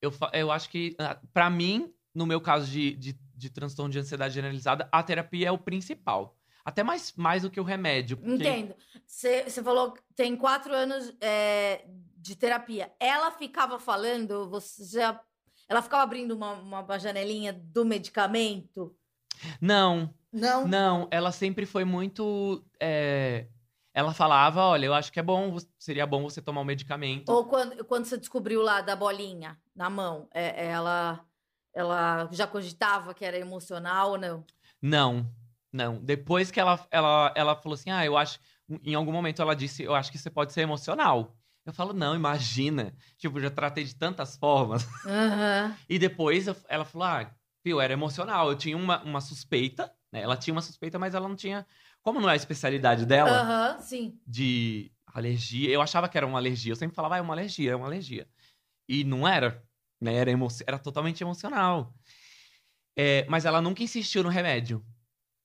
Eu, 0.00 0.12
eu 0.32 0.50
acho 0.50 0.70
que, 0.70 0.94
ah, 0.98 1.18
pra 1.32 1.50
mim, 1.50 1.92
no 2.14 2.26
meu 2.26 2.40
caso 2.40 2.66
de, 2.70 2.94
de, 2.96 3.18
de 3.34 3.50
transtorno 3.50 3.90
de 3.92 3.98
ansiedade 3.98 4.34
generalizada, 4.34 4.88
a 4.90 5.02
terapia 5.02 5.48
é 5.48 5.52
o 5.52 5.58
principal. 5.58 6.36
Até 6.64 6.82
mais, 6.82 7.14
mais 7.16 7.42
do 7.42 7.50
que 7.50 7.60
o 7.60 7.64
remédio. 7.64 8.16
Porque... 8.16 8.34
Entendo. 8.34 8.74
Você 9.06 9.62
falou 9.62 9.92
que 9.92 10.02
tem 10.14 10.36
quatro 10.36 10.74
anos 10.74 11.14
é, 11.20 11.84
de 12.16 12.36
terapia. 12.36 12.92
Ela 13.00 13.30
ficava 13.30 13.78
falando, 13.78 14.48
você 14.50 14.84
já. 14.84 15.18
Ela 15.66 15.80
ficava 15.80 16.02
abrindo 16.02 16.32
uma, 16.32 16.52
uma 16.52 16.98
janelinha 16.98 17.52
do 17.52 17.84
medicamento? 17.86 18.94
Não, 19.60 20.12
Não? 20.32 20.66
Não, 20.68 21.08
ela 21.10 21.32
sempre 21.32 21.64
foi 21.64 21.84
muito. 21.84 22.62
é, 22.80 23.46
Ela 23.94 24.12
falava: 24.12 24.60
olha, 24.62 24.86
eu 24.86 24.94
acho 24.94 25.12
que 25.12 25.20
é 25.20 25.22
bom, 25.22 25.56
seria 25.78 26.06
bom 26.06 26.22
você 26.22 26.42
tomar 26.42 26.60
um 26.60 26.64
medicamento. 26.64 27.30
Ou 27.30 27.46
quando, 27.46 27.84
quando 27.84 28.04
você 28.04 28.18
descobriu 28.18 28.60
lá 28.62 28.80
da 28.80 28.94
bolinha 28.96 29.58
na 29.74 29.88
mão, 29.88 30.28
é- 30.34 30.66
ela, 30.66 31.24
ela 31.74 32.28
já 32.32 32.46
cogitava 32.46 33.14
que 33.14 33.24
era 33.24 33.38
emocional 33.38 34.10
ou 34.12 34.18
não? 34.18 34.44
Não, 34.80 35.30
não. 35.72 35.98
Depois 36.02 36.50
que 36.50 36.60
ela, 36.60 36.86
ela, 36.90 37.32
ela 37.36 37.56
falou 37.56 37.74
assim: 37.74 37.90
ah, 37.90 38.04
eu 38.04 38.16
acho. 38.16 38.38
Em 38.82 38.94
algum 38.94 39.12
momento 39.12 39.40
ela 39.42 39.54
disse: 39.56 39.82
eu 39.82 39.94
acho 39.94 40.10
que 40.12 40.18
você 40.18 40.30
pode 40.30 40.52
ser 40.52 40.60
emocional. 40.62 41.36
Eu 41.66 41.72
falo: 41.72 41.92
não, 41.92 42.14
imagina. 42.14 42.94
Tipo, 43.16 43.40
já 43.40 43.50
tratei 43.50 43.84
de 43.84 43.94
tantas 43.94 44.36
formas. 44.36 44.86
Aham. 45.04 45.76
E 45.88 45.98
depois 45.98 46.46
eu- 46.46 46.56
ela 46.68 46.84
falou: 46.84 47.06
ah, 47.06 47.30
viu, 47.64 47.80
era 47.80 47.92
emocional. 47.92 48.48
Eu 48.50 48.56
tinha 48.56 48.76
uma, 48.76 49.02
uma 49.02 49.20
suspeita, 49.20 49.92
né? 50.12 50.22
Ela 50.22 50.36
tinha 50.36 50.54
uma 50.54 50.62
suspeita, 50.62 50.98
mas 50.98 51.14
ela 51.14 51.28
não 51.28 51.36
tinha. 51.36 51.66
Como 52.02 52.20
não 52.20 52.28
é 52.28 52.32
a 52.32 52.36
especialidade 52.36 53.04
dela. 53.04 53.30
Aham, 53.42 53.80
sim. 53.80 54.18
de 54.26 54.90
alergia. 55.06 55.68
Eu 55.70 55.82
achava 55.82 56.08
que 56.08 56.16
era 56.16 56.26
uma 56.26 56.38
alergia. 56.38 56.72
Eu 56.72 56.76
sempre 56.76 56.94
falava, 56.94 57.16
ah, 57.16 57.18
é 57.18 57.20
uma 57.20 57.34
alergia, 57.34 57.72
é 57.72 57.76
uma 57.76 57.86
alergia. 57.86 58.26
E 58.88 59.04
não 59.04 59.26
era. 59.28 59.62
Né? 60.00 60.14
Era, 60.14 60.30
emo 60.30 60.48
era 60.66 60.78
totalmente 60.78 61.22
emocional. 61.22 61.94
É, 62.96 63.24
mas 63.28 63.44
ela 63.44 63.60
nunca 63.60 63.82
insistiu 63.82 64.22
no 64.22 64.28
remédio. 64.28 64.84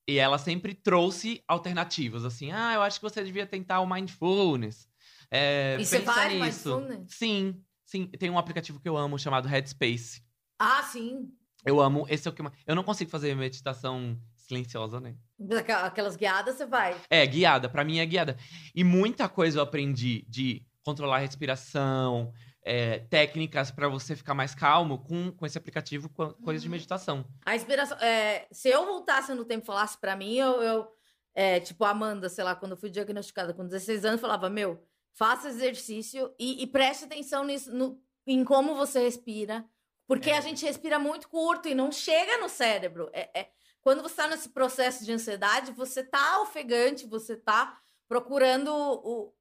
E 0.08 0.18
ela 0.18 0.38
sempre 0.38 0.74
trouxe 0.74 1.42
alternativas, 1.48 2.26
assim, 2.26 2.52
ah, 2.52 2.74
eu 2.74 2.82
acho 2.82 3.00
que 3.00 3.04
você 3.10 3.24
devia 3.24 3.46
tentar 3.46 3.80
o 3.80 3.88
mindfulness. 3.88 4.88
É, 5.32 5.78
E 5.80 5.86
você 5.86 6.02
faz 6.02 6.34
nisso. 6.34 6.78
mindfulness? 6.78 7.16
Sim, 7.16 7.64
sim. 7.86 8.08
Tem 8.08 8.30
um 8.30 8.38
aplicativo 8.38 8.82
que 8.82 8.90
eu 8.90 8.98
amo 8.98 9.18
chamado 9.18 9.48
Headspace. 9.48 10.22
Ah, 10.60 10.84
sim. 10.84 11.30
Eu 11.66 11.80
amo, 11.80 12.06
esse 12.10 12.28
é 12.28 12.32
o 12.32 12.34
que 12.34 12.42
eu 12.68 12.76
não 12.76 12.84
consigo 12.84 13.10
fazer 13.10 13.34
meditação 13.36 14.20
silenciosa, 14.36 15.00
né? 15.00 15.16
Aquela- 15.58 15.86
Aquelas 15.86 16.18
guiadas 16.18 16.58
você 16.58 16.66
vai. 16.66 17.00
É, 17.10 17.26
guiada. 17.26 17.70
Pra 17.70 17.86
mim 17.86 18.00
é 18.00 18.06
guiada. 18.06 18.38
E 18.76 18.84
muita 18.84 19.30
coisa 19.30 19.60
eu 19.60 19.64
aprendi 19.64 20.26
de 20.28 20.66
controlar 20.84 21.16
a 21.16 21.20
respiração, 21.20 22.34
é, 22.64 23.00
técnicas 23.00 23.72
pra 23.72 23.88
você 23.88 24.16
ficar 24.16 24.34
mais 24.34 24.56
calmo 24.56 25.00
com, 25.04 25.32
com 25.32 25.46
esse 25.46 25.58
aplicativo, 25.58 26.10
com 26.10 26.32
coisas 26.34 26.62
de 26.64 26.70
meditação. 26.70 27.26
A 27.46 27.56
inspiração. 27.56 27.98
é, 28.00 28.48
se 28.52 28.70
eu 28.70 28.86
voltasse 28.86 29.34
no 29.34 29.46
tempo 29.46 29.64
e 29.64 29.68
falasse 29.68 29.98
pra 29.98 30.16
mim, 30.16 30.36
eu. 30.36 30.62
eu 30.62 30.88
é, 31.36 31.60
tipo, 31.60 31.84
a 31.84 31.90
Amanda, 31.90 32.30
sei 32.30 32.44
lá, 32.44 32.56
quando 32.56 32.74
eu 32.74 32.78
fui 32.78 32.90
diagnosticada 32.92 33.54
com 33.54 33.66
16 33.66 34.06
anos, 34.06 34.22
falava: 34.22 34.50
Meu, 34.52 34.82
faça 35.14 35.48
exercício 35.50 36.32
e, 36.40 36.62
e 36.62 36.68
preste 36.68 37.06
atenção 37.06 37.44
nisso, 37.44 37.74
no- 37.76 38.00
em 38.28 38.44
como 38.46 38.76
você 38.76 39.00
respira. 39.02 39.66
Porque 40.08 40.30
É. 40.30 40.38
a 40.38 40.42
gente 40.42 40.64
respira 40.66 41.00
muito 41.00 41.28
curto 41.30 41.68
e 41.68 41.74
não 41.74 41.92
chega 41.92 42.38
no 42.38 42.48
cérebro. 42.50 43.10
É, 43.14 43.30
é- 43.40 43.50
quando 43.82 44.02
você 44.04 44.16
tá 44.16 44.28
nesse 44.28 44.50
processo 44.50 45.04
de 45.04 45.12
ansiedade, 45.12 45.72
você 45.72 46.04
tá 46.04 46.40
ofegante, 46.42 47.06
você 47.08 47.36
tá 47.36 47.78
procurando 48.08 48.70
o. 48.72 49.34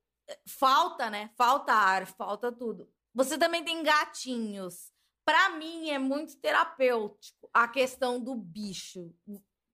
Falta, 0.47 1.11
né? 1.11 1.31
Falta 1.37 1.73
ar, 1.73 2.07
falta 2.07 2.51
tudo. 2.51 2.89
Você 3.15 3.37
também 3.39 3.65
tem 3.65 3.83
gatinhos. 3.83 4.91
Pra 5.25 5.51
mim 5.51 5.91
é 5.91 5.99
muito 5.99 6.37
terapêutico 6.37 7.49
a 7.55 7.69
questão 7.69 8.19
do 8.23 8.35
bicho. 8.35 9.11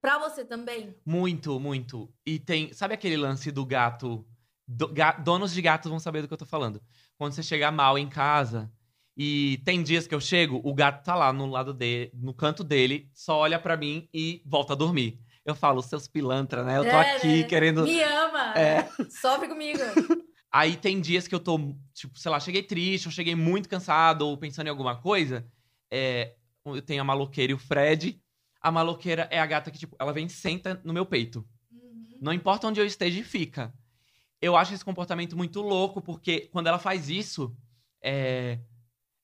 Pra 0.01 0.19
você 0.19 0.45
também? 0.45 0.95
Muito, 1.07 1.59
muito. 1.59 2.13
E 2.27 2.39
tem. 2.39 2.73
Sabe 2.73 2.95
aquele 2.95 3.17
lance 3.17 3.51
do 3.51 3.65
gato? 3.65 4.27
do- 4.71 4.89
ga- 4.89 5.13
donos 5.13 5.53
de 5.55 5.63
gatos 5.63 5.89
vão 5.89 5.99
saber 5.99 6.21
do 6.21 6.29
que 6.29 6.35
eu 6.35 6.39
tô 6.39 6.45
falando. 6.45 6.83
Quando 7.17 7.33
você 7.33 7.43
chega 7.43 7.71
mal 7.71 7.97
em 7.97 8.07
casa 8.07 8.71
e 9.17 9.63
tem 9.65 9.83
dias 9.83 10.07
que 10.07 10.15
eu 10.15 10.21
chego, 10.21 10.61
o 10.63 10.75
gato 10.75 11.03
tá 11.03 11.15
lá 11.15 11.33
no 11.33 11.47
lado 11.47 11.73
dele, 11.73 12.11
no 12.15 12.35
canto 12.35 12.63
dele, 12.63 13.11
só 13.15 13.39
olha 13.39 13.59
pra 13.59 13.79
mim 13.79 14.07
e 14.13 14.43
volta 14.45 14.75
a 14.75 14.77
dormir. 14.77 15.19
Eu 15.43 15.55
falo, 15.55 15.81
seus 15.81 16.07
pilantra, 16.07 16.63
né? 16.65 16.77
Eu 16.77 16.83
tô 16.83 16.91
É, 16.91 17.17
aqui 17.17 17.27
né? 17.39 17.43
querendo. 17.45 17.85
Me 17.85 18.03
ama! 18.03 18.53
É. 18.59 18.87
Sofre 19.09 19.49
comigo. 19.49 19.79
Aí 20.51 20.77
tem 20.77 21.01
dias 21.01 21.29
que 21.29 21.35
eu 21.35 21.41
tô, 21.41 21.75
tipo, 21.93 22.19
sei 22.19 22.31
lá, 22.31 22.41
cheguei 22.41 22.63
triste, 22.63 23.07
eu 23.07 23.13
cheguei 23.13 23.35
muito 23.35 23.69
cansado 23.69 24.27
ou 24.27 24.37
pensando 24.37 24.67
em 24.67 24.71
alguma 24.71 24.97
coisa. 24.97 25.47
É, 25.91 26.35
eu 26.65 26.83
tenho 26.83 27.03
a 27.03 27.05
maloqueira 27.05 27.53
e 27.53 27.55
o 27.55 27.59
Fred. 27.59 28.21
A 28.61 28.71
maloqueira 28.71 29.29
é 29.31 29.39
a 29.39 29.47
gata 29.47 29.71
que, 29.71 29.79
tipo, 29.79 29.95
ela 29.99 30.13
vem 30.13 30.27
e 30.27 30.31
senta 30.31 30.81
no 30.85 30.93
meu 30.93 31.05
peito. 31.05 31.47
Não 32.21 32.33
importa 32.33 32.67
onde 32.67 32.81
eu 32.81 32.87
esteja 32.87 33.21
e 33.21 33.23
fica. 33.23 33.73
Eu 34.41 34.57
acho 34.57 34.75
esse 34.75 34.85
comportamento 34.85 35.37
muito 35.37 35.61
louco, 35.61 36.01
porque 36.01 36.49
quando 36.53 36.67
ela 36.67 36.79
faz 36.79 37.11
isso, 37.11 37.55
é, 38.03 38.59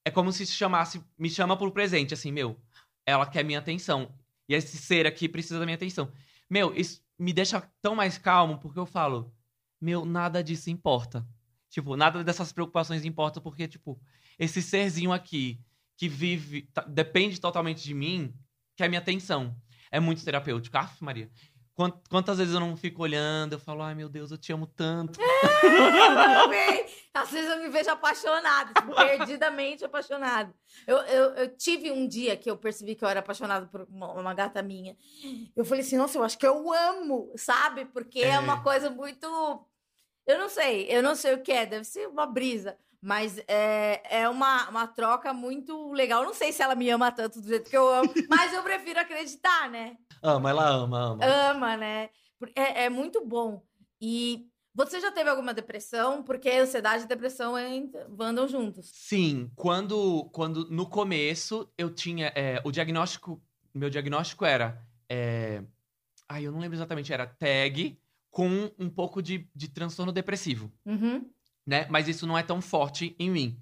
é 0.05 0.11
como 0.11 0.33
se 0.33 0.47
chamasse, 0.47 1.03
me 1.19 1.31
chama 1.31 1.57
por 1.57 1.71
presente, 1.71 2.15
assim, 2.15 2.31
meu, 2.31 2.61
ela 3.07 3.27
quer 3.27 3.45
minha 3.45 3.59
atenção. 3.59 4.15
E 4.49 4.55
esse 4.55 4.77
ser 4.77 5.07
aqui 5.07 5.29
precisa 5.29 5.59
da 5.59 5.65
minha 5.65 5.77
atenção. 5.77 6.13
Meu, 6.51 6.75
isso 6.75 7.03
me 7.19 7.33
deixa 7.33 7.61
tão 7.81 7.95
mais 7.95 8.19
calmo, 8.19 8.59
porque 8.59 8.79
eu 8.79 8.87
falo, 8.87 9.34
meu, 9.85 10.05
nada 10.05 10.43
disso 10.43 10.71
importa. 10.71 11.25
Tipo, 11.69 11.97
nada 11.97 12.25
dessas 12.25 12.53
preocupações 12.53 13.05
importa, 13.05 13.41
porque, 13.41 13.69
tipo, 13.69 14.01
esse 14.39 14.63
serzinho 14.63 15.13
aqui, 15.13 15.61
que 15.97 16.09
vive, 16.09 16.63
tá- 16.73 16.85
depende 16.89 17.41
totalmente 17.41 17.83
de 17.83 17.95
mim, 17.95 18.35
quer 18.77 18.89
minha 18.89 19.01
atenção. 19.01 19.55
É 19.91 20.01
muito 20.01 20.25
terapêutico. 20.25 20.77
Aff, 20.77 21.03
Maria. 21.05 21.31
Quant- 21.75 22.01
Quantas 22.09 22.39
vezes 22.39 22.55
eu 22.55 22.61
não 22.61 22.77
fico 22.77 23.03
olhando, 23.03 23.55
eu 23.55 23.59
falo, 23.59 23.83
ai 23.83 23.95
meu 23.97 24.09
Deus, 24.09 24.31
eu 24.31 24.39
te 24.39 24.53
amo 24.53 24.67
tanto. 24.67 25.21
Eu 25.21 26.43
também. 26.43 26.87
Às 27.13 27.31
vezes 27.31 27.49
eu 27.51 27.59
me 27.61 27.69
vejo 27.69 27.91
apaixonada, 27.91 28.73
tipo, 28.75 28.93
perdidamente 29.39 29.85
apaixonada. 29.85 30.53
Eu, 30.87 30.97
eu, 30.99 31.25
eu 31.35 31.57
tive 31.57 31.91
um 31.93 32.07
dia 32.09 32.37
que 32.37 32.51
eu 32.51 32.57
percebi 32.57 32.95
que 32.95 33.05
eu 33.05 33.09
era 33.09 33.21
apaixonada 33.21 33.67
por 33.67 33.83
uma, 33.91 34.13
uma 34.13 34.35
gata 34.35 34.63
minha. 34.63 34.97
Eu 35.57 35.65
falei 35.65 35.83
assim, 35.83 35.97
nossa, 35.97 36.19
eu 36.19 36.23
acho 36.25 36.39
que 36.39 36.47
eu 36.47 36.73
amo, 36.73 37.33
sabe? 37.37 37.85
Porque 37.87 38.21
é, 38.21 38.31
É. 38.31 38.39
uma 38.39 38.63
coisa 38.63 38.91
muito. 38.91 39.27
Eu 40.27 40.39
não 40.39 40.49
sei, 40.49 40.87
eu 40.89 41.03
não 41.03 41.15
sei 41.15 41.35
o 41.35 41.43
que 41.43 41.53
é, 41.53 41.67
deve 41.67 41.85
ser 41.85 42.09
uma 42.09 42.27
brisa. 42.27 42.77
Mas 43.01 43.37
é, 43.47 44.21
é 44.23 44.29
uma, 44.31 44.69
uma 44.71 44.87
troca 44.87 45.33
muito 45.35 45.93
legal. 45.93 46.23
Eu 46.23 46.29
não 46.29 46.35
sei 46.35 46.53
se 46.53 46.63
ela 46.63 46.75
me 46.75 46.89
ama 46.89 47.13
tanto 47.13 47.39
do 47.41 47.47
jeito 47.47 47.69
que 47.69 47.77
eu 47.77 47.87
amo, 47.93 48.15
mas 48.31 48.53
eu 48.55 48.63
prefiro 48.63 48.99
acreditar, 48.99 49.69
né? 49.69 49.99
Ama, 50.23 50.49
ela 50.51 50.67
ama, 50.67 50.99
ama. 51.13 51.25
ama, 51.25 51.77
né? 51.77 52.09
É, 52.57 52.85
é 52.85 52.89
muito 52.89 53.23
bom. 53.25 53.63
E 54.01 54.49
você 54.75 55.01
já 55.01 55.13
teve 55.13 55.29
alguma 55.29 55.53
depressão? 55.53 56.23
Porque 56.23 56.49
ansiedade 56.51 57.05
e 57.05 57.07
depressão 57.07 57.59
en- 57.59 57.93
andam 58.19 58.49
juntos. 58.49 58.91
Sim, 58.95 59.51
quando, 59.55 60.25
quando 60.33 60.71
no 60.71 60.89
começo 60.89 61.71
eu 61.77 61.91
tinha. 61.95 62.33
é, 62.35 62.63
o 62.65 62.73
diagnóstico. 62.73 63.39
Meu 63.75 63.91
diagnóstico 63.91 64.47
era. 64.47 64.83
É, 65.11 65.63
ai, 66.27 66.47
eu 66.47 66.53
não 66.53 66.59
lembro 66.61 66.77
exatamente, 66.77 67.13
era 67.13 67.27
TAG 67.27 67.99
com 68.35 68.69
um 68.77 68.91
pouco 68.91 69.23
de, 69.23 69.49
de 69.55 69.69
transtorno 69.69 70.11
depressivo. 70.11 70.69
Uhum. 70.85 71.25
né? 71.65 71.87
Mas 71.89 72.09
isso 72.09 72.27
não 72.27 72.37
é 72.37 72.43
tão 72.43 72.61
forte 72.61 73.15
em 73.17 73.31
mim. 73.31 73.57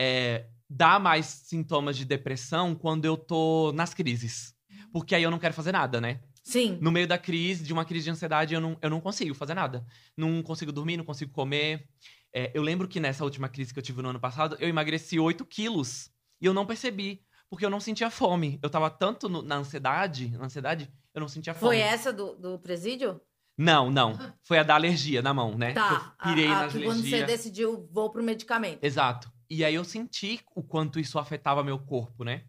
É, 0.00 0.46
dá 0.68 0.98
mais 0.98 1.26
sintomas 1.26 1.94
de 1.94 2.06
depressão 2.06 2.74
quando 2.74 3.04
eu 3.04 3.18
tô 3.18 3.70
nas 3.74 3.92
crises. 3.92 4.54
Porque 4.90 5.14
aí 5.14 5.22
eu 5.22 5.30
não 5.30 5.38
quero 5.38 5.52
fazer 5.52 5.72
nada, 5.72 6.00
né? 6.00 6.20
Sim. 6.42 6.78
No 6.80 6.90
meio 6.90 7.06
da 7.06 7.18
crise, 7.18 7.62
de 7.62 7.70
uma 7.74 7.84
crise 7.84 8.04
de 8.04 8.10
ansiedade, 8.12 8.54
eu 8.54 8.60
não, 8.62 8.78
eu 8.80 8.88
não 8.88 8.98
consigo 8.98 9.34
fazer 9.34 9.52
nada. 9.52 9.84
Não 10.16 10.42
consigo 10.42 10.72
dormir, 10.72 10.96
não 10.96 11.04
consigo 11.04 11.30
comer. 11.30 11.86
É, 12.34 12.50
eu 12.54 12.62
lembro 12.62 12.88
que 12.88 12.98
nessa 12.98 13.24
última 13.24 13.46
crise 13.50 13.74
que 13.74 13.78
eu 13.78 13.82
tive 13.82 14.00
no 14.00 14.08
ano 14.08 14.18
passado, 14.20 14.56
eu 14.58 14.68
emagreci 14.70 15.18
8 15.20 15.44
quilos. 15.44 16.10
E 16.40 16.46
eu 16.46 16.54
não 16.54 16.64
percebi. 16.64 17.22
Porque 17.50 17.64
eu 17.66 17.70
não 17.70 17.80
sentia 17.80 18.08
fome. 18.10 18.58
Eu 18.62 18.70
tava 18.70 18.88
tanto 18.90 19.28
no- 19.28 19.42
na 19.42 19.56
ansiedade, 19.56 20.30
na 20.30 20.46
ansiedade, 20.46 20.90
eu 21.14 21.20
não 21.20 21.28
sentia 21.28 21.52
fome. 21.52 21.76
Foi 21.76 21.78
essa 21.78 22.10
do, 22.12 22.34
do 22.36 22.58
presídio? 22.58 23.20
Não, 23.58 23.90
não. 23.90 24.16
Foi 24.44 24.56
a 24.58 24.62
da 24.62 24.76
alergia 24.76 25.20
na 25.20 25.34
mão, 25.34 25.58
né? 25.58 25.72
Tá. 25.72 26.14
Eu 26.24 26.30
pirei 26.30 26.46
a, 26.46 26.58
a, 26.58 26.62
nas 26.62 26.72
que 26.72 26.82
quando 26.84 27.00
você 27.00 27.16
alergias. 27.16 27.26
decidiu, 27.26 27.88
vou 27.92 28.08
pro 28.08 28.22
medicamento. 28.22 28.78
Exato. 28.82 29.30
E 29.50 29.64
aí 29.64 29.74
eu 29.74 29.84
senti 29.84 30.40
o 30.54 30.62
quanto 30.62 31.00
isso 31.00 31.18
afetava 31.18 31.64
meu 31.64 31.78
corpo, 31.78 32.22
né? 32.22 32.44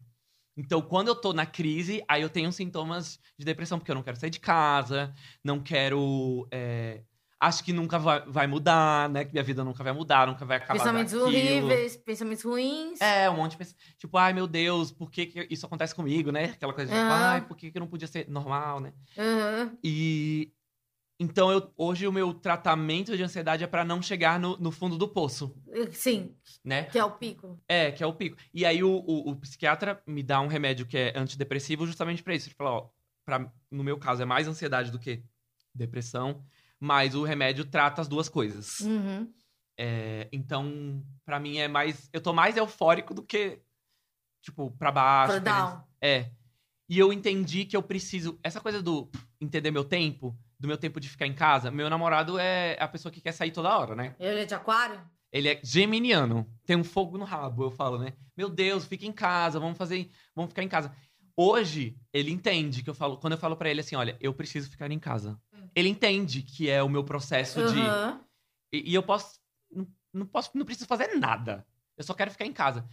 Então, 0.55 0.81
quando 0.81 1.07
eu 1.07 1.15
tô 1.15 1.31
na 1.33 1.45
crise, 1.45 2.03
aí 2.07 2.21
eu 2.21 2.29
tenho 2.29 2.51
sintomas 2.51 3.19
de 3.37 3.45
depressão, 3.45 3.79
porque 3.79 3.89
eu 3.89 3.95
não 3.95 4.03
quero 4.03 4.17
sair 4.17 4.29
de 4.29 4.39
casa, 4.39 5.13
não 5.43 5.59
quero. 5.61 6.47
é, 6.51 7.01
Acho 7.41 7.63
que 7.63 7.71
nunca 7.71 7.97
vai, 7.97 8.21
vai 8.27 8.47
mudar, 8.47 9.07
né? 9.09 9.23
Que 9.23 9.31
minha 9.31 9.43
vida 9.43 9.63
nunca 9.63 9.81
vai 9.81 9.93
mudar, 9.93 10.27
nunca 10.27 10.45
vai 10.45 10.57
acabar. 10.57 10.77
Pensamentos 10.77 11.13
daquilo. 11.13 11.27
horríveis, 11.29 11.95
pensamentos 11.95 12.43
ruins. 12.43 12.99
É, 12.99 13.29
um 13.29 13.37
monte 13.37 13.51
de 13.51 13.57
pessoas. 13.57 13.77
Tipo, 13.97 14.17
ai 14.17 14.33
meu 14.33 14.45
Deus, 14.45 14.91
por 14.91 15.09
que, 15.09 15.25
que 15.25 15.47
isso 15.49 15.65
acontece 15.65 15.95
comigo, 15.95 16.29
né? 16.33 16.45
Aquela 16.45 16.73
coisa 16.73 16.91
de, 16.91 16.99
tipo, 16.99 17.09
Aham. 17.09 17.25
ai, 17.25 17.41
por 17.47 17.55
que, 17.55 17.71
que 17.71 17.79
não 17.79 17.87
podia 17.87 18.07
ser 18.09 18.27
normal, 18.29 18.81
né? 18.81 18.91
Uhum. 19.17 19.77
E. 19.81 20.51
Então, 21.21 21.51
eu, 21.51 21.69
hoje 21.75 22.07
o 22.07 22.13
meu 22.13 22.33
tratamento 22.33 23.17
de 23.17 23.21
ansiedade 23.21 23.61
é 23.61 23.67
pra 23.67 23.83
não 23.83 24.01
chegar 24.01 24.39
no, 24.39 24.57
no 24.57 24.71
fundo 24.71 24.97
do 24.97 25.05
poço, 25.07 25.53
Sim, 25.91 26.33
né? 26.63 26.83
que 26.85 26.97
é 26.97 27.03
o 27.03 27.11
pico. 27.11 27.59
É, 27.67 27.91
que 27.91 28.01
é 28.01 28.07
o 28.07 28.13
pico. 28.13 28.37
E 28.53 28.65
aí 28.65 28.81
o, 28.81 28.89
o, 28.89 29.31
o 29.31 29.35
psiquiatra 29.35 30.01
me 30.07 30.23
dá 30.23 30.39
um 30.39 30.47
remédio 30.47 30.85
que 30.85 30.97
é 30.97 31.13
antidepressivo 31.17 31.85
justamente 31.85 32.23
pra 32.23 32.33
isso. 32.33 32.47
Ele 32.47 32.55
fala, 32.55 32.71
ó, 32.71 32.89
pra, 33.25 33.51
no 33.69 33.83
meu 33.83 33.97
caso 33.97 34.21
é 34.21 34.25
mais 34.25 34.47
ansiedade 34.47 34.91
do 34.91 34.99
que 34.99 35.21
depressão, 35.75 36.41
mas 36.79 37.13
o 37.15 37.23
remédio 37.23 37.65
trata 37.65 38.01
as 38.01 38.07
duas 38.07 38.29
coisas. 38.29 38.79
Uhum. 38.79 39.29
É, 39.77 40.29
então, 40.31 41.03
pra 41.25 41.39
mim 41.39 41.57
é 41.57 41.67
mais. 41.67 42.09
Eu 42.13 42.21
tô 42.21 42.31
mais 42.33 42.55
eufórico 42.55 43.13
do 43.13 43.23
que, 43.23 43.59
tipo, 44.41 44.71
pra 44.71 44.91
baixo. 44.91 45.33
Querendo- 45.33 45.45
down. 45.45 45.83
É. 46.01 46.31
E 46.87 46.97
eu 46.97 47.11
entendi 47.11 47.65
que 47.65 47.75
eu 47.75 47.83
preciso. 47.83 48.39
Essa 48.41 48.59
coisa 48.61 48.81
do 48.81 49.09
entender 49.39 49.69
meu 49.71 49.83
tempo, 49.83 50.35
do 50.59 50.67
meu 50.67 50.77
tempo 50.77 50.99
de 50.99 51.09
ficar 51.09 51.25
em 51.25 51.33
casa. 51.33 51.71
Meu 51.71 51.89
namorado 51.89 52.37
é 52.37 52.75
a 52.79 52.87
pessoa 52.87 53.11
que 53.11 53.21
quer 53.21 53.31
sair 53.31 53.51
toda 53.51 53.77
hora, 53.77 53.95
né? 53.95 54.15
Ele 54.19 54.41
é 54.41 54.45
de 54.45 54.53
aquário? 54.53 54.99
Ele 55.31 55.47
é 55.47 55.59
geminiano. 55.63 56.47
Tem 56.65 56.75
um 56.75 56.83
fogo 56.83 57.17
no 57.17 57.23
rabo, 57.23 57.63
eu 57.63 57.71
falo, 57.71 57.99
né? 57.99 58.13
Meu 58.35 58.49
Deus, 58.49 58.85
fica 58.85 59.05
em 59.05 59.11
casa, 59.11 59.59
vamos 59.59 59.77
fazer. 59.77 60.09
Vamos 60.35 60.49
ficar 60.49 60.63
em 60.63 60.67
casa. 60.67 60.91
Hoje, 61.37 61.97
ele 62.11 62.31
entende 62.31 62.83
que 62.83 62.89
eu 62.89 62.95
falo. 62.95 63.17
Quando 63.17 63.33
eu 63.33 63.39
falo 63.39 63.55
pra 63.55 63.69
ele 63.69 63.79
assim, 63.79 63.95
olha, 63.95 64.17
eu 64.19 64.33
preciso 64.33 64.69
ficar 64.69 64.91
em 64.91 64.99
casa. 64.99 65.39
Ele 65.75 65.87
entende 65.87 66.41
que 66.41 66.69
é 66.69 66.81
o 66.83 66.89
meu 66.89 67.03
processo 67.03 67.59
de. 67.71 67.79
Uhum. 67.79 68.19
E, 68.73 68.91
e 68.91 68.93
eu 68.95 69.03
posso 69.03 69.39
não, 69.71 69.87
não 70.13 70.25
posso. 70.25 70.51
Não 70.55 70.65
preciso 70.65 70.87
fazer 70.87 71.15
nada. 71.15 71.65
Eu 71.95 72.03
só 72.03 72.13
quero 72.13 72.31
ficar 72.31 72.45
em 72.45 72.53
casa. 72.53 72.85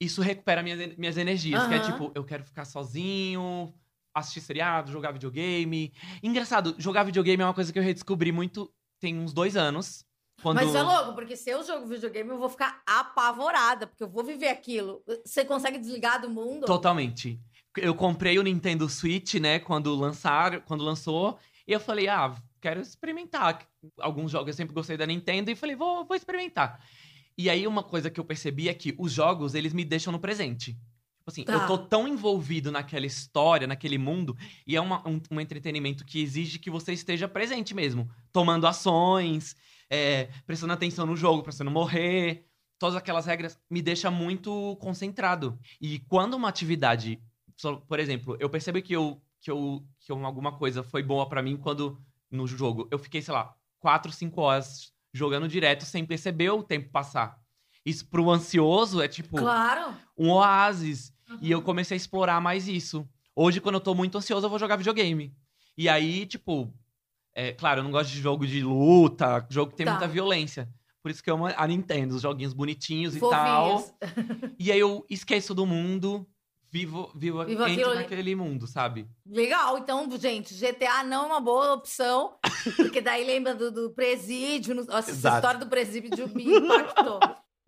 Isso 0.00 0.22
recupera 0.22 0.62
minhas, 0.62 0.96
minhas 0.96 1.16
energias. 1.16 1.66
Que 1.68 1.74
é 1.74 1.78
tipo, 1.80 2.10
eu 2.14 2.24
quero 2.24 2.42
ficar 2.42 2.64
sozinho, 2.64 3.74
assistir 4.20 4.40
seriado, 4.40 4.90
jogar 4.90 5.12
videogame. 5.12 5.92
Engraçado, 6.22 6.74
jogar 6.78 7.04
videogame 7.04 7.42
é 7.42 7.46
uma 7.46 7.54
coisa 7.54 7.72
que 7.72 7.78
eu 7.78 7.82
redescobri 7.82 8.32
muito. 8.32 8.72
Tem 9.00 9.18
uns 9.18 9.32
dois 9.32 9.56
anos. 9.56 10.04
Quando... 10.42 10.56
Mas 10.56 10.74
é 10.74 10.82
louco, 10.82 11.14
porque 11.14 11.36
se 11.36 11.50
eu 11.50 11.62
jogo 11.62 11.86
videogame, 11.86 12.30
eu 12.30 12.38
vou 12.38 12.48
ficar 12.48 12.82
apavorada, 12.86 13.86
porque 13.86 14.02
eu 14.02 14.08
vou 14.08 14.24
viver 14.24 14.48
aquilo. 14.48 15.02
Você 15.24 15.44
consegue 15.44 15.78
desligar 15.78 16.20
do 16.20 16.30
mundo? 16.30 16.66
Totalmente. 16.66 17.38
Eu 17.76 17.94
comprei 17.94 18.38
o 18.38 18.42
Nintendo 18.42 18.88
Switch, 18.88 19.34
né, 19.34 19.58
quando 19.58 19.94
lançaram, 19.94 20.60
quando 20.62 20.82
lançou, 20.82 21.38
e 21.66 21.72
eu 21.72 21.78
falei, 21.78 22.08
ah, 22.08 22.34
quero 22.60 22.80
experimentar 22.80 23.66
alguns 23.98 24.30
jogos. 24.30 24.48
Eu 24.48 24.54
sempre 24.54 24.74
gostei 24.74 24.96
da 24.96 25.06
Nintendo 25.06 25.50
e 25.50 25.54
falei, 25.54 25.76
vou, 25.76 26.04
vou 26.04 26.16
experimentar. 26.16 26.80
E 27.36 27.48
aí 27.48 27.66
uma 27.66 27.82
coisa 27.82 28.10
que 28.10 28.18
eu 28.18 28.24
percebi 28.24 28.68
é 28.68 28.74
que 28.74 28.94
os 28.98 29.12
jogos, 29.12 29.54
eles 29.54 29.72
me 29.72 29.84
deixam 29.84 30.12
no 30.12 30.18
presente. 30.18 30.76
Assim, 31.30 31.44
Tá. 31.44 31.52
eu 31.54 31.66
tô 31.66 31.78
tão 31.78 32.06
envolvido 32.06 32.70
naquela 32.70 33.06
história, 33.06 33.66
naquele 33.66 33.96
mundo, 33.98 34.36
e 34.66 34.76
é 34.76 34.80
uma- 34.80 35.06
um, 35.08 35.20
um 35.30 35.40
entretenimento 35.40 36.04
que 36.04 36.20
exige 36.20 36.58
que 36.58 36.70
você 36.70 36.92
esteja 36.92 37.26
presente 37.28 37.74
mesmo, 37.74 38.10
tomando 38.32 38.66
ações, 38.66 39.56
é, 39.88 40.28
prestando 40.46 40.72
atenção 40.72 41.06
no 41.06 41.16
jogo 41.16 41.42
pra 41.42 41.52
você 41.52 41.64
não 41.64 41.72
morrer. 41.72 42.46
todas 42.78 42.96
aquelas 42.96 43.26
regras, 43.26 43.58
me 43.68 43.82
deixa 43.82 44.10
muito 44.10 44.74
concentrado. 44.80 45.58
E 45.78 45.98
quando 45.98 46.32
uma 46.32 46.48
atividade, 46.48 47.20
por 47.86 48.00
exemplo, 48.00 48.38
eu 48.40 48.48
percebo 48.48 48.80
que 48.80 48.94
eu 48.96 49.20
que 49.38 49.50
eu 49.50 49.84
que 50.00 50.10
eu- 50.10 50.24
alguma 50.24 50.52
coisa 50.56 50.82
foi 50.82 51.02
boa 51.02 51.28
pra 51.28 51.42
mim 51.42 51.58
quando 51.58 52.00
no 52.30 52.46
jogo 52.46 52.88
eu 52.90 52.98
fiquei, 52.98 53.20
sei 53.20 53.34
lá, 53.34 53.54
quatro, 53.78 54.10
cinco 54.10 54.40
horas 54.40 54.94
jogando 55.12 55.46
direto 55.46 55.84
sem 55.84 56.06
perceber 56.06 56.48
o 56.48 56.62
tempo 56.62 56.88
passar. 56.90 57.38
Isso 57.84 58.06
pro 58.08 58.30
ansioso 58.30 59.02
é 59.02 59.08
tipo 59.08 59.36
Claro. 59.36 59.94
um 60.16 60.30
oásis. 60.30 61.12
E 61.40 61.50
eu 61.50 61.62
comecei 61.62 61.94
a 61.94 61.96
explorar 61.96 62.40
mais 62.40 62.66
isso. 62.68 63.08
Hoje, 63.34 63.60
quando 63.60 63.74
eu 63.76 63.80
tô 63.80 63.94
muito 63.94 64.16
ansioso, 64.18 64.46
eu 64.46 64.50
vou 64.50 64.58
jogar 64.58 64.76
videogame. 64.76 65.34
E 65.76 65.88
aí, 65.88 66.26
tipo, 66.26 66.72
é, 67.34 67.52
claro, 67.52 67.80
eu 67.80 67.84
não 67.84 67.90
gosto 67.90 68.10
de 68.10 68.20
jogo 68.20 68.46
de 68.46 68.62
luta, 68.62 69.46
jogo 69.48 69.70
que 69.70 69.76
tem 69.76 69.86
Tá. 69.86 69.92
muita 69.92 70.08
violência. 70.08 70.68
Por 71.02 71.10
isso 71.10 71.22
que 71.22 71.30
eu 71.30 71.34
amo 71.34 71.46
a 71.46 71.66
Nintendo, 71.66 72.14
os 72.16 72.22
joguinhos 72.22 72.52
bonitinhos 72.52 73.16
e 73.16 73.20
tal. 73.20 73.78
Fofinhos. 73.78 73.94
E 74.58 74.70
aí 74.70 74.78
eu 74.78 75.06
esqueço 75.08 75.54
do 75.54 75.64
mundo, 75.64 76.26
vivo, 76.70 77.10
vivo, 77.14 77.42
Vivo 77.46 77.66
entro 77.66 77.94
naquele 77.94 78.34
mundo, 78.34 78.66
sabe? 78.66 79.08
Legal, 79.26 79.78
então, 79.78 80.06
gente, 80.18 80.52
GTA 80.54 81.02
não 81.02 81.24
é 81.24 81.26
uma 81.28 81.40
boa 81.40 81.72
opção, 81.72 82.36
porque 82.76 83.00
daí 83.00 83.24
lembra 83.24 83.54
do, 83.54 83.70
do 83.72 83.90
presídio. 83.92 84.74
no- 84.74 84.84
Nossa, 84.84 85.10
essa 85.12 85.34
história 85.36 85.58
do 85.60 85.66
presídio 85.66 86.28
me 86.28 86.44
impactou. 86.44 87.20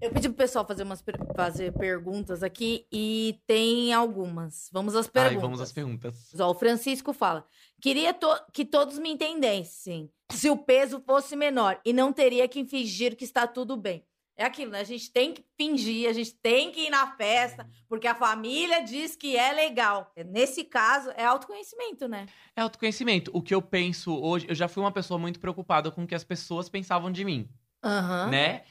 Eu 0.02 0.10
pedi 0.10 0.28
pro 0.28 0.36
pessoal 0.36 0.66
fazer 0.66 0.82
umas 0.82 1.00
per- 1.00 1.16
fazer 1.36 1.72
perguntas 1.72 2.42
aqui 2.42 2.86
e 2.92 3.40
tem 3.46 3.92
algumas. 3.92 4.68
Vamos 4.72 4.96
às 4.96 5.06
perguntas. 5.06 5.36
Ai, 5.36 5.40
vamos 5.40 5.60
às 5.60 5.70
perguntas. 5.72 6.32
Ó, 6.40 6.50
o 6.50 6.54
Francisco 6.54 7.12
fala: 7.12 7.46
queria 7.80 8.12
to- 8.12 8.42
que 8.52 8.64
todos 8.64 8.98
me 8.98 9.10
entendessem 9.10 10.10
se 10.32 10.50
o 10.50 10.56
peso 10.56 11.00
fosse 11.06 11.36
menor 11.36 11.80
e 11.84 11.92
não 11.92 12.12
teria 12.12 12.48
que 12.48 12.64
fingir 12.64 13.16
que 13.16 13.24
está 13.24 13.46
tudo 13.46 13.76
bem. 13.76 14.04
É 14.36 14.44
aquilo, 14.44 14.72
né? 14.72 14.80
A 14.80 14.84
gente 14.84 15.12
tem 15.12 15.32
que 15.34 15.44
fingir, 15.56 16.08
a 16.08 16.12
gente 16.12 16.34
tem 16.34 16.72
que 16.72 16.86
ir 16.86 16.90
na 16.90 17.14
festa, 17.16 17.68
porque 17.88 18.08
a 18.08 18.14
família 18.14 18.82
diz 18.82 19.14
que 19.14 19.36
é 19.36 19.52
legal. 19.52 20.10
Nesse 20.30 20.64
caso, 20.64 21.10
é 21.16 21.24
autoconhecimento, 21.24 22.08
né? 22.08 22.26
É 22.56 22.62
autoconhecimento. 22.62 23.30
O 23.34 23.42
que 23.42 23.54
eu 23.54 23.60
penso 23.62 24.18
hoje, 24.20 24.46
eu 24.48 24.54
já 24.54 24.66
fui 24.68 24.82
uma 24.82 24.90
pessoa 24.90 25.16
muito 25.18 25.38
preocupada 25.38 25.90
com 25.92 26.02
o 26.02 26.06
que 26.06 26.14
as 26.14 26.24
pessoas 26.24 26.68
pensavam 26.68 27.12
de 27.12 27.24
mim. 27.24 27.48
Aham. 27.84 28.30
né? 28.30 28.62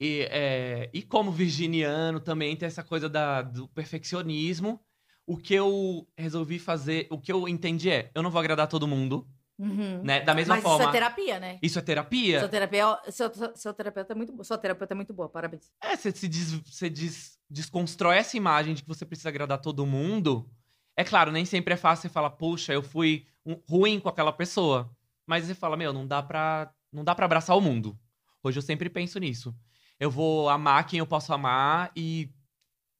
E, 0.00 0.26
é, 0.30 0.90
e 0.92 1.02
como 1.02 1.30
virginiano 1.30 2.20
também 2.20 2.56
tem 2.56 2.66
essa 2.66 2.82
coisa 2.82 3.08
da, 3.08 3.42
do 3.42 3.68
perfeccionismo. 3.68 4.80
O 5.26 5.36
que 5.38 5.54
eu 5.54 6.06
resolvi 6.18 6.58
fazer, 6.58 7.06
o 7.10 7.18
que 7.18 7.32
eu 7.32 7.48
entendi 7.48 7.88
é, 7.90 8.10
eu 8.14 8.22
não 8.22 8.30
vou 8.30 8.38
agradar 8.40 8.66
todo 8.68 8.86
mundo, 8.86 9.26
Uhum. 9.58 10.02
né? 10.02 10.20
Da 10.20 10.34
mesma 10.34 10.56
Mas 10.56 10.62
forma. 10.64 10.80
isso 10.84 10.88
é 10.88 10.92
terapia, 10.92 11.38
né? 11.40 11.58
Isso 11.62 11.78
é 11.78 11.82
terapia? 11.82 12.40
Sua 12.40 12.48
terapia, 12.48 12.98
seu, 13.10 13.30
seu 13.54 13.72
terapeuta 13.72 14.12
é 14.12 14.16
muito 14.16 14.32
boa. 14.32 14.44
Sua 14.44 14.58
terapeuta 14.58 14.92
é 14.92 14.96
muito 14.96 15.14
boa, 15.14 15.28
parabéns. 15.28 15.70
É, 15.80 15.96
você 15.96 16.10
se 16.12 16.28
des- 16.28 16.52
você 16.60 16.90
des- 16.90 17.38
desconstrói 17.48 18.16
essa 18.16 18.36
imagem 18.36 18.74
de 18.74 18.82
que 18.82 18.88
você 18.88 19.06
precisa 19.06 19.28
agradar 19.28 19.60
todo 19.60 19.86
mundo. 19.86 20.50
É 20.96 21.04
claro, 21.04 21.30
nem 21.32 21.44
sempre 21.44 21.72
é 21.72 21.76
fácil 21.76 22.02
você 22.02 22.08
falar, 22.12 22.30
puxa, 22.30 22.72
eu 22.74 22.82
fui 22.82 23.26
um- 23.46 23.58
ruim 23.68 24.00
com 24.00 24.08
aquela 24.08 24.32
pessoa. 24.32 24.90
Mas 25.26 25.46
você 25.46 25.54
fala, 25.54 25.76
meu, 25.76 25.92
não 25.92 26.06
dá 26.06 26.22
pra, 26.22 26.70
não 26.92 27.02
dá 27.04 27.14
pra 27.14 27.24
abraçar 27.24 27.56
o 27.56 27.60
mundo. 27.60 27.96
Hoje 28.42 28.58
eu 28.58 28.62
sempre 28.62 28.90
penso 28.90 29.18
nisso. 29.18 29.54
Eu 29.98 30.10
vou 30.10 30.48
amar 30.48 30.86
quem 30.86 30.98
eu 30.98 31.06
posso 31.06 31.32
amar 31.32 31.90
e 31.96 32.30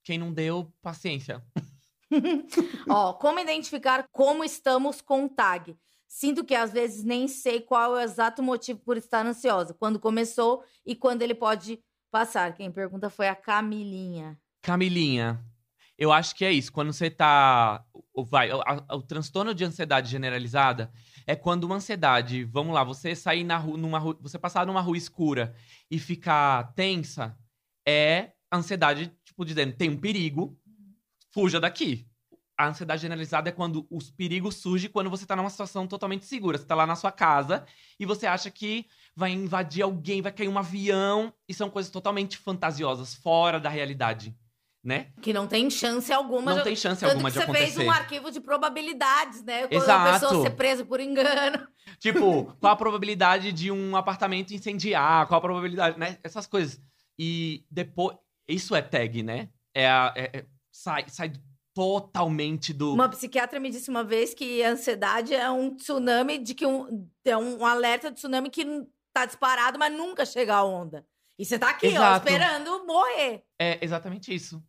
quem 0.03 0.19
não 0.19 0.33
deu, 0.33 0.73
paciência. 0.83 1.43
Ó, 2.89 3.13
como 3.15 3.41
identificar 3.41 4.07
como 4.13 4.45
estamos 4.45 5.01
com 5.01 5.25
o 5.25 5.29
tag? 5.29 5.77
Sinto 6.07 6.45
que 6.45 6.55
às 6.55 6.73
vezes 6.73 7.03
nem 7.05 7.27
sei 7.27 7.61
qual 7.61 7.97
é 7.97 8.01
o 8.01 8.05
exato 8.05 8.43
motivo 8.43 8.79
por 8.81 8.97
estar 8.97 9.27
ansiosa, 9.27 9.75
quando 9.75 9.99
começou 9.99 10.63
e 10.87 10.95
quando 10.95 11.23
ele 11.23 11.35
pode 11.35 11.81
passar. 12.11 12.55
Quem 12.55 12.71
pergunta 12.71 13.11
foi 13.11 13.27
a 13.29 13.35
Camilinha. 13.35 14.39
Camilinha, 14.63 15.45
eu 15.99 16.13
acho 16.13 16.37
que 16.37 16.45
é 16.45 16.53
isso. 16.53 16.73
Quando 16.73 16.93
você 16.93 17.11
tá. 17.11 17.85
Vai, 18.17 18.53
o, 18.53 18.61
a- 18.61 18.95
o 18.95 19.03
transtorno 19.03 19.53
de 19.53 19.65
ansiedade 19.65 20.09
generalizada 20.09 20.93
é 21.27 21.35
quando 21.35 21.65
uma 21.65 21.77
ansiedade, 21.77 22.45
vamos 22.45 22.75
lá, 22.75 22.85
você 22.85 23.15
sair 23.15 23.45
na 23.45 23.57
rua, 23.57 23.77
numa 23.77 23.99
rua, 23.99 24.19
você 24.21 24.39
passar 24.39 24.67
numa 24.67 24.81
rua 24.81 24.97
escura 24.97 25.55
e 25.91 25.99
ficar 25.99 26.73
tensa, 26.75 27.39
é 27.87 28.33
ansiedade, 28.53 29.13
tipo, 29.25 29.45
dizendo, 29.45 29.75
tem 29.75 29.91
um 29.91 29.97
perigo, 29.97 30.59
fuja 31.33 31.59
daqui. 31.61 32.07
A 32.57 32.69
ansiedade 32.69 33.03
generalizada 33.03 33.49
é 33.49 33.53
quando 33.53 33.85
os 33.91 34.11
perigos 34.11 34.57
surgem 34.57 34.89
quando 34.89 35.11
você 35.11 35.27
tá 35.27 35.35
numa 35.35 35.51
situação 35.51 35.89
totalmente 35.89 36.25
segura. 36.25 36.57
Você 36.57 36.65
tá 36.65 36.77
lá 36.77 36.87
na 36.87 36.95
sua 36.95 37.11
casa 37.11 37.67
e 37.99 38.07
você 38.07 38.27
acha 38.27 38.49
que 38.49 38.87
vai 39.17 39.33
invadir 39.33 39.83
alguém, 39.83 40.23
vai 40.23 40.31
cair 40.31 40.49
um 40.49 40.59
avião, 40.59 41.33
e 41.49 41.55
são 41.55 41.69
coisas 41.69 41.91
totalmente 41.91 42.39
fantasiosas, 42.39 43.15
fora 43.15 43.59
da 43.59 43.69
realidade, 43.69 44.37
né? 44.85 45.09
Que 45.23 45.33
não 45.33 45.47
tem 45.47 45.71
chance 45.71 46.13
alguma 46.13 46.51
Não 46.51 46.59
de... 46.59 46.65
tem 46.65 46.77
chance 46.77 47.01
Tanto 47.01 47.13
alguma 47.13 47.31
de 47.31 47.39
você 47.39 47.47
fez 47.47 47.57
acontecer. 47.71 47.87
um 47.87 47.91
arquivo 47.91 48.31
de 48.31 48.41
probabilidades, 48.41 49.43
né? 49.43 49.63
Quando 49.67 49.73
a 49.73 49.77
Exato. 49.77 50.21
pessoa 50.21 50.43
ser 50.43 50.51
presa 50.51 50.85
por 50.85 51.01
engano. 51.01 51.67
Tipo, 51.99 52.55
qual 52.61 52.73
a 52.73 52.77
probabilidade 52.77 53.51
de 53.53 53.71
um 53.71 53.97
apartamento 53.97 54.53
incendiar? 54.53 55.27
Qual 55.27 55.39
a 55.39 55.41
probabilidade, 55.41 55.99
né? 55.99 56.19
Essas 56.23 56.47
coisas. 56.47 56.81
E 57.19 57.65
depois. 57.71 58.17
Isso 58.47 58.75
é 58.75 58.83
tag, 58.83 59.23
né? 59.23 59.49
É 59.75 59.89
a. 59.89 60.13
é- 60.17 60.39
é- 60.39 60.45
sai, 60.71 61.05
sai 61.09 61.33
totalmente 61.75 62.73
do. 62.73 62.93
Uma 62.95 63.09
psiquiatra 63.09 63.59
me 63.61 63.71
disse 63.71 63.91
uma 63.91 64.05
vez 64.05 64.33
que 64.35 64.63
a 64.63 64.71
ansiedade 64.71 65.35
é 65.35 65.51
um 65.51 65.75
tsunami 65.77 66.39
de 66.39 66.55
que 66.55 66.67
um 66.67 67.09
é 67.25 67.37
um 67.37 67.65
alerta 67.65 68.11
de 68.11 68.17
tsunami 68.17 68.51
que 68.51 68.65
tá 69.13 69.27
disparado, 69.27 69.79
mas 69.79 69.93
nunca 69.93 70.25
chega 70.25 70.55
a 70.55 70.65
onda. 70.65 71.07
E 71.39 71.45
você 71.45 71.59
tá 71.59 71.71
aqui, 71.71 71.87
ó, 71.87 71.91
Exato. 71.91 72.29
esperando 72.29 72.87
morrer. 72.87 73.43
É 73.61 73.79
exatamente 73.85 74.33
isso. 74.35 74.63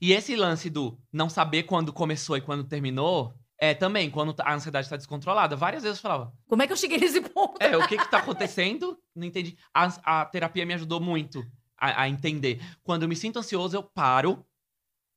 E 0.00 0.12
esse 0.12 0.34
lance 0.36 0.68
do 0.70 0.98
não 1.12 1.28
saber 1.28 1.64
quando 1.64 1.92
começou 1.92 2.36
e 2.36 2.40
quando 2.40 2.64
terminou. 2.64 3.34
É 3.60 3.74
também, 3.74 4.08
quando 4.08 4.32
a 4.40 4.54
ansiedade 4.54 4.88
tá 4.88 4.96
descontrolada. 4.96 5.56
Várias 5.56 5.82
vezes 5.82 5.98
eu 5.98 6.02
falava, 6.02 6.32
Como 6.46 6.62
é 6.62 6.66
que 6.68 6.72
eu 6.72 6.76
cheguei 6.76 6.96
nesse 6.98 7.20
ponto? 7.20 7.60
É, 7.60 7.76
o 7.76 7.88
que 7.88 7.98
que 7.98 8.08
tá 8.08 8.18
acontecendo? 8.22 8.96
Não 9.14 9.26
entendi. 9.26 9.56
A, 9.74 10.20
a 10.20 10.24
terapia 10.26 10.64
me 10.64 10.74
ajudou 10.74 11.00
muito 11.00 11.44
a, 11.76 12.02
a 12.02 12.08
entender. 12.08 12.60
Quando 12.84 13.02
eu 13.02 13.08
me 13.08 13.16
sinto 13.16 13.40
ansioso, 13.40 13.76
eu 13.76 13.82
paro. 13.82 14.46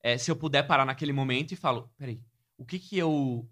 é, 0.03 0.17
se 0.17 0.31
eu 0.31 0.35
puder 0.35 0.63
parar 0.63 0.85
naquele 0.85 1.13
momento 1.13 1.51
e 1.51 1.55
falo, 1.55 1.87
peraí, 1.97 2.19
o 2.57 2.65
que 2.65 2.79
que 2.79 2.97
eu... 2.97 3.47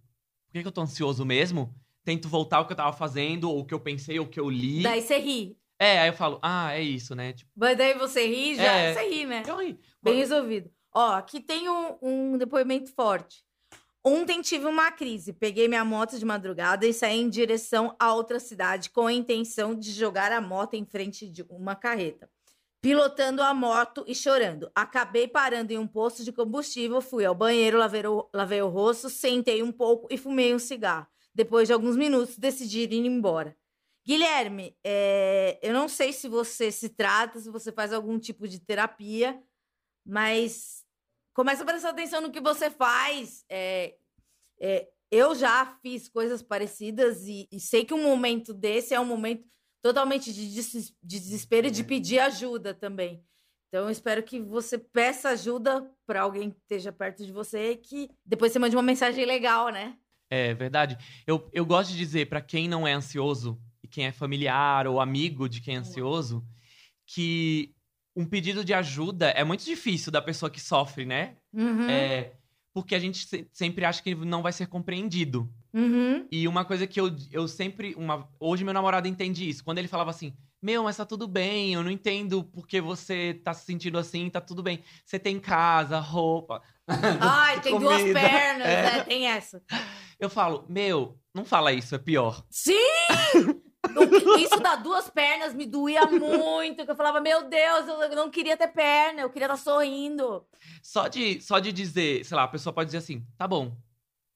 Por 0.48 0.54
que 0.54 0.62
que 0.64 0.68
eu 0.68 0.72
tô 0.72 0.82
ansioso 0.82 1.24
mesmo? 1.24 1.72
Tento 2.04 2.28
voltar 2.28 2.58
ao 2.58 2.66
que 2.66 2.74
eu 2.74 2.78
tava 2.78 2.92
fazendo, 2.92 3.52
ou 3.52 3.60
o 3.60 3.66
que 3.66 3.74
eu 3.76 3.80
pensei, 3.80 4.18
ou 4.18 4.26
o 4.26 4.30
que 4.30 4.40
eu 4.40 4.50
li. 4.50 4.82
Daí 4.82 5.04
você 5.04 5.20
ri. 5.20 5.56
É, 5.78 6.00
aí 6.00 6.10
eu 6.10 6.14
falo, 6.14 6.40
ah, 6.42 6.74
é 6.76 6.82
isso, 6.82 7.14
né? 7.14 7.34
Tipo, 7.34 7.52
Mas 7.56 7.78
daí 7.78 7.94
você 7.94 8.26
ri, 8.28 8.56
já 8.56 8.64
É. 8.64 8.94
você 8.96 9.08
ri, 9.08 9.26
né? 9.28 9.44
eu 9.48 9.58
ri. 9.60 9.80
Bem 10.02 10.16
resolvido. 10.16 10.72
Ó, 11.02 11.14
aqui 11.14 11.40
tem 11.40 11.70
um, 11.70 11.98
um 12.02 12.38
depoimento 12.38 12.92
forte. 12.92 13.46
Ontem 14.04 14.42
tive 14.42 14.66
uma 14.66 14.92
crise. 14.92 15.32
Peguei 15.32 15.66
minha 15.66 15.86
moto 15.86 16.20
de 16.20 16.26
madrugada 16.26 16.86
e 16.86 16.92
saí 16.92 17.22
em 17.22 17.30
direção 17.30 17.96
a 17.98 18.14
outra 18.14 18.38
cidade 18.38 18.90
com 18.90 19.08
a 19.08 19.14
intenção 19.14 19.74
de 19.74 19.94
jogar 19.94 20.30
a 20.30 20.42
moto 20.42 20.74
em 20.74 20.84
frente 20.84 21.26
de 21.26 21.42
uma 21.44 21.74
carreta. 21.74 22.30
Pilotando 22.82 23.42
a 23.42 23.54
moto 23.54 24.04
e 24.06 24.14
chorando. 24.14 24.70
Acabei 24.76 25.26
parando 25.26 25.72
em 25.72 25.78
um 25.78 25.88
posto 25.88 26.22
de 26.22 26.34
combustível, 26.34 27.00
fui 27.00 27.24
ao 27.24 27.34
banheiro, 27.34 27.78
lavei 27.78 28.06
o, 28.06 28.28
lavei 28.34 28.62
o 28.62 28.68
rosto, 28.68 29.10
sentei 29.10 29.64
um 29.64 29.72
pouco 29.72 30.06
e 30.12 30.18
fumei 30.18 30.54
um 30.54 30.60
cigarro. 30.60 31.08
Depois 31.34 31.66
de 31.66 31.74
alguns 31.74 31.96
minutos, 31.96 32.38
decidi 32.38 32.82
ir 32.82 33.06
embora. 33.06 33.56
Guilherme, 34.06 34.76
é, 34.84 35.60
eu 35.64 35.72
não 35.72 35.88
sei 35.88 36.12
se 36.12 36.28
você 36.28 36.70
se 36.70 36.90
trata, 36.90 37.40
se 37.40 37.50
você 37.50 37.72
faz 37.72 37.94
algum 37.94 38.20
tipo 38.20 38.50
de 38.50 38.60
terapia, 38.60 39.42
mas 40.06 40.84
começa 41.34 41.64
a 41.64 41.66
prestar 41.66 41.90
atenção 41.90 42.22
no 42.22 42.32
que 42.32 42.42
você 42.42 42.70
faz. 42.70 43.44
É, 43.50 43.96
é, 44.60 44.88
eu 45.12 45.34
já 45.36 45.78
fiz 45.82 46.08
coisas 46.08 46.42
parecidas 46.42 47.26
e, 47.26 47.48
e 47.52 47.60
sei 47.60 47.84
que 47.86 47.94
um 47.94 48.04
momento 48.04 48.54
desse 48.54 48.94
é 48.94 49.00
um 49.00 49.06
momento 49.06 49.44
totalmente 49.82 50.34
de, 50.34 50.54
des- 50.54 50.94
de 51.02 51.20
desespero 51.20 51.68
e 51.68 51.72
de 51.72 51.84
pedir 51.84 52.20
ajuda 52.20 52.74
também. 52.74 53.24
Então, 53.70 53.86
eu 53.86 53.90
espero 53.92 54.24
que 54.24 54.40
você 54.40 54.78
peça 54.78 55.30
ajuda 55.30 55.90
para 56.06 56.22
alguém 56.22 56.50
que 56.50 56.58
esteja 56.60 56.92
perto 56.92 57.24
de 57.26 57.32
você 57.32 57.72
e 57.72 57.78
que 57.78 58.10
depois 58.26 58.52
você 58.52 58.60
mande 58.60 58.76
uma 58.76 58.82
mensagem 58.82 59.26
legal, 59.26 59.70
né? 59.70 59.96
É 60.32 60.54
verdade. 60.54 60.98
Eu, 61.26 61.50
eu 61.54 61.66
gosto 61.66 61.92
de 61.92 61.98
dizer 61.98 62.28
pra 62.28 62.42
quem 62.42 62.68
não 62.68 62.88
é 62.88 62.94
ansioso, 62.94 63.62
e 63.84 63.88
quem 63.88 64.06
é 64.06 64.12
familiar 64.12 64.88
ou 64.88 65.00
amigo 65.00 65.48
de 65.48 65.62
quem 65.62 65.76
é 65.76 65.80
ansioso, 65.80 66.44
que 67.06 67.74
um 68.20 68.26
pedido 68.26 68.64
de 68.66 68.74
ajuda 68.74 69.30
é 69.30 69.44
muito 69.44 69.64
difícil 69.64 70.12
da 70.12 70.22
pessoa 70.22 70.50
que 70.50 70.60
sofre, 70.60 71.06
né? 71.06 71.36
Uhum, 71.54 71.90
É, 71.90 72.34
porque 72.74 72.94
a 72.94 73.00
gente 73.00 73.26
se- 73.26 73.48
sempre 73.52 73.86
acha 73.86 74.02
que 74.04 74.14
não 74.14 74.42
vai 74.42 74.52
ser 74.52 74.68
compreendido. 74.68 75.50
uhum. 75.74 76.28
E 76.32 76.48
uma 76.48 76.64
coisa 76.66 76.86
que 76.86 77.00
eu, 77.00 77.16
eu 77.32 77.48
sempre. 77.48 77.96
Uma, 77.96 78.28
hoje 78.40 78.64
meu 78.64 78.74
namorado 78.74 79.08
entende 79.08 79.48
isso. 79.48 79.64
Quando 79.64 79.78
ele 79.80 79.88
falava 79.88 80.10
assim: 80.12 80.34
Meu, 80.62 80.84
mas 80.84 80.98
tá 80.98 81.06
tudo 81.06 81.28
bem, 81.28 81.74
eu 81.74 81.82
não 81.84 81.90
entendo 81.92 82.44
porque 82.44 82.82
você 82.82 83.34
tá 83.44 83.54
se 83.54 83.66
sentindo 83.66 83.98
assim, 83.98 84.30
tá 84.30 84.42
tudo 84.42 84.62
bem. 84.62 84.84
Você 85.06 85.18
tem 85.18 85.40
casa, 85.40 86.00
roupa. 86.00 86.62
Ai, 87.22 87.62
tem 87.62 87.80
duas 87.80 88.02
pernas, 88.04 88.68
É. 88.68 88.82
né? 88.98 89.04
Tem 89.04 89.28
essa. 89.28 89.62
Eu 90.20 90.30
falo, 90.30 90.66
meu, 90.68 91.18
não 91.34 91.46
fala 91.46 91.72
isso, 91.72 91.96
é 91.96 91.98
pior. 91.98 92.44
Sim! 92.50 92.76
Isso 94.40 94.60
das 94.60 94.82
duas 94.84 95.10
pernas 95.10 95.54
me 95.54 95.66
doía 95.66 96.06
muito. 96.06 96.86
Que 96.86 96.92
eu 96.92 96.96
falava, 96.96 97.20
meu 97.22 97.44
Deus, 97.50 97.88
eu 97.88 98.16
não 98.16 98.30
queria 98.30 98.58
ter 98.58 98.68
perna, 98.68 99.22
eu 99.22 99.30
queria 99.30 99.46
estar 99.46 99.58
sorrindo. 99.58 100.46
Só 100.84 101.08
de, 101.08 101.42
só 101.42 101.60
de 101.60 101.72
dizer, 101.72 102.24
sei 102.26 102.36
lá, 102.36 102.44
a 102.44 102.48
pessoa 102.48 102.74
pode 102.74 102.88
dizer 102.88 102.98
assim, 103.00 103.26
tá 103.38 103.48
bom. 103.48 103.76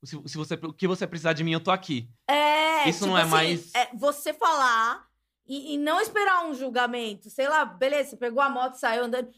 Se, 0.04 0.22
se 0.28 0.38
você, 0.38 0.56
o 0.56 0.74
que 0.74 0.88
você 0.88 1.08
precisar 1.08 1.34
de 1.34 1.44
mim, 1.44 1.52
eu 1.54 1.60
tô 1.64 1.72
aqui. 1.72 2.10
É, 2.28 2.90
Isso 2.90 3.06
não 3.08 3.18
é 3.18 3.26
mais- 3.26 3.74
é 3.74 3.90
você 3.94 4.34
falar 4.34 5.08
e, 5.46 5.74
e 5.76 5.78
não 5.78 6.00
esperar 6.02 6.46
um 6.46 6.54
julgamento. 6.54 7.30
Sei 7.30 7.48
lá, 7.48 7.64
beleza, 7.64 8.12
você 8.12 8.18
pegou 8.18 8.42
a 8.42 8.50
moto 8.50 8.76
e 8.76 8.80
saiu 8.80 9.06
andando. 9.06 9.30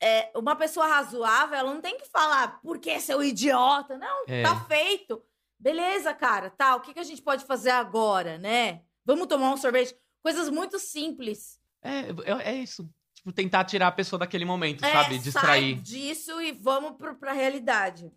É, 0.00 0.32
uma 0.36 0.56
pessoa 0.56 0.86
razoável, 0.88 1.56
ela 1.56 1.72
não 1.72 1.80
tem 1.80 1.96
que 1.96 2.08
falar, 2.08 2.60
por 2.60 2.80
que 2.80 2.98
seu 2.98 3.22
idiota? 3.22 3.96
Não, 3.96 4.24
É. 4.26 4.42
tá 4.42 4.56
feito. 4.64 5.22
Beleza, 5.56 6.12
cara, 6.12 6.50
tá, 6.50 6.74
o 6.74 6.80
que, 6.80 6.92
que 6.92 6.98
a 6.98 7.04
gente 7.04 7.22
pode 7.22 7.44
fazer 7.44 7.70
agora, 7.70 8.36
né? 8.36 8.80
Vamos 9.04 9.26
tomar 9.26 9.52
um 9.52 9.56
sorvete? 9.56 9.96
Coisas 10.22 10.48
muito 10.48 10.78
simples. 10.78 11.60
É, 11.82 12.50
é, 12.50 12.54
isso. 12.54 12.88
Tipo, 13.14 13.32
tentar 13.32 13.64
tirar 13.64 13.88
a 13.88 13.92
pessoa 13.92 14.18
daquele 14.18 14.44
momento, 14.44 14.84
É, 14.84 14.92
sabe? 14.92 15.14
sai 15.14 15.18
Distrair. 15.22 15.80
disso 15.80 16.40
e 16.40 16.52
vamos 16.52 16.92
pro, 16.96 17.14
pra 17.16 17.32
realidade. 17.32 18.12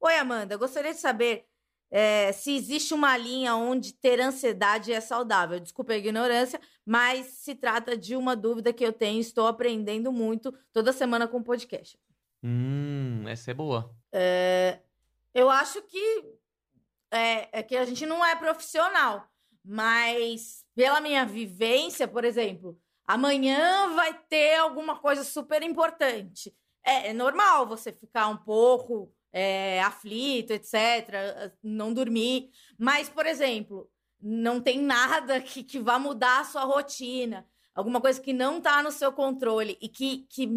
Oi, 0.00 0.16
Amanda, 0.16 0.56
gostaria 0.56 0.94
de 0.94 1.00
saber 1.00 1.44
é, 1.90 2.30
se 2.32 2.54
existe 2.54 2.94
uma 2.94 3.16
linha 3.16 3.54
onde 3.56 3.92
ter 3.92 4.20
ansiedade 4.20 4.92
é 4.92 5.00
saudável. 5.00 5.58
Desculpa 5.58 5.92
a 5.92 5.96
ignorância, 5.96 6.60
mas 6.86 7.26
se 7.26 7.54
trata 7.54 7.96
de 7.96 8.14
uma 8.16 8.36
dúvida 8.36 8.72
que 8.72 8.84
eu 8.84 8.92
tenho 8.92 9.20
estou 9.20 9.46
aprendendo 9.48 10.12
muito 10.12 10.52
toda 10.72 10.92
semana 10.92 11.26
com 11.26 11.38
o 11.38 11.44
podcast. 11.44 11.98
Hum, 12.42 13.24
essa 13.28 13.50
é 13.50 13.54
boa. 13.54 13.94
É, 14.12 14.80
eu 15.34 15.50
acho 15.50 15.82
que 15.82 16.24
é, 17.10 17.58
é 17.58 17.62
que 17.62 17.76
a 17.76 17.84
gente 17.84 18.06
não 18.06 18.24
é 18.24 18.34
profissional, 18.36 19.28
mas 19.64 20.64
pela 20.74 21.00
minha 21.00 21.24
vivência, 21.26 22.08
por 22.08 22.24
exemplo, 22.24 22.78
amanhã 23.06 23.94
vai 23.94 24.14
ter 24.28 24.56
alguma 24.56 24.96
coisa 24.96 25.24
super 25.24 25.62
importante. 25.62 26.54
É, 26.84 27.08
é 27.08 27.12
normal 27.12 27.66
você 27.66 27.92
ficar 27.92 28.28
um 28.28 28.36
pouco 28.36 29.12
é, 29.32 29.80
aflito, 29.82 30.52
etc., 30.52 31.52
não 31.62 31.92
dormir. 31.92 32.50
Mas, 32.78 33.08
por 33.08 33.26
exemplo, 33.26 33.90
não 34.20 34.60
tem 34.60 34.80
nada 34.80 35.40
que, 35.42 35.62
que 35.62 35.78
vá 35.78 35.98
mudar 35.98 36.40
a 36.40 36.44
sua 36.44 36.64
rotina. 36.64 37.46
Alguma 37.74 38.00
coisa 38.00 38.20
que 38.20 38.32
não 38.32 38.58
está 38.58 38.82
no 38.82 38.90
seu 38.90 39.12
controle 39.12 39.78
e 39.80 39.88
que, 39.88 40.26
que 40.28 40.48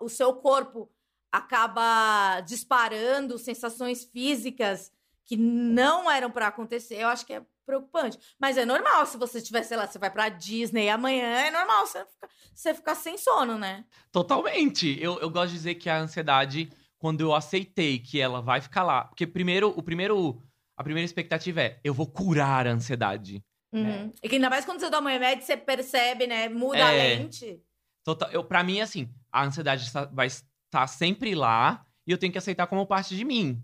o 0.00 0.08
seu 0.08 0.34
corpo 0.34 0.90
acaba 1.30 2.40
disparando 2.40 3.38
sensações 3.38 4.04
físicas 4.04 4.92
que 5.24 5.36
não 5.36 6.10
eram 6.10 6.30
para 6.30 6.46
acontecer, 6.46 7.02
eu 7.02 7.08
acho 7.08 7.26
que 7.26 7.34
é 7.34 7.44
preocupante. 7.66 8.16
Mas 8.40 8.56
é 8.56 8.64
normal, 8.64 9.04
se 9.04 9.18
você 9.18 9.42
tiver, 9.42 9.62
sei 9.64 9.76
lá, 9.76 9.86
você 9.86 9.98
vai 9.98 10.10
pra 10.10 10.28
Disney 10.28 10.88
amanhã, 10.88 11.26
é 11.26 11.50
normal 11.50 11.86
você 11.86 12.04
ficar, 12.06 12.28
você 12.54 12.74
ficar 12.74 12.94
sem 12.94 13.18
sono, 13.18 13.58
né? 13.58 13.84
Totalmente. 14.12 14.96
Eu, 15.00 15.18
eu 15.20 15.28
gosto 15.28 15.48
de 15.48 15.54
dizer 15.56 15.74
que 15.74 15.90
a 15.90 15.98
ansiedade, 15.98 16.70
quando 16.98 17.20
eu 17.20 17.34
aceitei 17.34 17.98
que 17.98 18.20
ela 18.20 18.40
vai 18.40 18.60
ficar 18.60 18.82
lá. 18.82 19.04
Porque 19.04 19.26
primeiro, 19.26 19.74
o 19.76 19.82
primeiro. 19.82 20.40
A 20.78 20.84
primeira 20.84 21.06
expectativa 21.06 21.62
é, 21.62 21.80
eu 21.82 21.94
vou 21.94 22.06
curar 22.06 22.66
a 22.66 22.70
ansiedade. 22.70 23.42
Uhum. 23.72 24.12
E 24.22 24.28
que 24.28 24.34
ainda 24.36 24.50
mais 24.50 24.64
quando 24.64 24.78
você 24.78 24.90
toma 24.90 25.10
remédio, 25.10 25.44
você 25.44 25.56
percebe, 25.56 26.26
né? 26.26 26.50
Muda 26.50 26.84
a 26.86 26.92
É. 26.92 27.16
lente. 27.16 27.62
Total, 28.04 28.30
eu, 28.30 28.44
pra 28.44 28.62
mim, 28.62 28.80
assim, 28.80 29.08
a 29.32 29.42
ansiedade 29.44 29.84
está- 29.84 30.04
vai 30.04 30.26
estar 30.26 30.86
sempre 30.86 31.34
lá 31.34 31.84
e 32.06 32.10
eu 32.12 32.18
tenho 32.18 32.30
que 32.30 32.36
aceitar 32.38 32.66
como 32.66 32.86
parte 32.86 33.16
de 33.16 33.24
mim. 33.24 33.62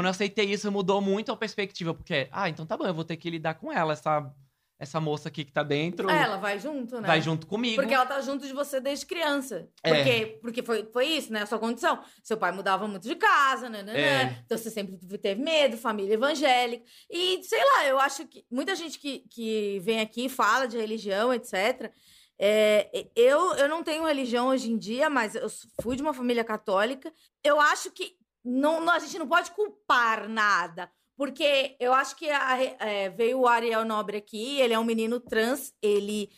Quando 0.00 0.06
eu 0.06 0.12
aceitei 0.12 0.46
isso, 0.46 0.72
mudou 0.72 0.98
muito 1.02 1.30
a 1.30 1.36
perspectiva, 1.36 1.92
porque, 1.92 2.26
ah, 2.32 2.48
então 2.48 2.64
tá 2.64 2.74
bom, 2.74 2.86
eu 2.86 2.94
vou 2.94 3.04
ter 3.04 3.18
que 3.18 3.28
lidar 3.28 3.52
com 3.56 3.70
ela, 3.70 3.92
essa, 3.92 4.32
essa 4.78 4.98
moça 4.98 5.28
aqui 5.28 5.44
que 5.44 5.52
tá 5.52 5.62
dentro, 5.62 6.08
É, 6.08 6.22
ela 6.22 6.38
vai 6.38 6.58
junto, 6.58 6.98
né? 6.98 7.06
vai 7.06 7.20
junto 7.20 7.46
comigo. 7.46 7.76
Porque 7.76 7.92
ela 7.92 8.06
tá 8.06 8.18
junto 8.22 8.46
de 8.46 8.54
você 8.54 8.80
desde 8.80 9.04
criança. 9.04 9.68
É. 9.82 9.92
Porque, 9.94 10.26
porque 10.40 10.62
foi, 10.62 10.88
foi 10.90 11.04
isso, 11.04 11.30
né? 11.30 11.42
A 11.42 11.46
sua 11.46 11.58
condição. 11.58 12.02
Seu 12.22 12.38
pai 12.38 12.50
mudava 12.50 12.88
muito 12.88 13.06
de 13.06 13.14
casa, 13.14 13.68
né? 13.68 13.82
né, 13.82 13.92
É. 13.92 14.24
né? 14.24 14.42
Então 14.46 14.56
você 14.56 14.70
sempre 14.70 14.96
teve 15.18 15.42
medo, 15.42 15.76
família 15.76 16.14
evangélica. 16.14 16.82
E, 17.10 17.42
sei 17.44 17.62
lá, 17.62 17.84
eu 17.84 17.98
acho 18.00 18.26
que 18.26 18.42
muita 18.50 18.74
gente 18.74 18.98
que, 18.98 19.18
que 19.30 19.80
vem 19.80 20.00
aqui 20.00 20.30
fala 20.30 20.66
de 20.66 20.78
religião, 20.78 21.30
etc. 21.34 21.92
É, 22.38 23.06
eu, 23.14 23.52
eu 23.56 23.68
não 23.68 23.82
tenho 23.84 24.06
religião 24.06 24.48
hoje 24.48 24.70
em 24.70 24.78
dia, 24.78 25.10
mas 25.10 25.34
eu 25.34 25.46
fui 25.82 25.94
de 25.94 26.00
uma 26.00 26.14
família 26.14 26.42
católica. 26.42 27.12
Eu 27.44 27.60
acho 27.60 27.90
que 27.90 28.18
não, 28.44 28.80
não- 28.80 28.92
a 28.92 28.98
gente 28.98 29.18
não 29.18 29.28
pode 29.28 29.50
culpar 29.52 30.28
nada. 30.28 30.90
Porque 31.16 31.76
eu 31.78 31.92
acho 31.92 32.16
que 32.16 32.30
a 32.30 32.58
é, 32.78 33.10
veio 33.10 33.40
o 33.40 33.46
Ariel 33.46 33.84
Nobre 33.84 34.16
aqui, 34.16 34.58
ele 34.58 34.72
é 34.72 34.78
um 34.78 34.84
menino 34.84 35.20
trans, 35.20 35.74
ele 35.82 36.30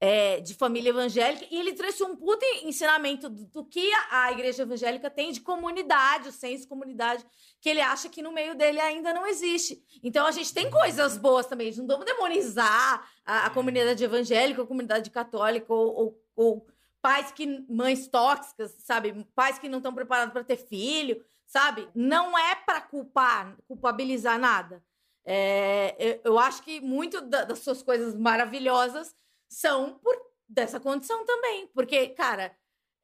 é, 0.00 0.40
de 0.40 0.54
família 0.54 0.90
evangélica, 0.90 1.44
e 1.50 1.56
ele 1.58 1.72
trouxe 1.72 2.02
um 2.04 2.14
puta 2.16 2.44
ensinamento 2.64 3.28
do, 3.28 3.44
do 3.46 3.64
que 3.64 3.92
a, 3.92 4.24
a 4.24 4.32
igreja 4.32 4.62
evangélica 4.62 5.08
tem 5.10 5.32
de 5.32 5.40
comunidade, 5.40 6.28
o 6.28 6.32
senso 6.32 6.62
de 6.62 6.68
comunidade, 6.68 7.24
que 7.60 7.68
ele 7.68 7.80
acha 7.80 8.08
que 8.08 8.22
no 8.22 8.30
meio 8.32 8.54
dele 8.56 8.80
ainda 8.80 9.12
não 9.12 9.26
existe. 9.26 9.80
Então 10.02 10.24
a 10.26 10.30
gente 10.32 10.52
tem 10.54 10.70
coisas 10.70 11.16
boas 11.16 11.46
também, 11.46 11.68
a 11.68 11.70
gente 11.70 11.80
não 11.80 11.86
vamos 11.88 12.04
demonizar 12.06 13.08
a, 13.24 13.46
a 13.46 13.50
comunidade 13.50 14.02
evangélica, 14.04 14.62
a 14.62 14.66
comunidade 14.66 15.10
católica, 15.10 15.72
ou, 15.72 15.94
ou- 15.94 16.22
ou 16.36 16.66
pais 17.02 17.32
que. 17.32 17.64
mães 17.68 18.08
tóxicas, 18.08 18.74
sabe? 18.80 19.24
Pais 19.34 19.58
que 19.58 19.68
não 19.68 19.78
estão 19.78 19.94
preparados 19.94 20.32
para 20.32 20.44
ter 20.44 20.56
filho, 20.56 21.24
sabe? 21.46 21.88
Não 21.94 22.36
é 22.38 22.54
para 22.54 22.80
culpar, 22.80 23.56
culpabilizar 23.66 24.38
nada. 24.38 24.82
É, 25.24 26.20
eu, 26.24 26.38
acho 26.38 26.62
que 26.62 26.80
muito 26.80 27.20
da- 27.20 27.44
das 27.44 27.58
suas 27.58 27.82
coisas 27.82 28.14
maravilhosas 28.14 29.14
são 29.50 29.98
por 29.98 30.14
dessa 30.48 30.80
condição 30.80 31.24
também. 31.26 31.66
Porque, 31.74 32.08
cara, 32.08 32.56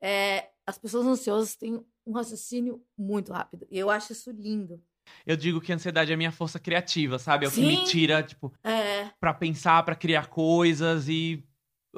é, 0.03 0.51
as 0.66 0.78
pessoas 0.78 1.07
ansiosas 1.07 1.55
têm 1.55 1.84
um 2.07 2.12
raciocínio 2.12 2.82
muito 2.97 3.32
rápido. 3.32 3.66
E 3.70 3.78
eu 3.78 3.90
acho 3.90 4.12
isso 4.12 4.30
lindo. 4.30 4.82
Eu 5.26 5.36
digo 5.36 5.61
que 5.61 5.70
a 5.70 5.74
ansiedade 5.74 6.11
é 6.11 6.14
a 6.14 6.16
minha 6.16 6.32
força 6.32 6.59
criativa, 6.59 7.18
sabe? 7.18 7.45
É 7.45 7.49
o 7.49 7.51
que 7.51 7.59
Sim. 7.61 7.66
me 7.66 7.84
tira, 7.84 8.22
tipo, 8.22 8.53
É, 8.62 9.11
pra 9.20 9.34
pensar, 9.34 9.82
pra 9.82 9.95
criar 9.95 10.28
coisas 10.28 11.09
e 11.09 11.45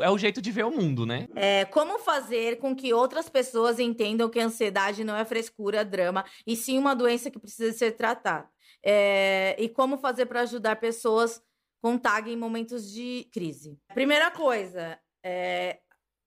é 0.01 0.11
o 0.11 0.18
jeito 0.18 0.40
de 0.40 0.51
ver 0.51 0.64
o 0.64 0.70
mundo, 0.70 1.07
né? 1.07 1.28
é, 1.34 1.64
como 1.66 1.99
fazer 1.99 2.59
com 2.59 2.74
que 2.74 2.92
outras 2.92 3.28
pessoas 3.28 3.78
entendam 3.78 4.28
que 4.28 4.38
a 4.38 4.44
ansiedade 4.44 5.05
não 5.05 5.16
é 5.16 5.24
frescura, 5.24 5.84
drama, 5.84 6.24
e 6.47 6.57
sim 6.57 6.78
uma 6.78 6.94
doença 6.94 7.30
que 7.30 7.38
precisa 7.38 7.76
ser 7.76 7.92
tratada. 7.92 8.49
É, 8.84 9.57
e 9.59 9.68
como 9.68 9.99
fazer 9.99 10.26
para 10.26 10.42
ajudar 10.42 10.76
pessoas 10.76 11.42
com 11.82 11.99
TAG 11.99 12.30
em 12.30 12.36
momentos 12.36 12.90
de 12.92 13.28
crise. 13.32 13.78
Primeira 13.94 14.30
coisa, 14.30 14.99
é, 15.24 15.78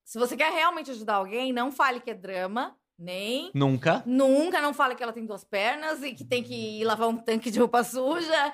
se 0.04 0.18
você 0.18 0.36
quer 0.36 0.52
realmente 0.52 0.90
ajudar 0.90 1.14
alguém, 1.14 1.52
não 1.52 1.70
fale 1.70 2.00
que 2.00 2.10
é 2.10 2.14
drama, 2.14 2.76
nem 2.98 3.50
Nunca. 3.54 4.02
Nunca 4.04 4.60
não 4.60 4.74
fala 4.74 4.94
que 4.94 5.02
ela 5.02 5.12
tem 5.12 5.24
duas 5.24 5.42
pernas 5.42 6.02
e 6.02 6.14
que 6.14 6.24
tem 6.24 6.42
que 6.42 6.80
ir 6.80 6.84
lavar 6.84 7.08
um 7.08 7.16
tanque 7.16 7.50
de 7.50 7.58
roupa 7.58 7.82
suja. 7.82 8.52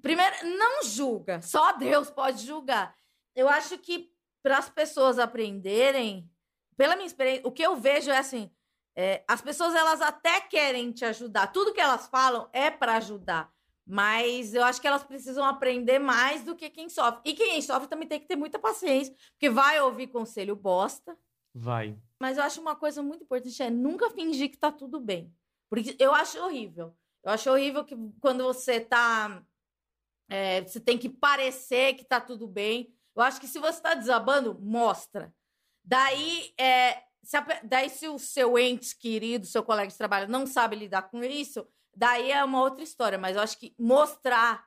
Primeiro, 0.00 0.36
não 0.56 0.84
julga. 0.84 1.42
Só 1.42 1.72
Deus 1.72 2.08
pode 2.10 2.46
julgar. 2.46 2.94
Eu 3.34 3.48
acho 3.48 3.76
que 3.78 4.08
para 4.48 4.56
as 4.56 4.70
pessoas 4.70 5.18
aprenderem, 5.18 6.26
pela 6.74 6.96
minha 6.96 7.06
experiência, 7.06 7.46
o 7.46 7.52
que 7.52 7.60
eu 7.60 7.76
vejo 7.76 8.10
é 8.10 8.16
assim: 8.16 8.50
é, 8.96 9.22
as 9.28 9.42
pessoas 9.42 9.74
elas 9.74 10.00
até 10.00 10.40
querem 10.40 10.90
te 10.90 11.04
ajudar. 11.04 11.48
Tudo 11.48 11.74
que 11.74 11.80
elas 11.82 12.06
falam 12.06 12.48
é 12.50 12.70
para 12.70 12.96
ajudar. 12.96 13.52
Mas 13.86 14.54
eu 14.54 14.64
acho 14.64 14.80
que 14.80 14.88
elas 14.88 15.04
precisam 15.04 15.44
aprender 15.44 15.98
mais 15.98 16.42
do 16.44 16.56
que 16.56 16.70
quem 16.70 16.88
sofre. 16.88 17.20
E 17.26 17.34
quem 17.34 17.60
sofre 17.60 17.88
também 17.88 18.08
tem 18.08 18.18
que 18.18 18.26
ter 18.26 18.36
muita 18.36 18.58
paciência, 18.58 19.14
porque 19.32 19.50
vai 19.50 19.82
ouvir 19.82 20.06
conselho 20.06 20.56
bosta. 20.56 21.14
Vai. 21.54 21.94
Mas 22.18 22.38
eu 22.38 22.44
acho 22.44 22.58
uma 22.58 22.74
coisa 22.74 23.02
muito 23.02 23.24
importante 23.24 23.62
é 23.62 23.68
nunca 23.68 24.08
fingir 24.08 24.50
que 24.50 24.56
tá 24.56 24.72
tudo 24.72 24.98
bem. 24.98 25.30
Porque 25.68 25.94
eu 25.98 26.14
acho 26.14 26.42
horrível. 26.42 26.96
Eu 27.22 27.32
acho 27.32 27.50
horrível 27.50 27.84
que 27.84 27.94
quando 28.18 28.44
você 28.44 28.80
tá. 28.80 29.42
é, 30.26 30.62
você 30.62 30.80
tem 30.80 30.96
que 30.96 31.10
parecer 31.10 31.96
que 31.96 32.04
tá 32.04 32.18
tudo 32.18 32.46
bem. 32.46 32.94
Eu 33.18 33.24
acho 33.24 33.40
que 33.40 33.48
se 33.48 33.58
você 33.58 33.80
tá 33.80 33.94
desabando, 33.94 34.56
mostra. 34.60 35.32
Daí, 35.84 36.52
é, 36.58 37.02
se 37.22 37.36
a 37.36 37.44
daí, 37.64 37.88
se 37.90 38.06
o 38.08 38.18
seu 38.18 38.58
ente 38.58 38.96
querido, 38.96 39.46
seu 39.46 39.62
colega 39.62 39.90
de 39.90 39.96
trabalho, 39.98 40.28
não 40.30 40.46
sabe 40.46 40.76
lidar 40.76 41.02
com 41.02 41.22
isso, 41.24 41.66
daí 41.96 42.30
é 42.30 42.44
uma 42.44 42.60
outra 42.60 42.84
história. 42.84 43.18
Mas 43.18 43.36
eu 43.36 43.42
acho 43.42 43.58
que 43.58 43.74
mostrar 43.78 44.64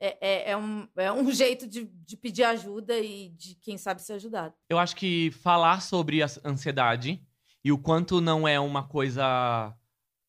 é, 0.00 0.16
é- 0.20 0.50
é 0.52 0.56
um, 0.56 0.88
é 0.96 1.12
um 1.12 1.28
jeito 1.30 1.66
de, 1.66 1.84
de 1.84 2.16
pedir 2.16 2.44
ajuda 2.44 2.98
e 2.98 3.28
de 3.30 3.54
quem 3.56 3.76
sabe 3.76 4.00
ser 4.02 4.14
ajudado. 4.14 4.54
Eu 4.68 4.78
acho 4.78 4.96
que 4.96 5.30
falar 5.30 5.82
sobre 5.82 6.22
a 6.22 6.26
ansiedade 6.44 7.22
e 7.62 7.70
o 7.70 7.76
quanto 7.78 8.20
não 8.20 8.48
é 8.48 8.58
uma 8.58 8.88
coisa 8.88 9.76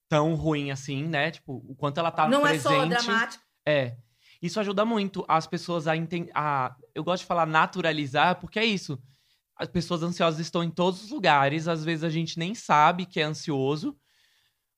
tão 0.09 0.35
ruim 0.35 0.71
assim, 0.71 1.07
né? 1.07 1.31
Tipo, 1.31 1.63
o 1.65 1.73
quanto 1.73 1.99
ela 1.99 2.11
tá 2.11 2.27
não 2.27 2.41
presente. 2.41 2.67
é 2.67 2.79
só 2.79 2.85
dramático. 2.85 3.43
É. 3.65 3.95
Isso 4.41 4.59
ajuda 4.59 4.83
muito 4.83 5.23
as 5.27 5.47
pessoas 5.47 5.87
a 5.87 5.95
entender. 5.95 6.31
Eu 6.95 7.03
gosto 7.03 7.21
de 7.23 7.27
falar 7.27 7.45
naturalizar, 7.45 8.39
porque 8.39 8.59
é 8.59 8.65
isso. 8.65 8.97
As 9.57 9.67
pessoas 9.67 10.01
ansiosas 10.03 10.39
estão 10.39 10.63
em 10.63 10.71
todos 10.71 11.03
os 11.03 11.09
lugares. 11.11 11.67
Às 11.67 11.83
vezes 11.85 12.03
a 12.03 12.09
gente 12.09 12.37
nem 12.39 12.55
sabe 12.55 13.05
que 13.05 13.19
é 13.19 13.23
ansioso. 13.23 13.95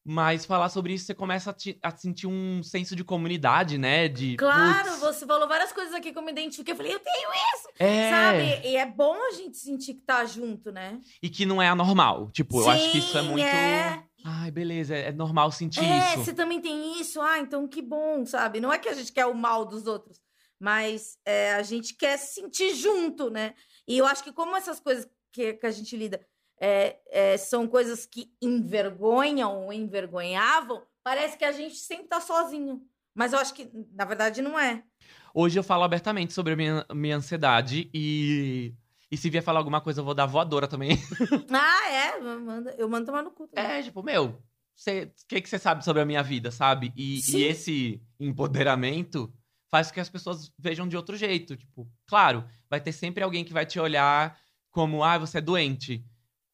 Mas 0.05 0.45
falar 0.45 0.68
sobre 0.68 0.93
isso, 0.93 1.05
você 1.05 1.14
começa 1.16 1.51
a, 1.51 1.53
te- 1.53 1.80
a 1.82 1.89
sentir 1.95 2.28
um 2.28 2.61
senso 2.61 2.93
de 2.93 3.05
comunidade, 3.05 3.78
né? 3.78 4.09
De. 4.09 4.36
Claro, 4.36 4.89
putz, 4.89 4.99
você 4.99 5.26
falou 5.26 5.47
várias 5.47 5.72
coisas 5.72 5.93
aqui 5.93 6.11
que 6.11 6.18
eu 6.18 6.22
me 6.22 6.32
identifiquei. 6.34 6.74
Eu 6.74 6.76
falei, 6.78 6.93
eu 6.93 6.99
tenho 6.99 7.30
isso, 7.55 7.70
É. 7.80 8.09
sabe? 8.09 8.68
E 8.68 8.76
é 8.76 8.86
bom 8.86 9.16
a 9.30 9.32
gente 9.32 9.55
sentir 9.57 9.93
que 9.93 10.01
tá 10.01 10.26
junto, 10.26 10.74
né? 10.74 10.99
E 11.22 11.30
que 11.30 11.45
não 11.45 11.61
é 11.61 11.70
anormal. 11.70 12.30
Tipo, 12.32 12.59
eu 12.59 12.70
acho 12.70 12.91
que 12.91 12.97
isso 12.97 13.18
é 13.18 13.22
Sim, 13.22 13.28
muito. 13.30 13.45
é. 13.45 14.03
Ai, 14.26 14.51
beleza, 14.51 14.93
é 14.93 15.11
normal 15.14 15.49
sentir 15.53 15.80
É, 15.82 16.09
isso. 16.16 16.26
você 16.26 16.34
também 16.34 16.59
tem 16.59 16.99
isso. 16.99 17.22
Ah, 17.22 17.39
então 17.39 17.66
que 17.66 17.82
bom, 17.82 18.26
sabe? 18.26 18.59
Não 18.59 18.74
é 18.74 18.78
que 18.80 18.89
a 18.89 18.93
gente 18.93 19.11
quer 19.14 19.26
o 19.26 19.34
mal 19.34 19.64
dos 19.66 19.88
outros, 19.88 20.20
mas 20.64 21.18
é, 21.26 21.55
a 21.55 21.61
gente 21.61 21.93
quer 21.93 22.16
se 22.16 22.36
sentir 22.36 22.74
junto, 22.74 23.30
né? 23.30 23.53
E 23.86 23.97
eu 23.97 24.05
acho 24.05 24.24
que 24.24 24.32
como 24.32 24.55
essas 24.55 24.80
coisas 24.80 25.05
que, 25.30 25.55
que 25.55 25.66
a 25.66 25.72
gente 25.72 25.97
lida 25.97 26.26
é, 26.57 26.99
é, 27.11 27.36
são 27.38 27.68
coisas 27.68 28.05
que 28.05 28.32
envergonham 28.41 29.66
ou 29.66 29.74
envergonhavam, 29.74 30.82
parece 31.03 31.38
que 31.38 31.43
a 31.43 31.51
gente 31.51 31.76
sempre 31.76 32.07
tá 32.07 32.22
sozinho. 32.22 32.82
Mas 33.14 33.34
eu 33.34 33.39
acho 33.39 33.53
que, 33.53 33.70
na 33.91 34.05
verdade, 34.05 34.41
não 34.41 34.57
é. 34.57 34.86
Hoje 35.34 35.59
eu 35.59 35.64
falo 35.64 35.84
abertamente 35.84 36.32
sobre 36.32 36.53
a 36.53 36.55
minha, 36.55 36.86
minha 36.93 37.18
ansiedade 37.18 37.89
e. 37.93 38.74
E 39.11 39.18
se 39.18 39.30
vier 39.30 39.43
falar 39.43 39.59
alguma 39.59 39.82
coisa, 39.82 39.99
eu 39.99 40.05
vou 40.05 40.14
dar 40.16 40.26
voadora 40.26 40.66
também. 40.68 40.91
Ah, 41.51 41.91
é? 41.91 42.20
Manda- 42.22 42.76
eu 42.80 42.88
mando 42.88 43.05
tomar 43.05 43.22
no 43.22 43.32
cu. 43.32 43.47
também. 43.49 43.70
É, 43.70 43.84
tipo, 43.84 44.01
meu, 44.01 44.26
o 44.28 44.38
que, 45.28 45.41
que 45.41 45.49
você 45.49 45.59
sabe 45.59 45.84
sobre 45.84 46.01
a 46.01 46.05
minha 46.05 46.24
vida, 46.24 46.51
sabe? 46.51 46.93
E, 46.95 47.20
e 47.36 47.43
esse 47.43 48.01
empoderamento 48.18 49.32
faz 49.74 49.88
com 49.88 49.95
que 49.95 49.99
as 49.99 50.09
pessoas 50.09 50.51
vejam 50.55 50.88
de 50.88 50.95
outro 50.95 51.17
jeito. 51.17 51.57
Tipo, 51.57 51.91
claro, 52.05 52.47
vai 52.69 52.80
ter 52.80 52.91
sempre 52.91 53.24
alguém 53.24 53.43
que 53.43 53.51
vai 53.51 53.65
te 53.65 53.80
olhar 53.80 54.39
como, 54.69 55.03
ah, 55.03 55.17
você 55.17 55.39
é 55.39 55.41
doente. 55.41 56.05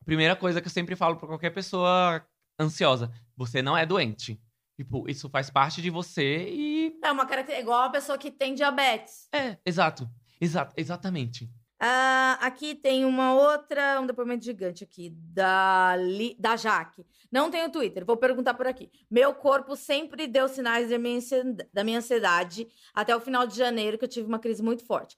Primeira 0.05 0.37
coisa 0.37 0.61
que 0.61 0.67
eu 0.67 0.71
sempre 0.71 0.95
falo 0.95 1.17
pra 1.17 1.27
qualquer 1.27 1.49
pessoa 1.49 2.25
ansiosa: 2.57 3.11
você 3.35 3.61
não 3.61 3.75
é 3.75 3.85
doente. 3.85 4.41
Tipo, 4.77 5.09
isso 5.09 5.27
faz 5.27 5.49
parte 5.49 5.81
de 5.81 5.89
você 5.89 6.47
e. 6.49 6.97
É 7.03 7.11
uma 7.11 7.25
característica, 7.25 7.61
igual 7.61 7.83
a 7.83 7.89
pessoa 7.89 8.17
que 8.17 8.31
tem 8.31 8.55
diabetes. 8.55 9.27
É, 9.33 9.57
exato. 9.65 10.09
Exato, 10.39 10.73
exatamente. 10.77 11.51
Ah, 11.81 12.37
aqui 12.41 12.75
tem 12.75 13.05
uma 13.05 13.33
outra, 13.33 14.01
um 14.01 14.05
depoimento 14.05 14.43
gigante 14.43 14.83
aqui, 14.83 15.11
da, 15.11 15.95
Li- 15.97 16.35
da 16.37 16.57
Jaque. 16.57 17.05
Não 17.31 17.49
tenho 17.49 17.71
Twitter, 17.71 18.05
vou 18.05 18.17
perguntar 18.17 18.53
por 18.53 18.67
aqui. 18.67 18.91
Meu 19.09 19.33
corpo 19.33 19.77
sempre 19.77 20.27
deu 20.27 20.49
sinais 20.49 20.89
da 20.89 20.97
minha, 20.99 21.17
ansiedade, 21.17 21.69
da 21.73 21.83
minha 21.83 21.99
ansiedade 21.99 22.67
até 22.93 23.15
o 23.15 23.21
final 23.21 23.47
de 23.47 23.55
janeiro, 23.55 23.97
que 23.97 24.03
eu 24.03 24.09
tive 24.09 24.27
uma 24.27 24.39
crise 24.39 24.61
muito 24.61 24.85
forte. 24.85 25.17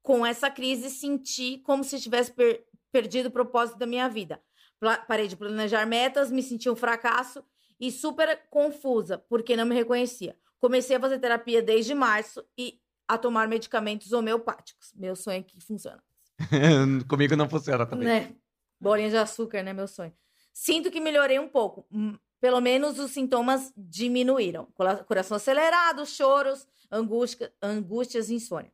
Com 0.00 0.24
essa 0.24 0.48
crise, 0.48 0.90
senti 0.90 1.58
como 1.58 1.82
se 1.82 2.00
tivesse 2.00 2.32
per- 2.32 2.64
perdido 2.92 3.26
o 3.26 3.32
propósito 3.32 3.76
da 3.76 3.86
minha 3.86 4.08
vida. 4.08 4.40
Pla- 4.78 4.98
parei 4.98 5.26
de 5.26 5.36
planejar 5.36 5.84
metas, 5.86 6.30
me 6.30 6.42
senti 6.42 6.70
um 6.70 6.76
fracasso 6.76 7.42
e 7.80 7.90
super 7.90 8.46
confusa, 8.48 9.18
porque 9.18 9.56
não 9.56 9.66
me 9.66 9.74
reconhecia. 9.74 10.36
Comecei 10.60 10.96
a 10.96 11.00
fazer 11.00 11.18
terapia 11.18 11.60
desde 11.60 11.94
março 11.94 12.44
e 12.56 12.80
a 13.08 13.16
tomar 13.18 13.46
medicamentos 13.48 14.12
homeopáticos. 14.12 14.92
Meu 14.94 15.14
sonho 15.16 15.40
é 15.40 15.42
que 15.42 15.60
funciona. 15.60 16.02
Comigo 17.08 17.36
não 17.36 17.48
funciona 17.48 17.86
também. 17.86 18.06
Né? 18.06 18.34
Bolinha 18.80 19.10
de 19.10 19.16
açúcar, 19.16 19.62
né? 19.62 19.72
Meu 19.72 19.88
sonho. 19.88 20.12
Sinto 20.52 20.90
que 20.90 21.00
melhorei 21.00 21.38
um 21.38 21.48
pouco. 21.48 21.86
Hum, 21.90 22.16
Pelo 22.40 22.60
menos 22.60 22.98
os 22.98 23.12
sintomas 23.12 23.72
diminuíram. 23.76 24.66
Cora- 24.74 25.02
Coração 25.04 25.36
acelerado, 25.36 26.04
choros, 26.04 26.66
angústia, 26.92 27.52
angústias 27.62 28.28
e 28.28 28.34
insônia. 28.34 28.70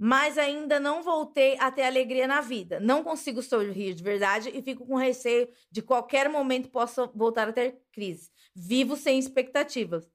Mas 0.00 0.38
ainda 0.38 0.78
não 0.80 1.02
voltei 1.02 1.58
a 1.58 1.70
ter 1.72 1.82
alegria 1.82 2.26
na 2.26 2.40
vida. 2.40 2.78
Não 2.80 3.02
consigo 3.02 3.42
sorrir 3.42 3.94
de 3.94 4.02
verdade 4.02 4.48
e 4.54 4.62
fico 4.62 4.86
com 4.86 4.94
receio 4.96 5.48
de 5.70 5.82
qualquer 5.82 6.28
momento 6.28 6.70
possa 6.70 7.06
voltar 7.14 7.48
a 7.48 7.52
ter 7.52 7.80
crise. 7.92 8.30
Vivo 8.54 8.96
sem 8.96 9.18
expectativas. 9.18 10.08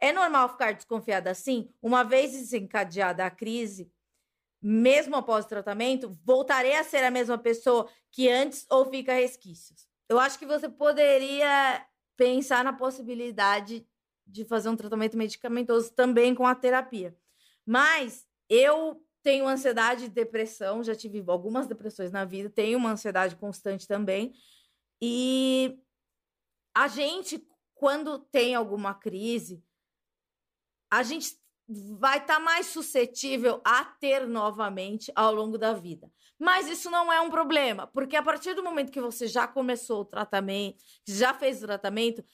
É 0.00 0.12
normal 0.12 0.48
ficar 0.48 0.72
desconfiada 0.72 1.30
assim? 1.30 1.72
Uma 1.82 2.02
vez 2.02 2.32
desencadeada 2.32 3.24
a 3.24 3.30
crise, 3.30 3.92
mesmo 4.62 5.16
após 5.16 5.44
o 5.44 5.48
tratamento, 5.48 6.10
voltarei 6.24 6.76
a 6.76 6.84
ser 6.84 7.04
a 7.04 7.10
mesma 7.10 7.36
pessoa 7.36 7.88
que 8.10 8.28
antes 8.28 8.66
ou 8.70 8.86
fica 8.86 9.12
resquícios? 9.12 9.86
Eu 10.08 10.18
acho 10.18 10.38
que 10.38 10.46
você 10.46 10.68
poderia 10.68 11.86
pensar 12.16 12.64
na 12.64 12.72
possibilidade 12.72 13.86
de 14.26 14.44
fazer 14.44 14.68
um 14.68 14.76
tratamento 14.76 15.16
medicamentoso 15.16 15.92
também 15.92 16.34
com 16.34 16.46
a 16.46 16.54
terapia. 16.54 17.16
Mas 17.66 18.26
eu 18.48 19.04
tenho 19.22 19.46
ansiedade 19.46 20.04
e 20.04 20.08
depressão, 20.08 20.82
já 20.82 20.94
tive 20.94 21.22
algumas 21.26 21.66
depressões 21.66 22.10
na 22.10 22.24
vida, 22.24 22.48
tenho 22.48 22.78
uma 22.78 22.92
ansiedade 22.92 23.36
constante 23.36 23.86
também. 23.86 24.32
E 25.00 25.78
a 26.74 26.88
gente, 26.88 27.46
quando 27.74 28.18
tem 28.18 28.54
alguma 28.54 28.94
crise, 28.94 29.62
a 30.90 31.02
gente 31.02 31.38
vai 31.98 32.18
estar 32.18 32.40
mais 32.40 32.66
suscetível 32.66 33.60
a 33.64 33.84
ter 33.84 34.26
novamente 34.26 35.12
ao 35.14 35.32
longo 35.32 35.56
da 35.56 35.72
vida. 35.72 36.10
Mas 36.38 36.68
isso 36.68 36.90
não 36.90 37.12
é 37.12 37.20
um 37.20 37.30
problema, 37.30 37.86
porque 37.86 38.16
a 38.16 38.22
partir 38.22 38.54
do 38.54 38.62
momento 38.62 38.90
que 38.90 39.00
você 39.00 39.28
já 39.28 39.46
começou 39.46 40.00
o 40.00 40.04
tratamento, 40.04 40.82
já 41.06 41.32
fez 41.32 41.62
o 41.62 41.66
tratamento, 41.66 42.24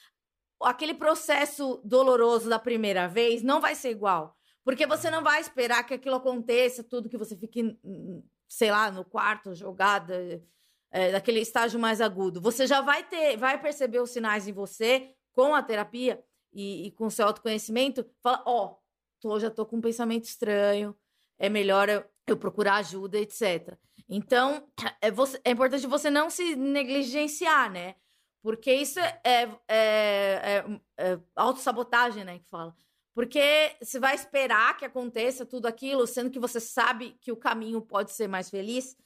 aquele 0.63 0.95
processo 0.95 1.81
doloroso 1.85 2.49
da 2.49 2.59
primeira 2.59 3.07
vez 3.07 3.43
não 3.43 3.61
vai 3.61 3.75
ser 3.75 3.91
igual. 3.91 4.35
Porque 4.65 4.87
você 4.87 5.11
não 5.11 5.23
vai 5.23 5.41
esperar 5.41 5.85
que 5.85 5.95
aquilo 5.95 6.17
aconteça, 6.17 6.83
tudo 6.83 7.09
que 7.09 7.19
você 7.19 7.37
fique, 7.37 7.79
hum, 7.85 8.23
sei 8.49 8.71
lá, 8.71 8.91
no 8.91 9.05
quarto, 9.05 9.55
jogada, 9.55 10.43
é, 10.91 11.31
estágio 11.41 11.79
mais 11.79 12.01
agudo. 12.01 12.41
Você 12.41 12.67
já 12.67 12.81
vai 12.81 13.05
ter, 13.05 13.37
vai 13.37 13.61
perceber 13.61 14.01
os 14.01 14.11
sinais 14.11 14.49
em 14.49 14.53
você 14.53 15.15
com 15.33 15.55
a 15.55 15.63
terapia 15.63 16.25
e, 16.57 16.87
e 16.87 16.91
com 16.93 17.11
seu 17.11 17.27
autoconhecimento. 17.27 18.05
Fala, 18.23 18.43
ó, 18.47 18.77
tô, 19.21 19.39
já 19.39 19.51
tô 19.51 19.67
com 19.67 19.77
um 19.77 19.81
pensamento 19.81 20.25
estranho, 20.25 20.97
é 21.39 21.49
melhor 21.51 21.89
eu, 21.89 22.03
eu 22.27 22.37
procurar 22.37 22.77
ajuda, 22.77 23.19
etc. 23.19 23.77
Então, 24.09 24.67
é, 25.03 25.11
você- 25.11 25.41
é 25.45 25.51
importante 25.51 25.87
você 25.87 26.11
não 26.11 26.31
se 26.31 26.57
negligenciar, 26.57 27.71
né? 27.71 27.95
Porque 28.43 28.73
isso 28.73 28.99
é, 29.01 29.21
é, 29.25 29.53
é, 29.69 30.65
é 30.99 31.21
autossabotagem, 31.35 32.25
né? 32.25 32.39
Que 32.39 32.49
fala. 32.49 32.75
Porque 33.13 33.77
você 33.83 33.99
vai 33.99 34.15
esperar 34.15 34.77
que 34.77 34.85
aconteça 34.85 35.45
tudo 35.45 35.67
aquilo, 35.67 36.07
sendo 36.07 36.31
que 36.31 36.39
você 36.39 36.61
sabe 36.61 37.17
que 37.21 37.33
o 37.33 37.37
caminho 37.37 37.81
pode 37.83 38.13
ser 38.13 38.29
mais 38.29 38.49
feliz. 38.49 38.97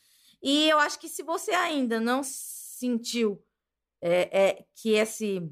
E 0.43 0.69
eu 0.69 0.79
acho 0.79 0.99
que 0.99 1.09
se 1.09 1.23
você 1.23 1.53
ainda 1.53 2.01
não 2.01 2.23
sentiu 2.25 3.43
é, 4.03 4.49
é, 4.49 4.67
que 4.75 4.91
esse 4.91 5.49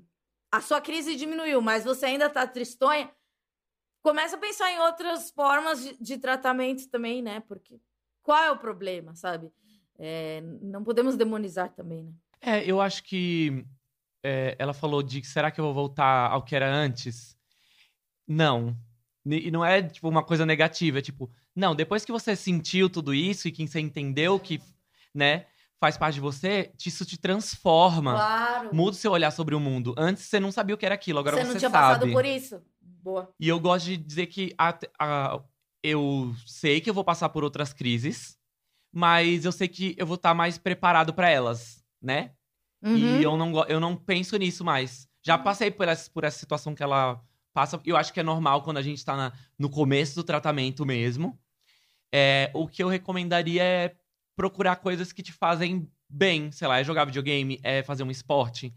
a 0.50 0.60
sua 0.60 0.80
crise 0.80 1.16
diminuiu, 1.16 1.60
mas 1.60 1.84
você 1.84 2.06
ainda 2.06 2.28
tá 2.28 2.46
tristonha, 2.46 3.10
começa 4.02 4.36
a 4.36 4.38
pensar 4.38 4.70
em 4.70 4.78
outras 4.78 5.30
formas 5.30 5.82
de, 5.82 5.96
de 6.02 6.18
tratamento 6.18 6.88
também, 6.88 7.22
né? 7.22 7.40
Porque 7.40 7.80
qual 8.22 8.42
é 8.42 8.50
o 8.50 8.58
problema, 8.58 9.14
sabe? 9.14 9.52
É, 9.98 10.40
não 10.62 10.84
podemos 10.84 11.16
demonizar 11.16 11.70
também, 11.74 12.04
né? 12.04 12.12
É, 12.40 12.64
eu 12.64 12.80
acho 12.80 13.02
que 13.02 13.64
é, 14.22 14.54
ela 14.58 14.72
falou 14.72 15.02
de 15.02 15.24
será 15.24 15.50
que 15.50 15.60
eu 15.60 15.64
vou 15.64 15.74
voltar 15.74 16.30
ao 16.30 16.42
que 16.42 16.54
era 16.54 16.70
antes? 16.70 17.36
Não. 18.26 18.76
E 19.26 19.50
não 19.50 19.64
é 19.64 19.82
tipo 19.82 20.08
uma 20.08 20.22
coisa 20.22 20.46
negativa, 20.46 20.98
é 21.00 21.02
tipo, 21.02 21.30
não, 21.54 21.74
depois 21.74 22.04
que 22.04 22.12
você 22.12 22.34
sentiu 22.36 22.88
tudo 22.88 23.12
isso 23.12 23.48
e 23.48 23.52
que 23.52 23.66
você 23.66 23.80
entendeu 23.80 24.38
que, 24.38 24.60
né, 25.12 25.46
faz 25.80 25.96
parte 25.96 26.14
de 26.14 26.20
você, 26.20 26.72
isso 26.84 27.04
te 27.04 27.16
transforma. 27.18 28.12
Claro. 28.14 28.74
Muda 28.74 28.90
o 28.92 28.94
seu 28.94 29.12
olhar 29.12 29.30
sobre 29.30 29.54
o 29.54 29.60
mundo. 29.60 29.94
Antes 29.96 30.24
você 30.24 30.40
não 30.40 30.50
sabia 30.50 30.74
o 30.74 30.78
que 30.78 30.84
era 30.86 30.94
aquilo, 30.94 31.18
agora 31.18 31.36
você 31.36 31.42
você, 31.44 31.52
não 31.52 31.58
tinha 31.58 31.70
sabe. 31.70 32.00
passado 32.00 32.12
por 32.12 32.24
isso? 32.24 32.60
Boa. 32.80 33.32
E 33.38 33.48
eu 33.48 33.58
gosto 33.60 33.86
de 33.86 33.96
dizer 33.96 34.26
que 34.26 34.52
a- 34.58 34.78
a- 34.98 35.40
eu 35.82 36.34
sei 36.46 36.80
que 36.80 36.90
eu 36.90 36.94
vou 36.94 37.04
passar 37.04 37.28
por 37.28 37.44
outras 37.44 37.72
crises, 37.72 38.36
mas 38.92 39.44
eu 39.44 39.52
sei 39.52 39.68
que 39.68 39.94
eu 39.96 40.06
vou 40.06 40.16
estar 40.16 40.34
mais 40.34 40.58
preparado 40.58 41.14
para 41.14 41.30
elas, 41.30 41.84
né? 42.02 42.32
Uhum. 42.82 42.96
E 42.96 43.22
eu 43.22 43.36
não, 43.36 43.64
eu 43.66 43.78
não 43.80 43.96
penso 43.96 44.36
nisso 44.36 44.64
mais. 44.64 45.08
Já 45.24 45.36
passei 45.38 45.70
por 45.70 45.86
essa, 45.88 46.10
por 46.10 46.24
essa 46.24 46.38
situação 46.38 46.74
que 46.74 46.82
ela 46.82 47.20
passa. 47.52 47.80
Eu 47.84 47.96
acho 47.96 48.12
que 48.12 48.20
é 48.20 48.22
normal 48.22 48.62
quando 48.62 48.76
a 48.78 48.82
gente 48.82 49.04
tá 49.04 49.16
na- 49.16 49.32
no 49.58 49.68
começo 49.70 50.14
do 50.16 50.24
tratamento 50.24 50.84
mesmo. 50.86 51.38
É, 52.12 52.50
o 52.54 52.66
que 52.66 52.82
eu 52.82 52.88
recomendaria 52.88 53.62
é 53.62 53.96
procurar 54.38 54.76
coisas 54.76 55.12
que 55.12 55.20
te 55.20 55.32
fazem 55.32 55.90
bem. 56.08 56.52
Sei 56.52 56.68
lá, 56.68 56.78
é 56.78 56.84
jogar 56.84 57.04
videogame, 57.04 57.58
é 57.60 57.82
fazer 57.82 58.04
um 58.04 58.10
esporte. 58.10 58.72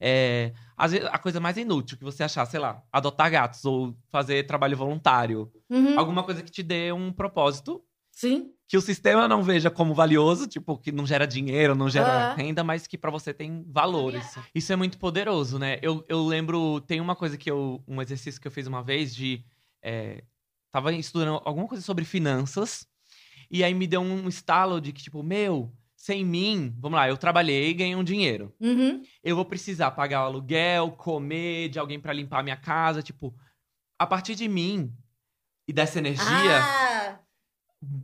É, 0.00 0.52
às 0.76 0.90
vezes, 0.90 1.06
a 1.10 1.16
coisa 1.18 1.38
mais 1.38 1.56
inútil 1.56 1.96
que 1.96 2.02
você 2.02 2.24
achar, 2.24 2.44
sei 2.46 2.58
lá, 2.58 2.82
adotar 2.92 3.30
gatos 3.30 3.64
ou 3.64 3.96
fazer 4.10 4.44
trabalho 4.44 4.76
voluntário. 4.76 5.52
Uhum. 5.70 5.96
Alguma 5.96 6.24
coisa 6.24 6.42
que 6.42 6.50
te 6.50 6.64
dê 6.64 6.90
um 6.92 7.12
propósito 7.12 7.80
Sim. 8.10 8.50
que 8.66 8.76
o 8.76 8.80
sistema 8.80 9.28
não 9.28 9.40
veja 9.40 9.70
como 9.70 9.94
valioso, 9.94 10.48
tipo, 10.48 10.76
que 10.76 10.90
não 10.90 11.06
gera 11.06 11.26
dinheiro, 11.28 11.76
não 11.76 11.88
gera 11.88 12.32
Ah. 12.32 12.34
renda, 12.34 12.64
mas 12.64 12.88
que 12.88 12.98
pra 12.98 13.10
você 13.12 13.32
tem 13.32 13.64
valor. 13.68 14.14
Isso. 14.16 14.42
Isso 14.52 14.72
é 14.72 14.76
muito 14.76 14.98
poderoso, 14.98 15.60
né? 15.60 15.78
Eu, 15.80 16.04
eu 16.08 16.26
lembro, 16.26 16.80
tem 16.80 17.00
uma 17.00 17.14
coisa 17.14 17.38
que 17.38 17.48
eu. 17.48 17.80
Um 17.86 18.02
exercício 18.02 18.40
que 18.40 18.48
eu 18.48 18.52
fiz 18.52 18.66
uma 18.66 18.82
vez 18.82 19.14
de. 19.14 19.44
é, 19.80 20.24
tava 20.72 20.92
estudando 20.92 21.40
alguma 21.44 21.68
coisa 21.68 21.84
sobre 21.84 22.04
finanças, 22.04 22.84
e 23.50 23.62
aí 23.64 23.74
me 23.74 23.86
deu 23.86 24.00
um 24.00 24.28
estalo 24.28 24.80
de 24.80 24.92
que, 24.92 25.02
tipo, 25.02 25.22
meu, 25.22 25.72
sem 25.96 26.24
mim, 26.24 26.74
vamos 26.78 26.96
lá, 26.98 27.08
eu 27.08 27.16
trabalhei 27.16 27.70
e 27.70 27.74
ganhei 27.74 27.96
um 27.96 28.04
dinheiro. 28.04 28.54
Uhum. 28.60 29.02
Eu 29.22 29.36
vou 29.36 29.44
precisar 29.44 29.90
pagar 29.92 30.22
o 30.22 30.26
aluguel, 30.26 30.90
comer, 30.92 31.68
de 31.68 31.78
alguém 31.78 31.98
pra 31.98 32.12
limpar 32.12 32.40
a 32.40 32.42
minha 32.42 32.56
casa, 32.56 33.02
tipo, 33.02 33.34
a 33.98 34.06
partir 34.06 34.34
de 34.34 34.46
mim 34.48 34.92
e 35.66 35.72
dessa 35.72 35.98
energia, 35.98 36.26
Ah, 36.60 37.18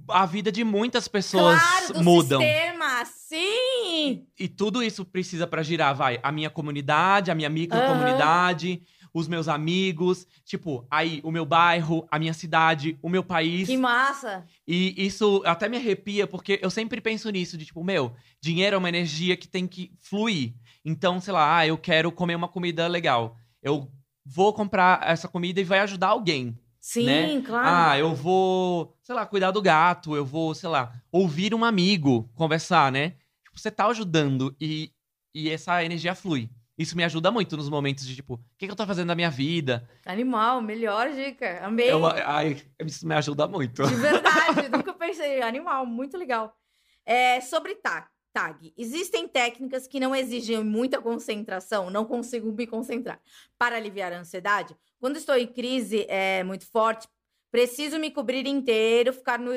a 0.08 0.26
vida 0.26 0.50
de 0.52 0.62
muitas 0.64 1.08
pessoas 1.08 1.60
claro, 1.60 1.94
do 1.94 2.04
mudam. 2.04 2.40
sistema, 2.40 3.04
sim! 3.04 4.26
E 4.38 4.48
tudo 4.48 4.82
isso 4.82 5.04
precisa 5.04 5.46
pra 5.46 5.62
girar, 5.62 5.94
vai, 5.94 6.18
a 6.22 6.30
minha 6.32 6.50
comunidade, 6.50 7.30
a 7.30 7.34
minha 7.34 7.48
microcomunidade, 7.50 8.82
os 9.12 9.26
meus 9.28 9.48
amigos, 9.48 10.26
tipo, 10.44 10.86
aí 10.90 11.20
o 11.24 11.30
meu 11.30 11.44
bairro, 11.44 12.06
a 12.10 12.18
minha 12.18 12.32
cidade, 12.34 12.98
o 13.02 13.08
meu 13.08 13.22
país. 13.24 13.66
Que 13.68 13.76
massa! 13.76 14.44
E 14.66 14.94
isso 15.06 15.42
até 15.44 15.68
me 15.68 15.76
arrepia, 15.76 16.26
porque 16.26 16.58
eu 16.62 16.70
sempre 16.70 17.00
penso 17.00 17.28
nisso, 17.30 17.56
de 17.58 17.64
tipo, 17.64 17.82
meu, 17.82 18.14
dinheiro 18.40 18.76
é 18.76 18.78
uma 18.78 18.88
energia 18.88 19.36
que 19.36 19.48
tem 19.48 19.66
que 19.66 19.92
fluir. 20.00 20.54
Então, 20.84 21.20
sei 21.20 21.32
lá, 21.32 21.58
ah, 21.58 21.66
eu 21.66 21.76
quero 21.76 22.10
comer 22.12 22.34
uma 22.34 22.48
comida 22.48 22.86
legal. 22.86 23.36
Eu 23.62 23.90
vou 24.24 24.52
comprar 24.52 25.00
essa 25.06 25.28
comida 25.28 25.60
e 25.60 25.64
vai 25.64 25.80
ajudar 25.80 26.08
alguém. 26.08 26.58
Sim, 26.80 27.04
Né? 27.04 27.42
claro. 27.42 27.68
Ah, 27.68 27.98
eu 27.98 28.14
vou, 28.14 28.96
sei 29.02 29.14
lá, 29.14 29.26
cuidar 29.26 29.50
do 29.50 29.60
gato, 29.60 30.16
eu 30.16 30.24
vou, 30.24 30.54
sei 30.54 30.68
lá, 30.68 30.92
ouvir 31.12 31.54
um 31.54 31.64
amigo 31.64 32.30
conversar, 32.34 32.90
né? 32.90 33.10
Tipo, 33.44 33.58
você 33.58 33.70
tá 33.70 33.86
ajudando 33.88 34.56
e, 34.58 34.90
e 35.34 35.50
essa 35.50 35.84
energia 35.84 36.14
flui. 36.14 36.48
Isso 36.80 36.96
me 36.96 37.04
ajuda 37.04 37.30
muito 37.30 37.58
nos 37.58 37.68
momentos 37.68 38.06
de 38.06 38.16
tipo, 38.16 38.36
o 38.36 38.40
que, 38.56 38.64
que 38.64 38.72
eu 38.72 38.74
tô 38.74 38.86
fazendo 38.86 39.08
na 39.08 39.14
minha 39.14 39.30
vida? 39.30 39.86
Animal, 40.06 40.62
melhor 40.62 41.12
dica. 41.12 41.62
Amei. 41.62 41.92
Eu, 41.92 42.06
ai, 42.06 42.56
isso 42.86 43.06
me 43.06 43.14
ajuda 43.14 43.46
muito. 43.46 43.86
De 43.86 43.94
verdade, 43.96 44.66
nunca 44.72 44.94
pensei. 44.94 45.42
Animal, 45.42 45.84
muito 45.84 46.16
legal. 46.16 46.56
É, 47.04 47.38
sobre 47.42 47.74
tag, 47.74 48.06
tag, 48.32 48.72
existem 48.78 49.28
técnicas 49.28 49.86
que 49.86 50.00
não 50.00 50.16
exigem 50.16 50.64
muita 50.64 51.02
concentração, 51.02 51.90
não 51.90 52.06
consigo 52.06 52.50
me 52.50 52.66
concentrar. 52.66 53.20
Para 53.58 53.76
aliviar 53.76 54.14
a 54.14 54.18
ansiedade, 54.18 54.74
quando 54.98 55.18
estou 55.18 55.36
em 55.36 55.46
crise 55.46 56.06
é, 56.08 56.42
muito 56.42 56.66
forte, 56.66 57.06
preciso 57.50 57.98
me 57.98 58.10
cobrir 58.10 58.46
inteiro, 58.46 59.12
ficar 59.12 59.38
no, 59.38 59.50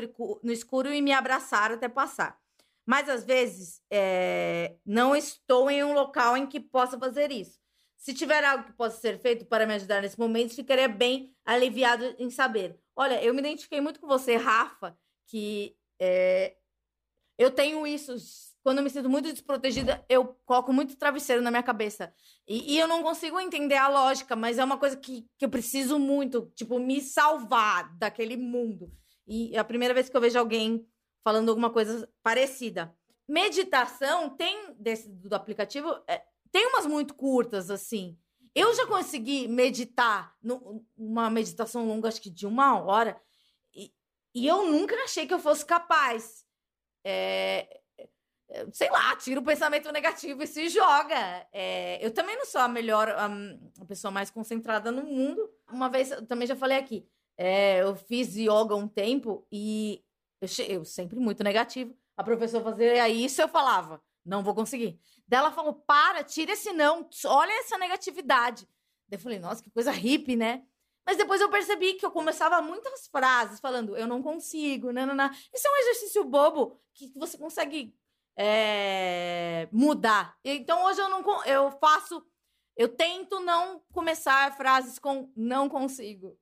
no 0.43 0.51
escuro 0.51 0.91
e 0.91 1.01
me 1.01 1.13
abraçar 1.13 1.71
até 1.71 1.87
passar. 1.87 2.42
Mas 2.85 3.07
às 3.07 3.23
vezes 3.23 3.81
é, 3.89 4.75
não 4.85 5.15
estou 5.15 5.69
em 5.69 5.83
um 5.83 5.93
local 5.93 6.35
em 6.35 6.45
que 6.45 6.59
possa 6.59 6.97
fazer 6.97 7.31
isso. 7.31 7.57
Se 7.97 8.13
tiver 8.13 8.43
algo 8.43 8.65
que 8.65 8.73
possa 8.73 8.99
ser 8.99 9.17
feito 9.17 9.45
para 9.45 9.65
me 9.65 9.73
ajudar 9.75 10.01
nesse 10.01 10.19
momento, 10.19 10.55
ficaria 10.55 10.89
bem 10.89 11.33
aliviado 11.45 12.15
em 12.19 12.29
saber. 12.29 12.77
Olha, 12.95 13.23
eu 13.23 13.33
me 13.33 13.39
identifiquei 13.39 13.79
muito 13.79 13.99
com 13.99 14.07
você, 14.07 14.35
Rafa, 14.35 14.97
que 15.27 15.77
é, 15.99 16.57
eu 17.37 17.49
tenho 17.49 17.87
isso. 17.87 18.15
Quando 18.61 18.77
eu 18.79 18.83
me 18.83 18.89
sinto 18.89 19.09
muito 19.09 19.31
desprotegida, 19.31 20.03
eu 20.07 20.37
coloco 20.45 20.71
muito 20.71 20.97
travesseiro 20.97 21.41
na 21.41 21.49
minha 21.49 21.63
cabeça. 21.63 22.13
E, 22.47 22.73
e 22.73 22.79
eu 22.79 22.87
não 22.87 23.01
consigo 23.01 23.39
entender 23.39 23.75
a 23.75 23.87
lógica, 23.87 24.35
mas 24.35 24.57
é 24.57 24.63
uma 24.63 24.77
coisa 24.77 24.97
que, 24.97 25.25
que 25.37 25.45
eu 25.45 25.49
preciso 25.49 25.97
muito, 25.97 26.51
tipo, 26.55 26.79
me 26.79 27.01
salvar 27.01 27.97
daquele 27.97 28.37
mundo. 28.37 28.91
E 29.25 29.55
é 29.55 29.59
a 29.59 29.63
primeira 29.63 29.93
vez 29.93 30.09
que 30.09 30.15
eu 30.15 30.21
vejo 30.21 30.37
alguém 30.37 30.85
falando 31.23 31.49
alguma 31.49 31.69
coisa 31.69 32.09
parecida. 32.21 32.95
Meditação 33.27 34.29
tem, 34.29 34.73
desse, 34.77 35.09
do 35.09 35.33
aplicativo, 35.33 35.89
é, 36.07 36.21
tem 36.51 36.67
umas 36.67 36.85
muito 36.85 37.13
curtas, 37.13 37.69
assim. 37.69 38.17
Eu 38.53 38.73
já 38.75 38.85
consegui 38.85 39.47
meditar, 39.47 40.35
nu- 40.41 40.85
uma 40.95 41.29
meditação 41.29 41.87
longa, 41.87 42.07
acho 42.09 42.21
que 42.21 42.29
de 42.29 42.45
uma 42.45 42.79
hora, 42.79 43.19
e, 43.73 43.91
e 44.35 44.45
eu 44.47 44.67
nunca 44.69 44.95
achei 45.03 45.25
que 45.25 45.33
eu 45.33 45.39
fosse 45.39 45.65
capaz. 45.65 46.45
É, 47.05 47.81
é, 48.49 48.67
sei 48.71 48.89
lá, 48.91 49.15
tira 49.15 49.39
o 49.39 49.43
pensamento 49.43 49.91
negativo 49.91 50.43
e 50.43 50.47
se 50.47 50.69
joga. 50.69 51.47
É, 51.51 52.05
eu 52.05 52.11
também 52.11 52.37
não 52.37 52.45
sou 52.45 52.61
a 52.61 52.67
melhor, 52.67 53.07
hum, 53.29 53.71
a 53.79 53.85
pessoa 53.85 54.11
mais 54.11 54.29
concentrada 54.29 54.91
no 54.91 55.03
mundo. 55.03 55.49
Uma 55.71 55.89
vez, 55.89 56.11
eu 56.11 56.25
também 56.25 56.47
já 56.47 56.55
falei 56.55 56.77
aqui, 56.77 57.07
é, 57.37 57.81
eu 57.81 57.95
fiz 57.95 58.35
yoga 58.35 58.75
um 58.75 58.87
tempo 58.87 59.47
e 59.51 60.03
eu, 60.43 60.65
eu 60.65 60.85
sempre 60.85 61.19
muito 61.19 61.43
negativo. 61.43 61.95
A 62.15 62.23
professora 62.23 62.63
fazia 62.63 63.09
isso, 63.09 63.41
eu 63.41 63.47
falava, 63.47 64.01
não 64.25 64.43
vou 64.43 64.53
conseguir. 64.53 64.99
Daí 65.27 65.39
ela 65.39 65.51
falou, 65.51 65.73
para, 65.73 66.23
tira 66.23 66.51
esse 66.51 66.71
não, 66.71 67.09
olha 67.25 67.51
essa 67.59 67.77
negatividade. 67.77 68.67
Daí 69.07 69.17
eu 69.17 69.19
falei, 69.19 69.39
nossa, 69.39 69.63
que 69.63 69.71
coisa 69.71 69.91
hippie, 69.91 70.35
né? 70.35 70.63
Mas 71.05 71.17
depois 71.17 71.41
eu 71.41 71.49
percebi 71.49 71.95
que 71.95 72.05
eu 72.05 72.11
começava 72.11 72.61
muitas 72.61 73.07
frases 73.07 73.59
falando, 73.59 73.97
eu 73.97 74.07
não 74.07 74.21
consigo, 74.21 74.91
nanana. 74.91 75.31
Isso 75.53 75.67
é 75.67 75.71
um 75.71 75.77
exercício 75.77 76.23
bobo 76.23 76.79
que 76.93 77.11
você 77.17 77.37
consegue 77.37 77.93
é, 78.37 79.67
mudar. 79.71 80.37
Então 80.43 80.85
hoje 80.85 81.01
eu 81.01 81.09
não 81.09 81.45
eu 81.45 81.71
faço, 81.71 82.25
eu 82.77 82.87
tento 82.87 83.39
não 83.41 83.81
começar 83.91 84.55
frases 84.55 84.97
com 84.97 85.31
não 85.35 85.67
consigo. 85.67 86.37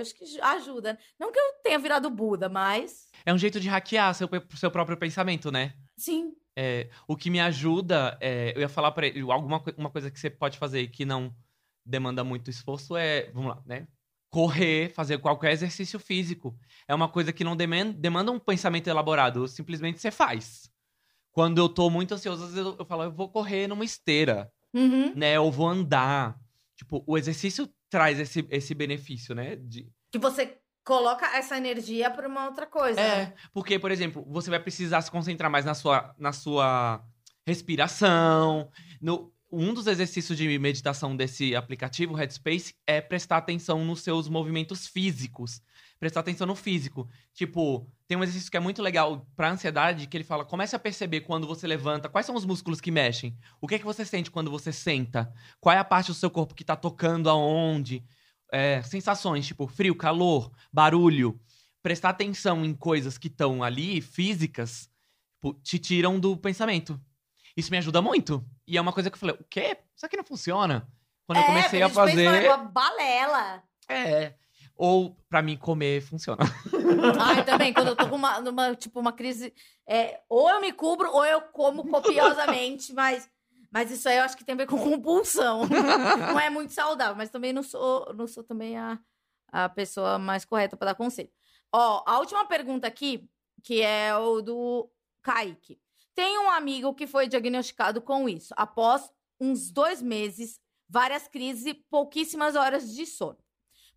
Acho 0.00 0.14
que 0.14 0.40
ajuda. 0.40 0.98
Não 1.18 1.32
que 1.32 1.38
eu 1.38 1.52
tenha 1.62 1.78
virado 1.78 2.08
Buda, 2.10 2.48
mas 2.48 3.08
É 3.26 3.32
um 3.32 3.38
jeito 3.38 3.58
de 3.60 3.68
hackear 3.68 4.14
seu, 4.14 4.28
seu 4.56 4.70
próprio 4.70 4.96
pensamento, 4.96 5.50
né? 5.50 5.74
sim. 5.96 6.34
É, 6.56 6.88
o 7.08 7.16
que 7.16 7.30
me 7.30 7.40
ajuda, 7.40 8.16
é, 8.20 8.52
eu 8.54 8.60
ia 8.60 8.68
falar 8.68 8.92
pra 8.92 9.06
ele, 9.08 9.20
alguma 9.28 9.60
uma 9.76 9.90
coisa 9.90 10.08
que 10.08 10.20
você 10.20 10.30
pode 10.30 10.56
fazer 10.56 10.86
que 10.86 11.04
não 11.04 11.34
demanda 11.84 12.22
muito 12.22 12.48
esforço 12.48 12.96
é, 12.96 13.28
vamos 13.32 13.48
lá, 13.56 13.62
né? 13.66 13.88
Correr, 14.30 14.88
fazer 14.94 15.18
qualquer 15.18 15.50
exercício 15.52 15.98
físico. 15.98 16.56
É 16.86 16.94
uma 16.94 17.08
coisa 17.08 17.32
que 17.32 17.42
não 17.42 17.56
deman- 17.56 17.90
demanda 17.92 18.30
um 18.30 18.38
pensamento 18.38 18.86
elaborado, 18.88 19.48
simplesmente 19.48 20.00
você 20.00 20.10
faz. 20.12 20.70
Quando 21.32 21.58
eu 21.58 21.68
tô 21.68 21.90
muito 21.90 22.14
ansioso, 22.14 22.44
às 22.44 22.50
vezes 22.54 22.64
eu, 22.64 22.76
eu 22.78 22.84
falo, 22.84 23.02
eu 23.02 23.10
vou 23.12 23.28
correr 23.28 23.66
numa 23.66 23.84
esteira, 23.84 24.48
Uhum. 24.72 25.12
né? 25.16 25.36
Eu 25.36 25.50
vou 25.50 25.68
andar. 25.68 26.38
Tipo, 26.76 27.02
o 27.06 27.18
exercício 27.18 27.68
traz 27.90 28.18
esse, 28.18 28.46
esse 28.50 28.74
benefício, 28.74 29.34
né? 29.34 29.56
De, 29.56 29.88
Que 30.12 30.18
você 30.18 30.58
coloca 30.84 31.26
essa 31.36 31.56
energia 31.56 32.10
para 32.10 32.28
uma 32.28 32.46
outra 32.46 32.66
coisa. 32.66 33.00
né? 33.00 33.22
É, 33.22 33.34
porque, 33.52 33.78
por 33.78 33.90
exemplo, 33.90 34.24
você 34.28 34.50
vai 34.50 34.60
precisar 34.60 35.00
se 35.00 35.10
concentrar 35.10 35.50
mais 35.50 35.64
na 35.64 35.74
sua, 35.74 36.14
na 36.18 36.32
sua 36.32 37.02
respiração. 37.46 38.70
No, 39.00 39.32
um 39.50 39.72
dos 39.72 39.86
exercícios 39.86 40.36
de 40.36 40.58
meditação 40.58 41.16
desse 41.16 41.54
aplicativo, 41.54 42.14
Headspace, 42.14 42.74
é 42.86 43.00
prestar 43.00 43.38
atenção 43.38 43.84
nos 43.84 44.00
seus 44.02 44.28
movimentos 44.28 44.86
físicos. 44.86 45.62
Prestar 45.98 46.20
atenção 46.20 46.46
no 46.46 46.54
físico. 46.56 47.08
Tipo, 47.32 47.88
tem 48.06 48.16
um 48.18 48.22
exercício 48.22 48.50
que 48.50 48.56
é 48.56 48.60
muito 48.60 48.82
legal 48.82 49.26
pra 49.34 49.50
ansiedade, 49.50 50.06
que 50.06 50.16
ele 50.16 50.24
fala, 50.24 50.44
comece 50.44 50.76
a 50.76 50.78
perceber 50.78 51.22
quando 51.22 51.46
você 51.46 51.66
levanta, 51.66 52.08
quais 52.08 52.26
são 52.26 52.34
os 52.34 52.44
músculos 52.44 52.80
que 52.80 52.90
mexem. 52.90 53.36
O 53.60 53.66
que 53.66 53.76
é 53.76 53.78
que 53.78 53.84
você 53.84 54.04
sente 54.04 54.30
quando 54.30 54.50
você 54.50 54.72
senta? 54.72 55.32
Qual 55.60 55.74
é 55.74 55.78
a 55.78 55.84
parte 55.84 56.08
do 56.08 56.14
seu 56.14 56.30
corpo 56.30 56.54
que 56.54 56.64
tá 56.64 56.76
tocando 56.76 57.30
aonde? 57.30 58.04
É, 58.52 58.82
sensações, 58.82 59.46
tipo 59.46 59.66
frio, 59.66 59.96
calor, 59.96 60.52
barulho 60.72 61.40
prestar 61.82 62.10
atenção 62.10 62.64
em 62.64 62.72
coisas 62.74 63.18
que 63.18 63.28
estão 63.28 63.62
ali, 63.62 64.00
físicas, 64.00 64.88
tipo, 65.34 65.52
te 65.62 65.78
tiram 65.78 66.18
do 66.18 66.34
pensamento. 66.36 66.98
Isso 67.56 67.70
me 67.70 67.76
ajuda 67.76 68.00
muito. 68.00 68.42
E 68.66 68.78
é 68.78 68.80
uma 68.80 68.92
coisa 68.92 69.10
que 69.10 69.16
eu 69.16 69.20
falei, 69.20 69.34
o 69.38 69.44
quê? 69.50 69.76
Isso 69.94 70.06
aqui 70.06 70.16
não 70.16 70.24
funciona? 70.24 70.88
Quando 71.26 71.38
eu 71.38 71.44
comecei 71.44 71.82
a 71.82 71.86
É, 71.86 71.88
fazer. 71.90 72.48
"Ah, 72.50 72.56
uma 72.56 72.64
balela. 72.68 73.62
É. 73.88 74.34
Ou 74.76 75.16
pra 75.28 75.40
mim 75.40 75.56
comer 75.56 76.00
funciona. 76.02 76.42
Ai, 77.20 77.44
também, 77.44 77.72
quando 77.72 77.88
eu 77.88 77.96
tô 77.96 78.08
com 78.08 78.16
uma, 78.16 78.40
numa, 78.40 78.74
tipo, 78.74 78.98
uma 78.98 79.12
crise. 79.12 79.54
é, 79.86 80.20
ou 80.28 80.50
eu 80.50 80.60
me 80.60 80.72
cubro, 80.72 81.10
ou 81.12 81.24
eu 81.24 81.40
como 81.40 81.88
copiosamente, 81.88 82.92
mas, 82.94 83.30
mas 83.70 83.90
isso 83.90 84.08
aí 84.08 84.18
eu 84.18 84.24
acho 84.24 84.36
que 84.36 84.44
tem 84.44 84.54
a 84.54 84.58
ver 84.58 84.66
com 84.66 84.78
compulsão. 84.78 85.62
Não 86.32 86.40
é 86.40 86.50
muito 86.50 86.72
saudável, 86.72 87.14
mas 87.14 87.30
também 87.30 87.52
não 87.52 87.62
sou, 87.62 88.12
não 88.14 88.26
sou 88.26 88.42
também 88.42 88.76
a, 88.76 88.98
a 89.52 89.68
pessoa 89.68 90.18
mais 90.18 90.44
correta 90.44 90.76
para 90.76 90.90
dar 90.90 90.94
conselho. 90.96 91.30
Ó, 91.72 92.02
a 92.06 92.18
última 92.18 92.44
pergunta 92.46 92.86
aqui, 92.86 93.28
que 93.62 93.80
é 93.80 94.14
o 94.16 94.40
do 94.40 94.90
Kaique. 95.22 95.78
Tem 96.14 96.38
um 96.38 96.50
amigo 96.50 96.94
que 96.94 97.06
foi 97.06 97.26
diagnosticado 97.26 98.00
com 98.00 98.28
isso. 98.28 98.54
Após 98.56 99.10
uns 99.40 99.70
dois 99.70 100.00
meses, 100.00 100.60
várias 100.88 101.26
crises 101.26 101.66
e 101.66 101.74
pouquíssimas 101.74 102.54
horas 102.54 102.94
de 102.94 103.04
sono. 103.06 103.43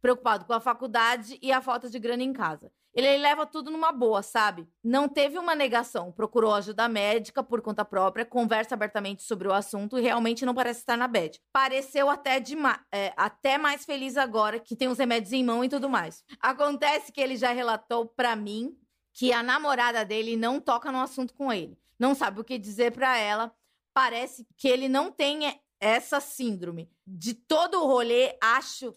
Preocupado 0.02 0.46
com 0.46 0.54
a 0.54 0.60
faculdade 0.60 1.38
e 1.42 1.52
a 1.52 1.62
falta 1.62 1.90
de 1.90 2.00
grana 2.00 2.24
em 2.24 2.34
casa. 2.34 2.72
Ele 2.94 3.16
leva 3.18 3.46
tudo 3.46 3.70
numa 3.70 3.92
boa, 3.92 4.24
sabe? 4.24 4.68
Não 4.84 5.08
teve 5.08 5.38
uma 5.38 5.54
negação. 5.54 6.12
Procurou 6.12 6.54
ajuda 6.56 6.88
médica 6.88 7.44
por 7.44 7.62
conta 7.62 7.86
própria, 7.86 8.26
conversa 8.26 8.74
abertamente 8.74 9.22
sobre 9.22 9.48
o 9.48 9.54
assunto 9.54 10.00
e 10.00 10.02
realmente 10.02 10.44
não 10.46 10.56
parece 10.56 10.80
estar 10.80 10.98
na 10.98 11.08
bad. 11.08 11.40
Pareceu 11.54 12.10
até, 12.10 12.40
dema- 12.40 12.84
é, 12.92 13.14
até 13.16 13.58
mais 13.58 13.86
feliz 13.86 14.18
agora 14.18 14.60
que 14.60 14.76
tem 14.76 14.88
os 14.88 14.98
remédios 14.98 15.32
em 15.32 15.44
mão 15.44 15.64
e 15.64 15.70
tudo 15.70 15.88
mais. 15.88 16.24
Acontece 16.40 17.12
que 17.12 17.22
ele 17.22 17.36
já 17.38 17.52
relatou 17.52 18.08
pra 18.08 18.36
mim 18.36 18.76
que 19.14 19.32
a 19.32 19.44
namorada 19.44 20.04
dele 20.04 20.36
não 20.36 20.60
toca 20.60 20.92
no 20.92 21.00
assunto 21.02 21.36
com 21.36 21.54
ele. 21.54 21.78
Não 22.00 22.16
sabe 22.16 22.40
o 22.42 22.44
que 22.44 22.58
dizer 22.58 22.92
pra 22.94 23.18
ela. 23.18 23.54
Parece 23.94 24.48
que 24.58 24.68
ele 24.68 24.90
não 24.90 25.12
tem 25.12 25.60
essa 25.80 26.20
síndrome. 26.20 26.90
De 27.06 27.36
todo 27.36 27.80
o 27.80 27.86
rolê, 27.86 28.36
acho 28.42 28.92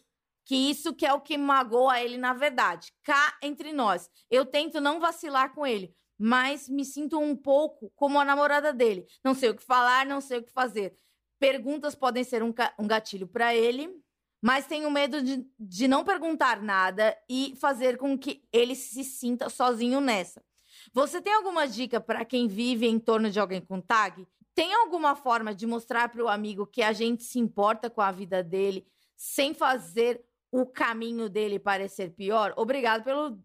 que 0.51 0.57
isso 0.57 0.92
que 0.92 1.07
é 1.07 1.12
o 1.12 1.20
que 1.20 1.38
magoa 1.38 2.01
ele 2.01 2.16
na 2.16 2.34
verdade. 2.34 2.92
Cá 3.05 3.38
entre 3.40 3.72
nós. 3.72 4.11
Eu 4.28 4.44
tento 4.44 4.80
não 4.80 4.98
vacilar 4.98 5.55
com 5.55 5.64
ele, 5.64 5.94
mas 6.18 6.68
me 6.68 6.84
sinto 6.84 7.20
um 7.20 7.36
pouco 7.36 7.92
como 7.94 8.18
a 8.18 8.24
namorada 8.24 8.72
dele. 8.72 9.07
Não 9.22 9.32
sei 9.32 9.51
o 9.51 9.55
que 9.55 9.62
falar, 9.62 10.05
não 10.05 10.20
sei 10.20 10.38
o 10.38 10.42
que 10.42 10.51
fazer. 10.51 10.98
Perguntas 11.38 11.94
podem 11.94 12.24
ser 12.24 12.42
um, 12.42 12.53
um 12.80 12.88
gatilho 12.88 13.28
para 13.28 13.55
ele, 13.55 13.96
mas 14.42 14.66
tenho 14.66 14.90
medo 14.90 15.22
de, 15.22 15.48
de 15.57 15.86
não 15.86 16.03
perguntar 16.03 16.61
nada 16.61 17.16
e 17.28 17.55
fazer 17.61 17.96
com 17.96 18.18
que 18.18 18.42
ele 18.53 18.74
se 18.74 19.05
sinta 19.05 19.48
sozinho 19.48 20.01
nessa. 20.01 20.42
Você 20.92 21.22
tem 21.22 21.32
alguma 21.32 21.68
dica 21.68 22.01
para 22.01 22.24
quem 22.24 22.48
vive 22.48 22.88
em 22.88 22.98
torno 22.98 23.30
de 23.30 23.38
alguém 23.38 23.61
com 23.61 23.80
tag? 23.80 24.26
Tem 24.53 24.74
alguma 24.74 25.14
forma 25.14 25.55
de 25.55 25.64
mostrar 25.64 26.09
para 26.09 26.24
o 26.24 26.28
amigo 26.28 26.66
que 26.66 26.82
a 26.82 26.92
gente 26.92 27.22
se 27.22 27.38
importa 27.38 27.88
com 27.88 28.01
a 28.01 28.11
vida 28.11 28.42
dele 28.42 28.84
sem 29.16 29.55
fazer 29.55 30.26
o 30.51 30.66
caminho 30.66 31.28
dele 31.28 31.59
parecer 31.59 32.11
pior? 32.11 32.53
Obrigado 32.57 33.05
pelo 33.05 33.38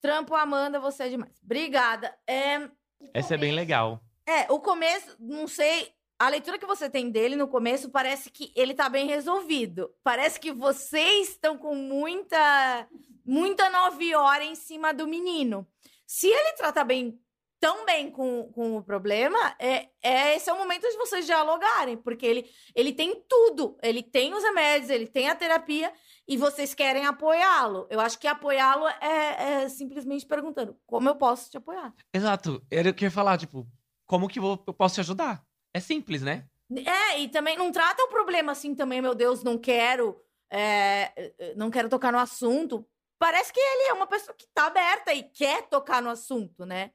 trampo, 0.00 0.34
Amanda, 0.34 0.80
você 0.80 1.04
é 1.04 1.08
demais. 1.08 1.32
Obrigada. 1.42 2.16
É, 2.26 2.68
Essa 3.12 3.34
é 3.34 3.38
bem 3.38 3.52
legal. 3.52 4.02
É, 4.26 4.50
o 4.50 4.60
começo, 4.60 5.16
não 5.18 5.46
sei, 5.46 5.92
a 6.18 6.28
leitura 6.28 6.58
que 6.58 6.66
você 6.66 6.88
tem 6.88 7.10
dele 7.10 7.34
no 7.34 7.48
começo 7.48 7.90
parece 7.90 8.30
que 8.30 8.52
ele 8.54 8.74
tá 8.74 8.88
bem 8.88 9.06
resolvido. 9.06 9.90
Parece 10.02 10.38
que 10.38 10.52
vocês 10.52 11.30
estão 11.30 11.56
com 11.56 11.74
muita 11.74 12.88
muita 13.24 13.70
nove 13.70 14.14
horas 14.14 14.46
em 14.46 14.54
cima 14.54 14.92
do 14.92 15.06
menino. 15.06 15.66
Se 16.06 16.26
ele 16.26 16.52
trata 16.52 16.84
bem 16.84 17.18
tão 17.60 17.84
bem 17.84 18.10
com, 18.10 18.50
com 18.52 18.76
o 18.76 18.82
problema, 18.82 19.54
é, 19.58 19.88
é 20.02 20.34
esse 20.34 20.48
é 20.48 20.52
o 20.52 20.58
momento 20.58 20.88
de 20.88 20.96
vocês 20.96 21.26
dialogarem, 21.26 21.96
porque 21.96 22.24
ele, 22.24 22.50
ele 22.74 22.92
tem 22.92 23.22
tudo. 23.28 23.78
Ele 23.82 24.02
tem 24.02 24.34
os 24.34 24.42
remédios, 24.42 24.90
ele 24.90 25.06
tem 25.06 25.28
a 25.28 25.34
terapia 25.34 25.92
e 26.30 26.36
vocês 26.36 26.72
querem 26.72 27.04
apoiá-lo. 27.06 27.88
Eu 27.90 27.98
acho 27.98 28.16
que 28.16 28.28
apoiá-lo 28.28 28.86
é, 28.86 29.64
é, 29.64 29.68
simplesmente 29.68 30.24
perguntando 30.24 30.78
como 30.86 31.08
eu 31.08 31.16
posso 31.16 31.50
te 31.50 31.56
apoiar. 31.56 31.92
Exato. 32.14 32.64
Era 32.70 32.90
o 32.90 32.94
que 32.94 33.04
eu 33.04 33.08
ia 33.08 33.10
falar, 33.10 33.36
tipo, 33.36 33.66
como 34.06 34.28
que 34.28 34.38
eu 34.38 34.56
posso 34.58 34.94
te 34.94 35.00
ajudar? 35.00 35.44
É 35.74 35.80
simples, 35.80 36.22
né? 36.22 36.46
É, 36.72 37.18
e 37.18 37.28
também 37.28 37.56
não 37.56 37.72
trata 37.72 38.04
o 38.04 38.08
problema 38.08 38.52
assim 38.52 38.76
também, 38.76 39.02
meu 39.02 39.12
Deus, 39.12 39.42
não 39.42 39.58
quero. 39.58 40.22
É, 40.48 41.32
não 41.56 41.68
quero 41.68 41.88
tocar 41.88 42.12
no 42.12 42.18
assunto. 42.18 42.86
Parece 43.18 43.52
que 43.52 43.58
ele 43.58 43.88
é 43.88 43.92
uma 43.92 44.06
pessoa 44.06 44.32
que 44.32 44.46
tá 44.54 44.66
aberta 44.66 45.12
e 45.12 45.24
quer 45.24 45.68
tocar 45.68 46.00
no 46.00 46.10
assunto, 46.10 46.64
né? 46.64 46.92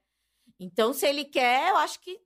Então, 0.57 0.93
se 0.93 1.05
ele 1.05 1.25
quer, 1.25 1.71
eu 1.71 1.75
acho 1.75 1.99
que 1.99 2.21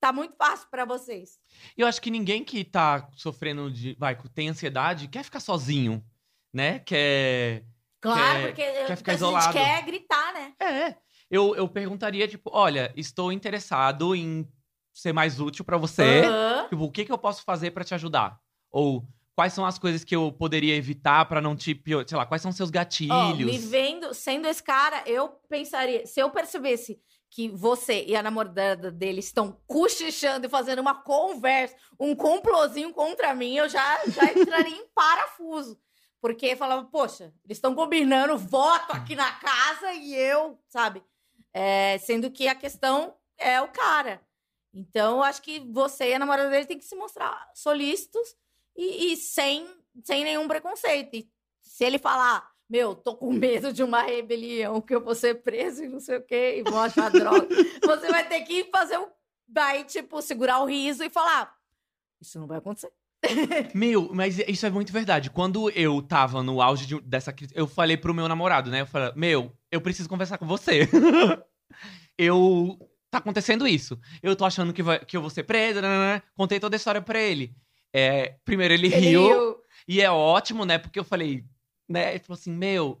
tá 0.00 0.14
muito 0.14 0.34
fácil 0.34 0.66
para 0.70 0.86
vocês. 0.86 1.38
Eu 1.76 1.86
acho 1.86 2.00
que 2.00 2.10
ninguém 2.10 2.42
que 2.42 2.64
tá 2.64 3.06
sofrendo 3.12 3.70
de. 3.70 3.94
Vai, 3.98 4.16
tem 4.34 4.48
ansiedade, 4.48 5.08
quer 5.08 5.22
ficar 5.24 5.40
sozinho, 5.40 6.02
né? 6.54 6.78
Quer. 6.78 7.64
Claro, 8.00 8.40
quer, 8.54 8.72
porque 8.72 8.84
quer 8.86 8.96
ficar 8.96 9.12
a 9.12 9.14
isolado. 9.14 9.52
gente 9.58 9.64
quer 9.64 9.82
gritar, 9.84 10.32
né? 10.34 10.52
É. 10.60 10.96
Eu, 11.30 11.56
eu 11.56 11.66
perguntaria, 11.66 12.28
tipo, 12.28 12.50
olha, 12.52 12.92
estou 12.96 13.32
interessado 13.32 14.14
em 14.14 14.46
ser 14.92 15.12
mais 15.12 15.40
útil 15.40 15.64
para 15.64 15.76
você. 15.78 16.22
Aham. 16.26 16.66
Tipo, 16.68 16.84
o 16.84 16.90
que, 16.92 17.04
que 17.04 17.10
eu 17.12 17.18
posso 17.18 17.42
fazer 17.42 17.70
para 17.72 17.82
te 17.82 17.94
ajudar? 17.94 18.38
Ou 18.70 19.04
quais 19.34 19.52
são 19.52 19.64
as 19.66 19.78
coisas 19.78 20.04
que 20.04 20.14
eu 20.14 20.30
poderia 20.30 20.76
evitar 20.76 21.24
para 21.24 21.40
não 21.40 21.56
te. 21.56 21.74
pio- 21.74 22.06
Sei 22.06 22.16
lá, 22.16 22.26
quais 22.26 22.42
são 22.42 22.52
seus 22.52 22.70
gatilhos? 22.70 23.50
me 23.50 23.58
vendo, 23.58 24.12
sendo 24.14 24.46
esse 24.46 24.62
cara, 24.62 25.02
eu 25.06 25.28
pensaria, 25.48 26.06
se 26.06 26.20
eu 26.20 26.30
percebesse 26.30 27.00
que 27.30 27.48
você 27.48 28.04
e 28.06 28.14
a 28.14 28.22
namorada 28.22 28.92
dele 28.92 29.18
estão 29.18 29.58
cochichando 29.66 30.46
e 30.46 30.50
fazendo 30.50 30.78
uma 30.78 30.94
conversa, 31.02 31.74
um 31.98 32.14
complozinho 32.14 32.92
contra 32.92 33.34
mim, 33.34 33.56
eu 33.56 33.68
já, 33.68 33.98
já 34.08 34.30
entraria 34.30 34.76
em 34.76 34.86
parafuso. 34.94 35.76
Porque 36.24 36.56
falava, 36.56 36.82
poxa, 36.84 37.34
eles 37.44 37.58
estão 37.58 37.74
combinando 37.74 38.38
voto 38.38 38.94
aqui 38.94 39.14
na 39.14 39.30
casa 39.32 39.92
e 39.92 40.14
eu, 40.14 40.58
sabe? 40.70 41.04
É, 41.52 41.98
sendo 41.98 42.30
que 42.30 42.48
a 42.48 42.54
questão 42.54 43.14
é 43.36 43.60
o 43.60 43.68
cara. 43.68 44.22
Então, 44.72 45.18
eu 45.18 45.22
acho 45.22 45.42
que 45.42 45.60
você 45.60 46.08
e 46.08 46.14
a 46.14 46.18
namorada 46.18 46.48
dele 46.48 46.64
tem 46.64 46.78
que 46.78 46.86
se 46.86 46.96
mostrar 46.96 47.50
solícitos 47.54 48.34
e, 48.74 49.12
e 49.12 49.16
sem, 49.18 49.68
sem 50.02 50.24
nenhum 50.24 50.48
preconceito. 50.48 51.14
E 51.14 51.30
se 51.60 51.84
ele 51.84 51.98
falar, 51.98 52.50
meu, 52.70 52.94
tô 52.94 53.14
com 53.14 53.30
medo 53.30 53.70
de 53.70 53.82
uma 53.82 54.00
rebelião, 54.00 54.80
que 54.80 54.94
eu 54.94 55.04
vou 55.04 55.14
ser 55.14 55.42
preso 55.42 55.84
e 55.84 55.90
não 55.90 56.00
sei 56.00 56.16
o 56.16 56.22
quê, 56.22 56.54
e 56.56 56.62
vou 56.62 56.80
achar 56.80 57.10
droga, 57.10 57.46
você 57.84 58.08
vai 58.08 58.26
ter 58.26 58.40
que 58.46 58.64
fazer 58.70 58.96
um. 58.98 59.10
Vai, 59.46 59.84
tipo, 59.84 60.22
segurar 60.22 60.60
o 60.60 60.64
riso 60.64 61.04
e 61.04 61.10
falar: 61.10 61.54
Isso 62.18 62.38
não 62.38 62.46
vai 62.46 62.56
acontecer. 62.56 62.90
Meu, 63.74 64.10
mas 64.12 64.38
isso 64.38 64.64
é 64.66 64.70
muito 64.70 64.92
verdade. 64.92 65.30
Quando 65.30 65.70
eu 65.70 66.00
tava 66.02 66.42
no 66.42 66.60
auge 66.60 66.86
de- 66.86 67.00
dessa 67.00 67.32
crise, 67.32 67.52
eu 67.56 67.66
falei 67.66 67.96
pro 67.96 68.14
meu 68.14 68.28
namorado, 68.28 68.70
né? 68.70 68.80
Eu 68.82 68.86
falei, 68.86 69.12
meu, 69.16 69.52
eu 69.70 69.80
preciso 69.80 70.08
conversar 70.08 70.38
com 70.38 70.46
você. 70.46 70.88
eu. 72.18 72.78
Tá 73.10 73.18
acontecendo 73.18 73.66
isso. 73.66 73.98
Eu 74.22 74.34
tô 74.34 74.44
achando 74.44 74.72
que, 74.72 74.82
vai- 74.82 74.98
que 75.04 75.16
eu 75.16 75.20
vou 75.20 75.30
ser 75.30 75.44
preso. 75.44 75.80
nananã. 75.80 76.20
Contei 76.34 76.58
toda 76.58 76.74
a 76.74 76.78
história 76.78 77.00
pra 77.00 77.20
ele. 77.20 77.54
É, 77.94 78.34
primeiro 78.44 78.74
ele, 78.74 78.88
riu. 78.88 79.56
E 79.86 80.00
é 80.00 80.10
ótimo, 80.10 80.64
né? 80.64 80.78
Porque 80.78 80.98
eu 80.98 81.04
falei, 81.04 81.44
né? 81.88 82.10
Ele 82.10 82.24
falou 82.24 82.36
assim, 82.38 82.50
meu, 82.52 83.00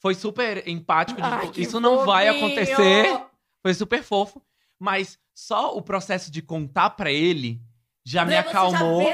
foi 0.00 0.14
super 0.14 0.62
empático. 0.68 1.20
Ai, 1.20 1.40
tipo, 1.40 1.52
que 1.54 1.62
isso 1.62 1.80
não 1.80 2.04
vai 2.06 2.28
acontecer. 2.28 3.20
Foi 3.60 3.74
super 3.74 4.00
fofo. 4.04 4.40
Mas 4.78 5.18
só 5.34 5.76
o 5.76 5.82
processo 5.82 6.30
de 6.30 6.40
contar 6.40 6.90
pra 6.90 7.10
ele 7.10 7.60
já 8.04 8.24
me 8.24 8.30
Daí 8.30 8.38
acalmou. 8.38 9.02
Já 9.02 9.08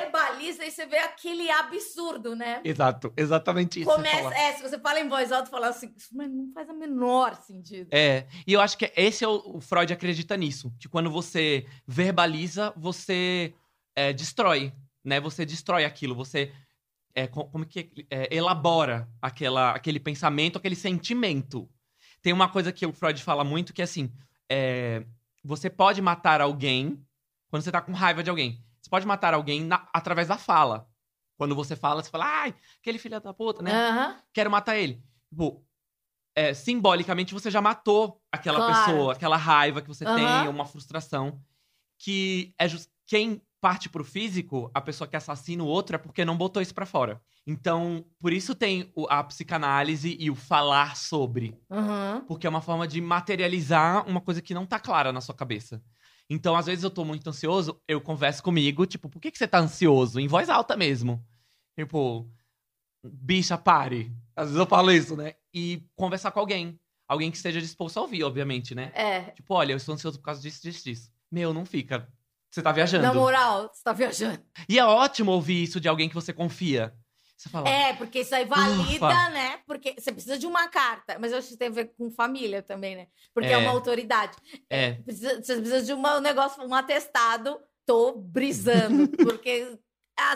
verbaliza 0.52 0.64
e 0.64 0.70
você 0.70 0.86
vê 0.86 0.98
aquele 0.98 1.50
absurdo, 1.50 2.34
né? 2.36 2.60
Exato, 2.64 3.12
exatamente 3.16 3.80
isso. 3.80 3.90
Começa, 3.90 4.34
é, 4.34 4.52
se 4.54 4.62
você 4.62 4.78
fala 4.78 5.00
em 5.00 5.08
voz 5.08 5.32
alta, 5.32 5.50
fala 5.50 5.68
assim, 5.68 5.92
"Isso, 5.96 6.08
mas 6.16 6.30
não 6.30 6.50
faz 6.52 6.68
o 6.68 6.74
menor 6.74 7.34
sentido. 7.36 7.88
É, 7.92 8.26
e 8.46 8.52
eu 8.52 8.60
acho 8.60 8.76
que 8.76 8.92
esse 8.96 9.24
é 9.24 9.28
o, 9.28 9.56
o 9.56 9.60
Freud 9.60 9.92
acredita 9.92 10.36
nisso, 10.36 10.72
que 10.78 10.88
quando 10.88 11.10
você 11.10 11.66
verbaliza, 11.86 12.72
você 12.76 13.54
é, 13.94 14.12
destrói, 14.12 14.72
né? 15.04 15.20
Você 15.20 15.44
destrói 15.44 15.84
aquilo, 15.84 16.14
você 16.14 16.52
é, 17.14 17.26
co- 17.26 17.46
como 17.46 17.64
que 17.64 17.90
é, 18.10 18.34
elabora 18.34 19.08
aquela, 19.22 19.70
aquele 19.72 20.00
pensamento, 20.00 20.58
aquele 20.58 20.76
sentimento. 20.76 21.68
Tem 22.22 22.32
uma 22.32 22.48
coisa 22.48 22.72
que 22.72 22.86
o 22.86 22.92
Freud 22.92 23.22
fala 23.22 23.44
muito 23.44 23.72
que 23.72 23.82
é 23.82 23.84
assim, 23.84 24.10
é, 24.50 25.04
você 25.44 25.68
pode 25.70 26.00
matar 26.00 26.40
alguém 26.40 26.98
quando 27.48 27.62
você 27.62 27.70
tá 27.70 27.80
com 27.80 27.92
raiva 27.92 28.22
de 28.22 28.30
alguém. 28.30 28.60
Você 28.84 28.90
pode 28.90 29.06
matar 29.06 29.32
alguém 29.32 29.64
na- 29.64 29.88
através 29.94 30.28
da 30.28 30.36
fala. 30.36 30.86
Quando 31.38 31.54
você 31.54 31.74
fala, 31.74 32.02
você 32.02 32.10
fala, 32.10 32.26
ai, 32.26 32.54
aquele 32.80 32.98
filho 32.98 33.18
da 33.18 33.32
puta, 33.32 33.62
né? 33.62 33.72
Aham. 33.72 34.16
quero 34.30 34.50
matar 34.50 34.76
ele. 34.76 35.02
Tipo, 35.30 35.64
é, 36.36 36.52
simbolicamente 36.52 37.32
você 37.32 37.50
já 37.50 37.62
matou 37.62 38.20
aquela 38.30 38.58
Claro. 38.58 38.74
pessoa, 38.84 39.12
aquela 39.14 39.36
raiva 39.38 39.80
que 39.80 39.88
você 39.88 40.04
Aham. 40.04 40.16
tem, 40.16 40.48
uma 40.48 40.66
frustração. 40.66 41.40
Que 41.98 42.54
é 42.58 42.68
just... 42.68 42.90
quem 43.06 43.40
parte 43.58 43.88
pro 43.88 44.04
físico, 44.04 44.70
a 44.74 44.80
pessoa 44.82 45.08
que 45.08 45.16
assassina 45.16 45.64
o 45.64 45.66
outro 45.66 45.96
é 45.96 45.98
porque 45.98 46.22
não 46.22 46.36
botou 46.36 46.60
isso 46.60 46.74
pra 46.74 46.84
fora. 46.84 47.22
Então, 47.46 48.04
por 48.20 48.30
isso 48.34 48.54
tem 48.54 48.92
o- 48.94 49.06
a 49.08 49.24
psicanálise 49.24 50.14
e 50.20 50.30
o 50.30 50.34
falar 50.34 50.94
sobre. 50.96 51.58
Aham. 51.70 52.22
Porque 52.28 52.46
é 52.46 52.50
uma 52.50 52.60
forma 52.60 52.86
de 52.86 53.00
materializar 53.00 54.06
uma 54.06 54.20
coisa 54.20 54.42
que 54.42 54.52
não 54.52 54.66
tá 54.66 54.78
clara 54.78 55.10
na 55.12 55.22
sua 55.22 55.34
cabeça. 55.34 55.82
Então, 56.28 56.56
às 56.56 56.66
vezes 56.66 56.82
eu 56.82 56.90
tô 56.90 57.04
muito 57.04 57.28
ansioso, 57.28 57.80
eu 57.86 58.00
converso 58.00 58.42
comigo, 58.42 58.86
tipo, 58.86 59.08
por 59.08 59.20
que, 59.20 59.30
que 59.30 59.38
você 59.38 59.46
tá 59.46 59.58
ansioso? 59.58 60.18
Em 60.18 60.26
voz 60.26 60.48
alta 60.48 60.76
mesmo. 60.76 61.24
Tipo, 61.78 62.28
bicha, 63.04 63.58
pare. 63.58 64.12
Às 64.34 64.46
vezes 64.46 64.58
eu 64.58 64.66
falo 64.66 64.90
isso, 64.90 65.16
né? 65.16 65.34
E 65.52 65.82
conversar 65.94 66.30
com 66.30 66.40
alguém. 66.40 66.78
Alguém 67.06 67.30
que 67.30 67.36
esteja 67.36 67.60
disposto 67.60 67.98
a 67.98 68.02
ouvir, 68.02 68.24
obviamente, 68.24 68.74
né? 68.74 68.90
É. 68.94 69.20
Tipo, 69.32 69.54
olha, 69.54 69.72
eu 69.72 69.76
estou 69.76 69.94
ansioso 69.94 70.18
por 70.18 70.24
causa 70.24 70.40
disso, 70.40 70.62
disso, 70.62 70.84
disso. 70.84 71.12
Meu, 71.30 71.52
não 71.52 71.66
fica. 71.66 72.08
Você 72.50 72.62
tá 72.62 72.72
viajando. 72.72 73.02
Na 73.02 73.12
moral, 73.12 73.68
você 73.72 73.82
tá 73.82 73.92
viajando. 73.92 74.40
E 74.68 74.78
é 74.78 74.84
ótimo 74.84 75.32
ouvir 75.32 75.62
isso 75.62 75.80
de 75.80 75.88
alguém 75.88 76.08
que 76.08 76.14
você 76.14 76.32
confia. 76.32 76.94
Fala, 77.50 77.68
É, 77.68 77.92
porque 77.94 78.20
isso 78.20 78.34
aí 78.34 78.44
valida, 78.44 79.06
Ufa. 79.06 79.28
né? 79.30 79.58
Porque 79.66 79.94
você 79.98 80.12
precisa 80.12 80.38
de 80.38 80.46
uma 80.46 80.68
carta. 80.68 81.18
Mas 81.18 81.32
eu 81.32 81.38
acho 81.38 81.48
que 81.48 81.56
tem 81.56 81.68
a 81.68 81.70
ver 81.70 81.92
com 81.96 82.10
família 82.10 82.62
também, 82.62 82.96
né? 82.96 83.06
Porque 83.32 83.48
é, 83.48 83.52
É. 83.52 83.58
uma 83.58 83.70
autoridade. 83.70 84.36
é, 84.70 84.92
Precisa- 84.94 85.36
você 85.42 85.56
precisa 85.56 85.82
de 85.82 85.92
uma- 85.92 86.16
um 86.16 86.20
negócio, 86.20 86.62
um 86.62 86.74
atestado. 86.74 87.60
Tô 87.86 88.12
brisando. 88.12 89.08
porque 89.38 89.78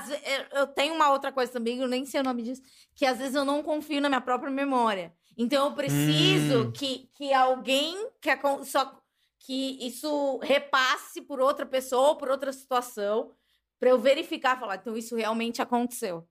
ve- 0.06 0.20
eu- 0.52 0.66
tenho 0.66 0.94
uma 0.94 1.10
outra 1.10 1.32
coisa 1.32 1.52
também, 1.52 1.78
eu 1.80 1.88
nem 1.88 2.04
sei 2.04 2.20
o 2.20 2.24
nome 2.24 2.42
disso, 2.42 2.62
que 2.94 3.06
às 3.06 3.18
vezes 3.18 3.34
eu 3.34 3.44
não 3.44 3.62
confio 3.62 4.00
na 4.00 4.08
minha 4.08 4.20
própria 4.20 4.50
memória. 4.50 5.12
Então 5.36 5.66
eu 5.66 5.72
preciso 5.74 6.64
Hum. 6.64 6.72
que, 6.72 7.08
que 7.14 7.32
alguém 7.32 8.10
que, 8.20 8.28
acon- 8.28 8.64
só, 8.64 8.98
que 9.40 9.78
isso 9.86 10.38
repasse 10.42 11.22
por 11.22 11.40
outra 11.40 11.64
pessoa, 11.64 12.18
por 12.18 12.28
outra 12.28 12.52
situação, 12.52 13.32
para 13.78 13.90
eu 13.90 13.98
verificar 13.98 14.58
falar, 14.58 14.76
então 14.76 14.96
isso 14.96 15.14
realmente 15.14 15.62
aconteceu. 15.62 16.28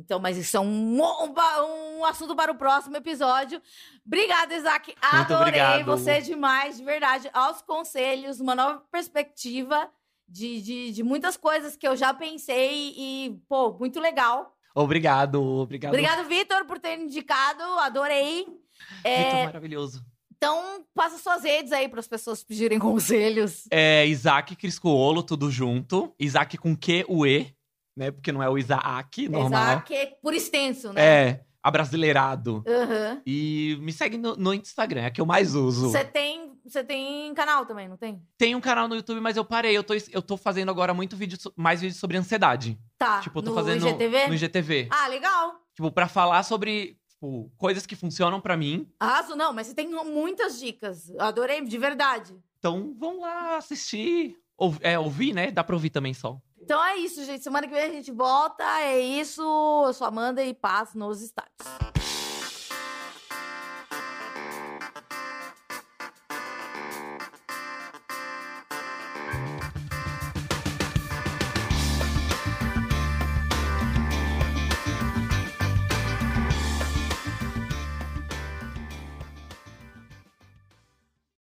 Então, 0.00 0.18
mas 0.18 0.38
isso 0.38 0.56
é 0.56 0.60
um, 0.60 0.98
um, 0.98 1.98
um 1.98 2.04
assunto 2.06 2.34
para 2.34 2.50
o 2.50 2.54
próximo 2.54 2.96
episódio. 2.96 3.60
Obrigada, 4.04 4.54
Isaac. 4.54 4.94
Adorei 5.00 5.84
você 5.84 6.20
demais, 6.22 6.78
de 6.78 6.84
verdade. 6.84 7.28
Aos 7.34 7.60
conselhos, 7.60 8.40
uma 8.40 8.54
nova 8.54 8.82
perspectiva 8.90 9.90
de, 10.26 10.62
de, 10.62 10.92
de 10.92 11.02
muitas 11.02 11.36
coisas 11.36 11.76
que 11.76 11.86
eu 11.86 11.94
já 11.94 12.14
pensei 12.14 12.94
e, 12.96 13.38
pô, 13.46 13.72
muito 13.78 14.00
legal. 14.00 14.56
obrigado, 14.74 15.42
obrigado. 15.42 15.92
Obrigado, 15.92 16.26
Vitor, 16.26 16.64
por 16.64 16.78
ter 16.78 16.98
indicado. 16.98 17.62
Adorei. 17.80 18.46
É, 19.04 19.24
Vitor 19.24 19.44
maravilhoso. 19.44 20.04
Então, 20.34 20.82
passa 20.94 21.18
suas 21.18 21.42
redes 21.44 21.70
aí 21.70 21.86
para 21.86 22.00
as 22.00 22.08
pessoas 22.08 22.42
pedirem 22.42 22.78
conselhos. 22.80 23.66
É 23.70 24.06
Isaac 24.06 24.56
Criscuolo, 24.56 25.22
tudo 25.22 25.50
junto. 25.50 26.14
Isaac 26.18 26.56
com 26.56 26.74
Q, 26.74 27.04
o 27.06 27.26
E, 27.26 27.54
né? 27.96 28.10
Porque 28.10 28.32
não 28.32 28.42
é 28.42 28.48
o 28.48 28.58
Isaac, 28.58 29.28
normal. 29.28 29.62
Isaac 29.62 29.94
é 29.94 30.06
por 30.22 30.34
extenso, 30.34 30.92
né? 30.92 31.02
É, 31.02 31.44
abrasileirado. 31.62 32.64
Aham. 32.66 33.22
E 33.26 33.78
me 33.80 33.92
segue 33.92 34.16
no, 34.16 34.36
no 34.36 34.54
Instagram, 34.54 35.02
é 35.02 35.10
que 35.10 35.20
eu 35.20 35.26
mais 35.26 35.54
uso. 35.54 35.90
Você 35.90 36.04
tem, 36.04 36.52
você 36.64 36.82
tem 36.82 37.32
canal 37.34 37.66
também, 37.66 37.88
não 37.88 37.96
tem? 37.96 38.22
Tem 38.38 38.54
um 38.54 38.60
canal 38.60 38.88
no 38.88 38.94
YouTube, 38.96 39.20
mas 39.20 39.36
eu 39.36 39.44
parei. 39.44 39.76
Eu 39.76 39.84
tô, 39.84 39.94
eu 40.10 40.22
tô 40.22 40.36
fazendo 40.36 40.70
agora 40.70 40.94
muito 40.94 41.16
vídeo, 41.16 41.38
mais 41.56 41.80
vídeos 41.80 41.98
sobre 41.98 42.16
ansiedade. 42.16 42.78
Tá. 42.98 43.20
tipo, 43.20 43.38
eu 43.38 43.42
tô 43.42 43.50
no 43.50 43.56
fazendo 43.56 43.86
IGTV? 43.86 44.28
no 44.28 44.34
IGTV. 44.34 44.88
Ah, 44.90 45.08
legal. 45.08 45.60
Tipo, 45.74 45.90
pra 45.90 46.08
falar 46.08 46.42
sobre 46.42 46.98
tipo, 47.08 47.50
coisas 47.56 47.86
que 47.86 47.94
funcionam 47.94 48.40
pra 48.40 48.56
mim. 48.56 48.88
Arraso, 48.98 49.36
não, 49.36 49.52
mas 49.52 49.66
você 49.66 49.74
tem 49.74 49.88
muitas 49.88 50.58
dicas. 50.58 51.12
Adorei, 51.18 51.62
de 51.64 51.78
verdade. 51.78 52.34
Então, 52.58 52.94
vão 52.98 53.20
lá 53.20 53.56
assistir. 53.56 54.36
Ou, 54.56 54.74
é, 54.82 54.98
ouvir, 54.98 55.32
né? 55.32 55.50
Dá 55.50 55.64
pra 55.64 55.74
ouvir 55.74 55.88
também 55.88 56.12
só. 56.12 56.38
Então 56.60 56.84
é 56.84 56.96
isso, 56.96 57.24
gente. 57.24 57.42
Semana 57.42 57.66
que 57.66 57.72
vem 57.72 57.84
a 57.84 57.90
gente 57.90 58.12
volta. 58.12 58.64
É 58.80 59.00
isso. 59.00 59.42
Eu 59.86 59.92
sou 59.92 60.06
Amanda 60.06 60.42
e 60.44 60.52
paz 60.52 60.94
nos 60.94 61.22
estádios. 61.22 62.09